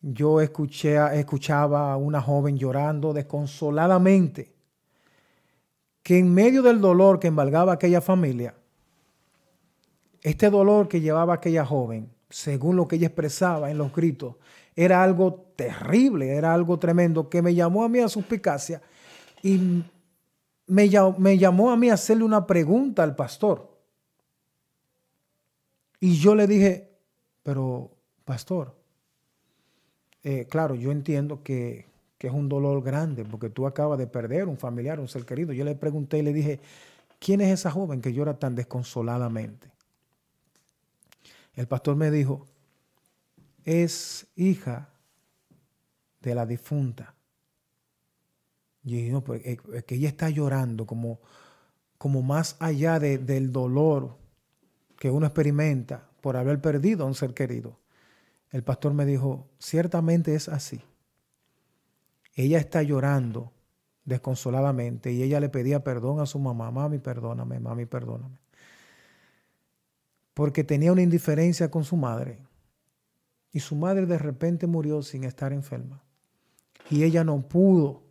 yo 0.00 0.40
escuché, 0.40 0.96
escuchaba 1.16 1.92
a 1.92 1.96
una 1.96 2.20
joven 2.20 2.58
llorando 2.58 3.12
desconsoladamente, 3.12 4.52
que 6.02 6.18
en 6.18 6.34
medio 6.34 6.60
del 6.62 6.80
dolor 6.80 7.20
que 7.20 7.28
embargaba 7.28 7.74
aquella 7.74 8.00
familia, 8.00 8.56
este 10.22 10.50
dolor 10.50 10.88
que 10.88 11.00
llevaba 11.00 11.34
aquella 11.34 11.64
joven, 11.64 12.10
según 12.30 12.74
lo 12.74 12.88
que 12.88 12.96
ella 12.96 13.06
expresaba 13.06 13.70
en 13.70 13.78
los 13.78 13.94
gritos, 13.94 14.34
era 14.74 15.04
algo 15.04 15.52
terrible, 15.54 16.34
era 16.34 16.52
algo 16.52 16.80
tremendo, 16.80 17.28
que 17.28 17.42
me 17.42 17.54
llamó 17.54 17.84
a 17.84 17.88
mí 17.88 18.00
a 18.00 18.08
suspicacia 18.08 18.82
y 19.40 19.84
me, 20.66 20.90
me 21.18 21.38
llamó 21.38 21.70
a 21.70 21.76
mí 21.76 21.90
a 21.90 21.94
hacerle 21.94 22.24
una 22.24 22.46
pregunta 22.46 23.02
al 23.02 23.16
pastor. 23.16 23.76
Y 26.00 26.16
yo 26.18 26.34
le 26.34 26.46
dije, 26.46 26.90
pero 27.42 27.90
pastor, 28.24 28.74
eh, 30.22 30.46
claro, 30.48 30.74
yo 30.74 30.92
entiendo 30.92 31.42
que, 31.42 31.86
que, 32.18 32.26
es 32.26 32.32
un 32.32 32.48
dolor 32.48 32.82
grande 32.82 33.24
porque 33.24 33.48
tú 33.48 33.66
acabas 33.66 33.98
de 33.98 34.06
perder 34.06 34.48
un 34.48 34.58
familiar, 34.58 35.00
un 35.00 35.08
ser 35.08 35.24
querido. 35.24 35.52
Yo 35.52 35.64
le 35.64 35.74
pregunté 35.74 36.18
y 36.18 36.22
le 36.22 36.32
dije, 36.32 36.60
¿quién 37.18 37.40
es 37.40 37.48
esa 37.48 37.70
joven 37.70 38.00
que 38.00 38.12
llora 38.12 38.38
tan 38.38 38.54
desconsoladamente? 38.54 39.70
El 41.54 41.66
pastor 41.66 41.96
me 41.96 42.10
dijo, 42.10 42.46
es 43.64 44.26
hija 44.36 44.90
de 46.20 46.34
la 46.34 46.44
difunta. 46.44 47.15
Y 48.86 49.10
no, 49.10 49.22
pues, 49.22 49.42
es 49.44 49.84
que 49.84 49.96
ella 49.96 50.08
está 50.08 50.30
llorando 50.30 50.86
como, 50.86 51.20
como 51.98 52.22
más 52.22 52.56
allá 52.58 52.98
del 52.98 53.52
dolor 53.52 54.16
que 54.98 55.10
uno 55.10 55.26
experimenta 55.26 56.08
por 56.22 56.38
haber 56.38 56.62
perdido 56.62 57.04
a 57.04 57.06
un 57.06 57.14
ser 57.14 57.34
querido. 57.34 57.78
El 58.50 58.62
pastor 58.62 58.94
me 58.94 59.04
dijo, 59.04 59.46
ciertamente 59.58 60.34
es 60.34 60.48
así. 60.48 60.80
Ella 62.34 62.58
está 62.58 62.82
llorando 62.82 63.52
desconsoladamente 64.06 65.12
y 65.12 65.22
ella 65.22 65.40
le 65.40 65.50
pedía 65.50 65.84
perdón 65.84 66.20
a 66.20 66.26
su 66.26 66.38
mamá, 66.38 66.70
mami, 66.70 66.98
perdóname, 66.98 67.60
mami, 67.60 67.84
perdóname 67.84 68.38
porque 70.36 70.64
tenía 70.64 70.92
una 70.92 71.00
indiferencia 71.00 71.70
con 71.70 71.82
su 71.82 71.96
madre. 71.96 72.36
Y 73.52 73.60
su 73.60 73.74
madre 73.74 74.04
de 74.04 74.18
repente 74.18 74.66
murió 74.66 75.00
sin 75.00 75.24
estar 75.24 75.50
enferma. 75.50 76.02
Y 76.90 77.04
ella 77.04 77.24
no 77.24 77.40
pudo 77.48 78.02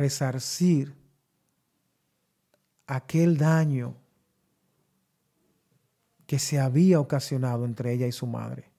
resarcir 0.00 0.96
aquel 2.86 3.36
daño 3.36 3.96
que 6.26 6.38
se 6.38 6.58
había 6.58 6.98
ocasionado 6.98 7.66
entre 7.66 7.92
ella 7.92 8.06
y 8.06 8.12
su 8.12 8.26
madre. 8.26 8.70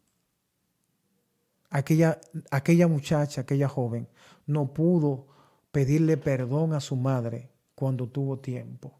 Aquella, 1.70 2.20
aquella 2.50 2.88
muchacha, 2.88 3.42
aquella 3.42 3.70
joven, 3.70 4.08
no 4.48 4.74
pudo 4.74 5.28
pedirle 5.72 6.18
perdón 6.18 6.74
a 6.74 6.80
su 6.80 6.96
madre 6.96 7.52
cuando 7.76 8.10
tuvo 8.10 8.40
tiempo. 8.40 9.00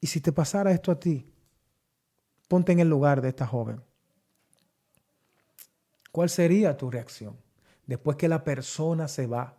Y 0.00 0.06
si 0.06 0.22
te 0.22 0.32
pasara 0.32 0.72
esto 0.72 0.90
a 0.90 0.98
ti, 0.98 1.30
ponte 2.48 2.72
en 2.72 2.80
el 2.80 2.88
lugar 2.88 3.20
de 3.20 3.28
esta 3.28 3.46
joven. 3.46 3.82
¿Cuál 6.10 6.30
sería 6.30 6.74
tu 6.78 6.90
reacción? 6.90 7.43
Después 7.86 8.16
que 8.16 8.28
la 8.28 8.44
persona 8.44 9.08
se 9.08 9.26
va, 9.26 9.56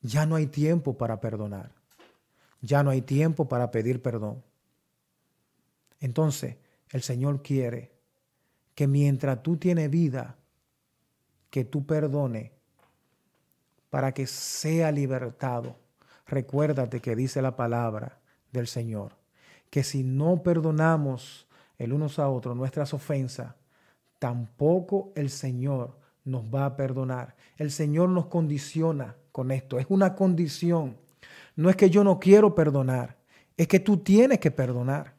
ya 0.00 0.26
no 0.26 0.36
hay 0.36 0.46
tiempo 0.46 0.96
para 0.96 1.20
perdonar. 1.20 1.72
Ya 2.60 2.82
no 2.82 2.90
hay 2.90 3.02
tiempo 3.02 3.48
para 3.48 3.70
pedir 3.70 4.02
perdón. 4.02 4.42
Entonces, 6.00 6.56
el 6.90 7.02
Señor 7.02 7.42
quiere 7.42 7.92
que 8.74 8.86
mientras 8.86 9.42
tú 9.42 9.56
tienes 9.56 9.90
vida, 9.90 10.36
que 11.50 11.64
tú 11.64 11.86
perdone 11.86 12.52
para 13.90 14.12
que 14.12 14.26
sea 14.26 14.90
libertado. 14.90 15.76
Recuérdate 16.26 17.00
que 17.00 17.14
dice 17.14 17.40
la 17.40 17.54
palabra 17.54 18.18
del 18.50 18.66
Señor. 18.66 19.12
Que 19.70 19.84
si 19.84 20.02
no 20.02 20.42
perdonamos 20.42 21.46
el 21.78 21.92
unos 21.92 22.18
a 22.18 22.28
otros 22.28 22.56
nuestras 22.56 22.92
ofensas, 22.92 23.54
tampoco 24.18 25.12
el 25.14 25.30
Señor 25.30 25.96
nos 26.24 26.44
va 26.44 26.66
a 26.66 26.76
perdonar. 26.76 27.36
El 27.56 27.70
Señor 27.70 28.08
nos 28.08 28.26
condiciona 28.26 29.16
con 29.32 29.50
esto. 29.50 29.78
Es 29.78 29.86
una 29.88 30.14
condición. 30.14 30.96
No 31.56 31.70
es 31.70 31.76
que 31.76 31.90
yo 31.90 32.02
no 32.04 32.18
quiero 32.18 32.54
perdonar, 32.54 33.16
es 33.56 33.68
que 33.68 33.78
tú 33.78 33.98
tienes 33.98 34.38
que 34.38 34.50
perdonar. 34.50 35.14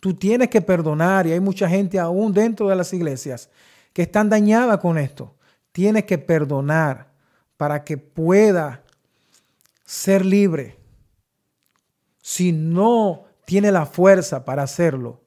Tú 0.00 0.14
tienes 0.14 0.48
que 0.48 0.62
perdonar 0.62 1.26
y 1.26 1.32
hay 1.32 1.40
mucha 1.40 1.68
gente 1.68 1.98
aún 1.98 2.32
dentro 2.32 2.68
de 2.68 2.74
las 2.74 2.92
iglesias 2.92 3.50
que 3.92 4.02
están 4.02 4.30
dañadas 4.30 4.78
con 4.78 4.96
esto. 4.96 5.34
Tienes 5.72 6.04
que 6.04 6.18
perdonar 6.18 7.12
para 7.56 7.84
que 7.84 7.98
pueda 7.98 8.82
ser 9.84 10.24
libre 10.24 10.80
si 12.22 12.52
no 12.52 13.24
tiene 13.44 13.72
la 13.72 13.86
fuerza 13.86 14.44
para 14.44 14.62
hacerlo, 14.62 15.20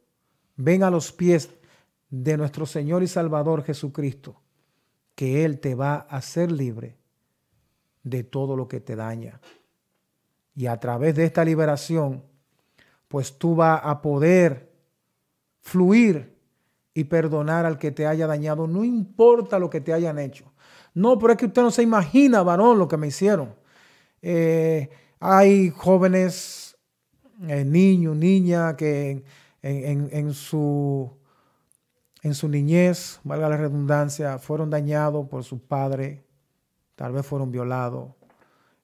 ven 0.55 0.83
a 0.83 0.89
los 0.89 1.11
pies 1.11 1.49
de 2.13 2.37
nuestro 2.37 2.67
Señor 2.67 3.01
y 3.01 3.07
Salvador 3.07 3.63
Jesucristo, 3.63 4.39
que 5.15 5.45
Él 5.45 5.59
te 5.59 5.73
va 5.73 5.95
a 5.95 6.17
hacer 6.17 6.51
libre 6.51 6.95
de 8.03 8.23
todo 8.23 8.55
lo 8.55 8.67
que 8.67 8.79
te 8.79 8.95
daña. 8.95 9.41
Y 10.55 10.67
a 10.67 10.79
través 10.79 11.15
de 11.15 11.25
esta 11.25 11.43
liberación, 11.43 12.21
pues 13.07 13.39
tú 13.39 13.55
vas 13.55 13.81
a 13.83 13.99
poder 13.99 14.71
fluir 15.61 16.37
y 16.93 17.05
perdonar 17.05 17.65
al 17.65 17.79
que 17.79 17.89
te 17.89 18.05
haya 18.05 18.27
dañado, 18.27 18.67
no 18.67 18.83
importa 18.83 19.57
lo 19.57 19.71
que 19.71 19.81
te 19.81 19.91
hayan 19.91 20.19
hecho. 20.19 20.53
No, 20.93 21.17
pero 21.17 21.33
es 21.33 21.39
que 21.39 21.47
usted 21.47 21.63
no 21.63 21.71
se 21.71 21.81
imagina, 21.81 22.43
varón, 22.43 22.77
lo 22.77 22.87
que 22.87 22.97
me 22.97 23.07
hicieron. 23.07 23.55
Eh, 24.21 24.87
hay 25.19 25.71
jóvenes 25.71 26.77
eh, 27.47 27.65
niño, 27.65 28.13
niña 28.13 28.77
que 28.77 29.23
en, 29.63 30.33
su, 30.33 31.09
en 32.23 32.33
su 32.33 32.47
niñez, 32.47 33.19
valga 33.25 33.49
la 33.49 33.57
redundancia, 33.57 34.39
fueron 34.39 34.69
dañados 34.69 35.27
por 35.27 35.43
su 35.43 35.59
padre, 35.59 36.23
tal 36.95 37.11
vez 37.11 37.25
fueron 37.25 37.51
violados, 37.51 38.13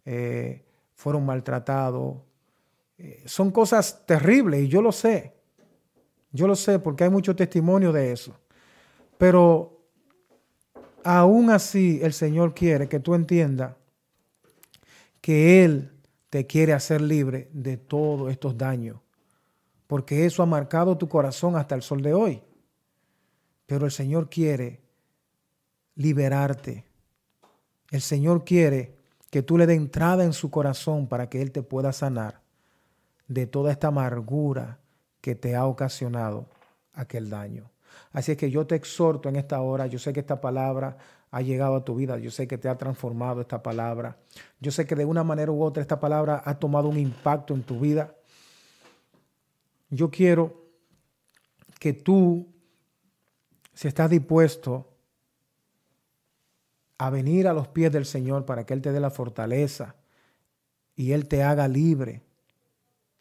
eh, 0.06 0.66
fueron 0.94 1.26
maltratados. 1.26 2.18
Eh, 2.98 3.24
son 3.26 3.52
cosas 3.52 4.06
terribles 4.06 4.64
y 4.64 4.68
yo 4.68 4.82
lo 4.82 4.92
sé. 4.92 5.34
Yo 6.34 6.48
lo 6.48 6.56
sé 6.56 6.80
porque 6.80 7.06
hay 7.06 7.10
mucho 7.10 7.34
testimonio 7.34 7.94
de 7.94 8.12
eso. 8.12 8.38
Pero 9.18 9.80
aún 11.06 11.50
así 11.50 12.02
el 12.04 12.12
Señor 12.12 12.54
quiere 12.54 12.90
que 12.90 13.00
tú 13.00 13.16
entiendas 13.16 13.74
que 15.22 15.64
Él 15.64 15.94
te 16.30 16.46
quiere 16.46 16.74
hacer 16.74 17.00
libre 17.00 17.50
de 17.54 17.78
todos 17.78 18.32
estos 18.32 18.58
daños, 18.58 19.00
porque 19.88 20.26
eso 20.26 20.44
ha 20.44 20.46
marcado 20.46 20.98
tu 20.98 21.08
corazón 21.08 21.56
hasta 21.56 21.74
el 21.76 21.82
sol 21.82 22.02
de 22.02 22.14
hoy. 22.14 22.42
Pero 23.70 23.86
el 23.86 23.92
Señor 23.92 24.32
quiere 24.32 24.82
liberarte. 25.94 26.86
El 27.92 28.02
Señor 28.02 28.44
quiere 28.44 28.96
que 29.30 29.44
tú 29.44 29.60
le 29.60 29.68
dé 29.68 29.76
entrada 29.76 30.24
en 30.24 30.34
su 30.34 30.50
corazón 30.50 31.06
para 31.06 31.30
que 31.30 31.40
Él 31.40 31.52
te 31.52 31.62
pueda 31.62 31.94
sanar 31.94 32.42
de 33.28 33.46
toda 33.46 33.72
esta 33.72 33.90
amargura 33.90 34.80
que 35.22 35.36
te 35.36 35.56
ha 35.56 35.68
ocasionado 35.68 36.50
aquel 36.94 37.30
daño. 37.30 37.70
Así 38.12 38.32
es 38.32 38.40
que 38.40 38.50
yo 38.50 38.66
te 38.66 38.74
exhorto 38.74 39.30
en 39.30 39.36
esta 39.36 39.62
hora, 39.62 39.86
yo 39.86 40.00
sé 40.00 40.14
que 40.14 40.22
esta 40.22 40.42
palabra 40.42 40.98
ha 41.30 41.42
llegado 41.44 41.76
a 41.76 41.86
tu 41.86 41.94
vida, 41.94 42.18
yo 42.18 42.32
sé 42.32 42.48
que 42.48 42.58
te 42.58 42.70
ha 42.70 42.78
transformado 42.80 43.40
esta 43.40 43.62
palabra, 43.62 44.18
yo 44.60 44.72
sé 44.72 44.88
que 44.88 44.96
de 44.96 45.06
una 45.06 45.24
manera 45.24 45.52
u 45.52 45.62
otra 45.62 45.82
esta 45.82 46.00
palabra 46.00 46.42
ha 46.44 46.58
tomado 46.58 46.90
un 46.90 46.98
impacto 46.98 47.54
en 47.54 47.62
tu 47.62 47.80
vida. 47.80 48.16
Yo 49.92 50.10
quiero 50.10 50.66
que 51.80 51.94
tú, 51.94 52.48
si 53.80 53.88
estás 53.88 54.10
dispuesto 54.10 54.90
a 56.98 57.10
venir 57.10 57.48
a 57.48 57.54
los 57.54 57.70
pies 57.70 57.90
del 57.94 58.06
Señor 58.06 58.46
para 58.46 58.66
que 58.66 58.74
Él 58.74 58.82
te 58.82 58.92
dé 58.92 59.00
la 59.00 59.10
fortaleza 59.10 59.96
y 60.98 61.14
Él 61.14 61.30
te 61.30 61.44
haga 61.44 61.66
libre 61.70 62.22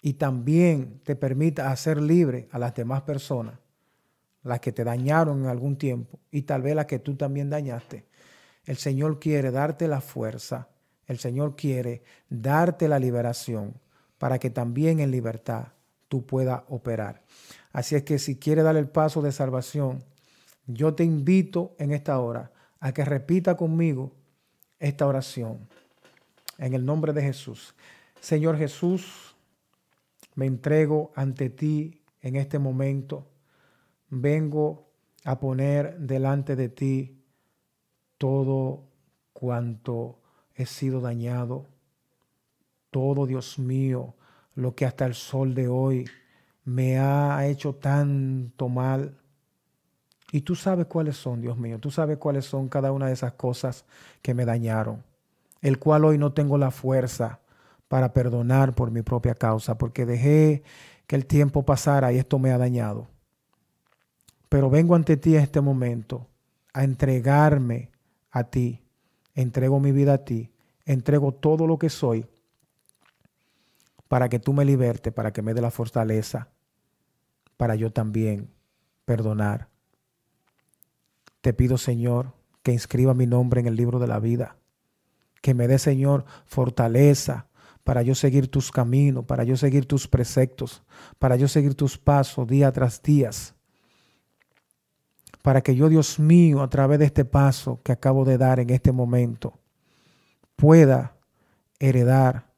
y 0.02 0.14
también 0.14 1.00
te 1.04 1.14
permita 1.14 1.70
hacer 1.70 2.02
libre 2.02 2.48
a 2.50 2.58
las 2.58 2.74
demás 2.74 3.02
personas, 3.02 3.60
las 4.42 4.58
que 4.58 4.72
te 4.72 4.82
dañaron 4.82 5.44
en 5.44 5.46
algún 5.46 5.76
tiempo 5.76 6.18
y 6.32 6.42
tal 6.42 6.62
vez 6.62 6.74
las 6.74 6.86
que 6.86 6.98
tú 6.98 7.14
también 7.14 7.50
dañaste. 7.50 8.06
El 8.64 8.78
Señor 8.78 9.20
quiere 9.20 9.52
darte 9.52 9.86
la 9.86 10.00
fuerza, 10.00 10.70
el 11.06 11.20
Señor 11.20 11.54
quiere 11.54 12.02
darte 12.30 12.88
la 12.88 12.98
liberación 12.98 13.80
para 14.18 14.40
que 14.40 14.50
también 14.50 14.98
en 14.98 15.12
libertad 15.12 15.68
tú 16.08 16.26
puedas 16.26 16.62
operar. 16.68 17.22
Así 17.70 17.94
es 17.94 18.02
que 18.02 18.18
si 18.18 18.40
quieres 18.40 18.64
dar 18.64 18.76
el 18.76 18.88
paso 18.88 19.22
de 19.22 19.30
salvación, 19.30 20.02
yo 20.68 20.94
te 20.94 21.02
invito 21.02 21.74
en 21.78 21.92
esta 21.92 22.20
hora 22.20 22.52
a 22.78 22.92
que 22.92 23.04
repita 23.04 23.56
conmigo 23.56 24.12
esta 24.78 25.06
oración. 25.06 25.66
En 26.58 26.74
el 26.74 26.84
nombre 26.84 27.12
de 27.12 27.22
Jesús. 27.22 27.74
Señor 28.20 28.58
Jesús, 28.58 29.34
me 30.34 30.46
entrego 30.46 31.10
ante 31.16 31.50
ti 31.50 32.02
en 32.20 32.36
este 32.36 32.58
momento. 32.58 33.26
Vengo 34.10 34.90
a 35.24 35.40
poner 35.40 35.98
delante 35.98 36.54
de 36.54 36.68
ti 36.68 37.22
todo 38.18 38.84
cuanto 39.32 40.20
he 40.54 40.66
sido 40.66 41.00
dañado, 41.00 41.66
todo, 42.90 43.26
Dios 43.26 43.58
mío, 43.58 44.14
lo 44.54 44.74
que 44.74 44.84
hasta 44.84 45.06
el 45.06 45.14
sol 45.14 45.54
de 45.54 45.68
hoy 45.68 46.04
me 46.64 46.98
ha 46.98 47.46
hecho 47.46 47.74
tanto 47.76 48.68
mal. 48.68 49.16
Y 50.30 50.42
tú 50.42 50.54
sabes 50.54 50.86
cuáles 50.86 51.16
son, 51.16 51.40
Dios 51.40 51.56
mío, 51.56 51.78
tú 51.78 51.90
sabes 51.90 52.18
cuáles 52.18 52.44
son 52.44 52.68
cada 52.68 52.92
una 52.92 53.06
de 53.06 53.14
esas 53.14 53.32
cosas 53.32 53.84
que 54.20 54.34
me 54.34 54.44
dañaron, 54.44 55.02
el 55.62 55.78
cual 55.78 56.04
hoy 56.04 56.18
no 56.18 56.32
tengo 56.32 56.58
la 56.58 56.70
fuerza 56.70 57.40
para 57.88 58.12
perdonar 58.12 58.74
por 58.74 58.90
mi 58.90 59.02
propia 59.02 59.34
causa, 59.34 59.78
porque 59.78 60.04
dejé 60.04 60.62
que 61.06 61.16
el 61.16 61.24
tiempo 61.24 61.64
pasara 61.64 62.12
y 62.12 62.18
esto 62.18 62.38
me 62.38 62.52
ha 62.52 62.58
dañado. 62.58 63.08
Pero 64.50 64.68
vengo 64.68 64.94
ante 64.94 65.16
ti 65.16 65.36
en 65.36 65.42
este 65.42 65.60
momento 65.62 66.26
a 66.74 66.84
entregarme 66.84 67.90
a 68.30 68.44
ti, 68.44 68.82
entrego 69.34 69.80
mi 69.80 69.92
vida 69.92 70.14
a 70.14 70.24
ti, 70.24 70.50
entrego 70.84 71.32
todo 71.32 71.66
lo 71.66 71.78
que 71.78 71.88
soy 71.88 72.26
para 74.08 74.28
que 74.28 74.38
tú 74.38 74.52
me 74.52 74.64
libertes, 74.64 75.12
para 75.12 75.32
que 75.32 75.42
me 75.42 75.54
dé 75.54 75.60
la 75.60 75.70
fortaleza, 75.70 76.48
para 77.56 77.74
yo 77.74 77.90
también 77.90 78.50
perdonar. 79.04 79.67
Te 81.48 81.54
pido, 81.54 81.78
Señor, 81.78 82.34
que 82.62 82.72
inscriba 82.72 83.14
mi 83.14 83.26
nombre 83.26 83.58
en 83.58 83.66
el 83.66 83.74
libro 83.74 83.98
de 83.98 84.06
la 84.06 84.20
vida, 84.20 84.58
que 85.40 85.54
me 85.54 85.66
dé, 85.66 85.78
Señor, 85.78 86.26
fortaleza 86.44 87.46
para 87.84 88.02
yo 88.02 88.14
seguir 88.14 88.48
tus 88.48 88.70
caminos, 88.70 89.24
para 89.24 89.44
yo 89.44 89.56
seguir 89.56 89.86
tus 89.86 90.06
preceptos, 90.08 90.82
para 91.18 91.36
yo 91.36 91.48
seguir 91.48 91.74
tus 91.74 91.96
pasos 91.96 92.46
día 92.46 92.70
tras 92.70 93.02
día. 93.02 93.30
Para 95.40 95.62
que 95.62 95.74
yo, 95.74 95.88
Dios 95.88 96.18
mío, 96.18 96.60
a 96.60 96.68
través 96.68 96.98
de 96.98 97.06
este 97.06 97.24
paso 97.24 97.80
que 97.82 97.92
acabo 97.92 98.26
de 98.26 98.36
dar 98.36 98.60
en 98.60 98.68
este 98.68 98.92
momento, 98.92 99.58
pueda 100.54 101.16
heredar 101.78 102.52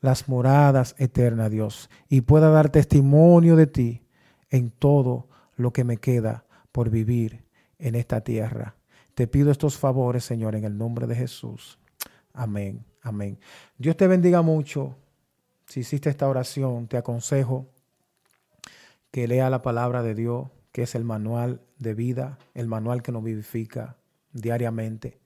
las 0.00 0.28
moradas 0.28 0.94
eternas, 0.98 1.50
Dios, 1.50 1.90
y 2.08 2.20
pueda 2.20 2.50
dar 2.50 2.70
testimonio 2.70 3.56
de 3.56 3.66
ti 3.66 4.06
en 4.48 4.70
todo 4.70 5.28
lo 5.56 5.72
que 5.72 5.82
me 5.82 5.96
queda 5.96 6.44
por 6.70 6.88
vivir 6.88 7.47
en 7.78 7.94
esta 7.94 8.20
tierra. 8.22 8.76
Te 9.14 9.26
pido 9.26 9.50
estos 9.50 9.76
favores, 9.76 10.24
Señor, 10.24 10.54
en 10.54 10.64
el 10.64 10.76
nombre 10.76 11.06
de 11.06 11.14
Jesús. 11.14 11.78
Amén. 12.32 12.84
Amén. 13.02 13.38
Dios 13.76 13.96
te 13.96 14.06
bendiga 14.06 14.42
mucho. 14.42 14.96
Si 15.66 15.80
hiciste 15.80 16.10
esta 16.10 16.28
oración, 16.28 16.88
te 16.88 16.96
aconsejo 16.96 17.66
que 19.10 19.26
lea 19.26 19.50
la 19.50 19.62
palabra 19.62 20.02
de 20.02 20.14
Dios, 20.14 20.48
que 20.72 20.82
es 20.82 20.94
el 20.94 21.04
manual 21.04 21.62
de 21.78 21.94
vida, 21.94 22.38
el 22.54 22.68
manual 22.68 23.02
que 23.02 23.12
nos 23.12 23.24
vivifica 23.24 23.96
diariamente. 24.32 25.18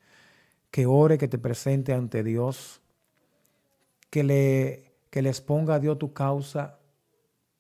Que 0.71 0.87
ore, 0.87 1.19
que 1.19 1.29
te 1.29 1.39
presente 1.39 1.93
ante 1.93 2.23
Dios, 2.23 2.81
que 4.09 4.25
le, 4.25 4.93
que 5.11 5.23
le 5.23 5.29
exponga 5.29 5.75
a 5.75 5.81
Dios 5.81 5.99
tu 5.99 6.13
causa, 6.13 6.79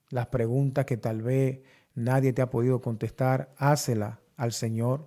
las 0.08 0.28
preguntas 0.28 0.86
que 0.86 0.96
tal 0.96 1.20
vez 1.20 1.60
nadie 1.94 2.32
te 2.32 2.42
ha 2.42 2.48
podido 2.48 2.80
contestar, 2.80 3.52
hácela 3.58 4.21
al 4.42 4.52
Señor. 4.52 5.06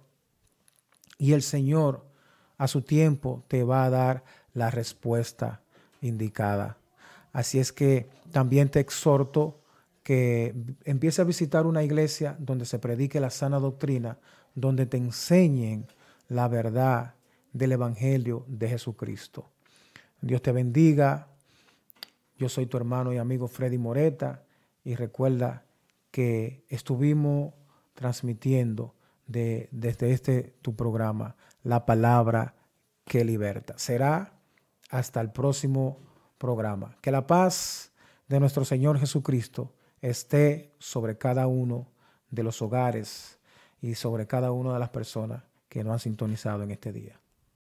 Y 1.18 1.34
el 1.34 1.42
Señor 1.42 2.06
a 2.58 2.70
su 2.70 2.84
tiempo 2.84 3.44
te 3.50 3.66
va 3.66 3.84
a 3.84 3.90
dar 3.90 4.24
la 4.54 4.72
respuesta 4.72 5.62
indicada. 6.00 6.78
Así 7.34 7.60
es 7.60 7.74
que 7.74 8.08
también 8.32 8.70
te 8.70 8.80
exhorto 8.80 9.60
que 10.04 10.56
empiece 10.86 11.22
a 11.22 11.26
visitar 11.26 11.66
una 11.66 11.84
iglesia 11.84 12.38
donde 12.40 12.66
se 12.66 12.80
predique 12.80 13.20
la 13.20 13.30
sana 13.30 13.60
doctrina, 13.60 14.20
donde 14.54 14.86
te 14.86 14.96
enseñen 14.96 15.86
la 16.30 16.48
verdad 16.48 17.16
del 17.52 17.74
Evangelio 17.74 18.46
de 18.48 18.70
Jesucristo. 18.70 19.50
Dios 20.22 20.42
te 20.42 20.54
bendiga. 20.54 21.28
Yo 22.38 22.48
soy 22.48 22.68
tu 22.68 22.78
hermano 22.78 23.12
y 23.12 23.18
amigo 23.18 23.50
Freddy 23.50 23.78
Moreta 23.78 24.46
y 24.86 24.96
recuerda 24.96 25.66
que 26.10 26.64
estuvimos 26.70 27.54
transmitiendo 27.96 28.96
de, 29.28 29.70
desde 29.72 30.12
este 30.12 30.56
tu 30.62 30.76
programa 30.76 31.36
la 31.64 31.86
palabra 31.86 32.56
que 33.06 33.24
liberta. 33.24 33.78
Será 33.78 34.34
hasta 34.90 35.22
el 35.22 35.32
próximo 35.32 36.00
programa. 36.38 36.98
Que 37.02 37.12
la 37.12 37.28
paz 37.28 37.92
de 38.28 38.40
nuestro 38.40 38.66
Señor 38.66 39.00
Jesucristo 39.00 39.74
esté 40.02 40.74
sobre 40.80 41.18
cada 41.18 41.48
uno 41.48 41.88
de 42.30 42.44
los 42.44 42.62
hogares 42.62 43.40
y 43.82 43.96
sobre 43.96 44.28
cada 44.28 44.52
una 44.52 44.74
de 44.74 44.80
las 44.80 44.90
personas 44.90 45.44
que 45.70 45.84
nos 45.84 45.94
han 45.94 46.00
sintonizado 46.00 46.64
en 46.64 46.72
este 46.72 46.92
día. 46.92 47.20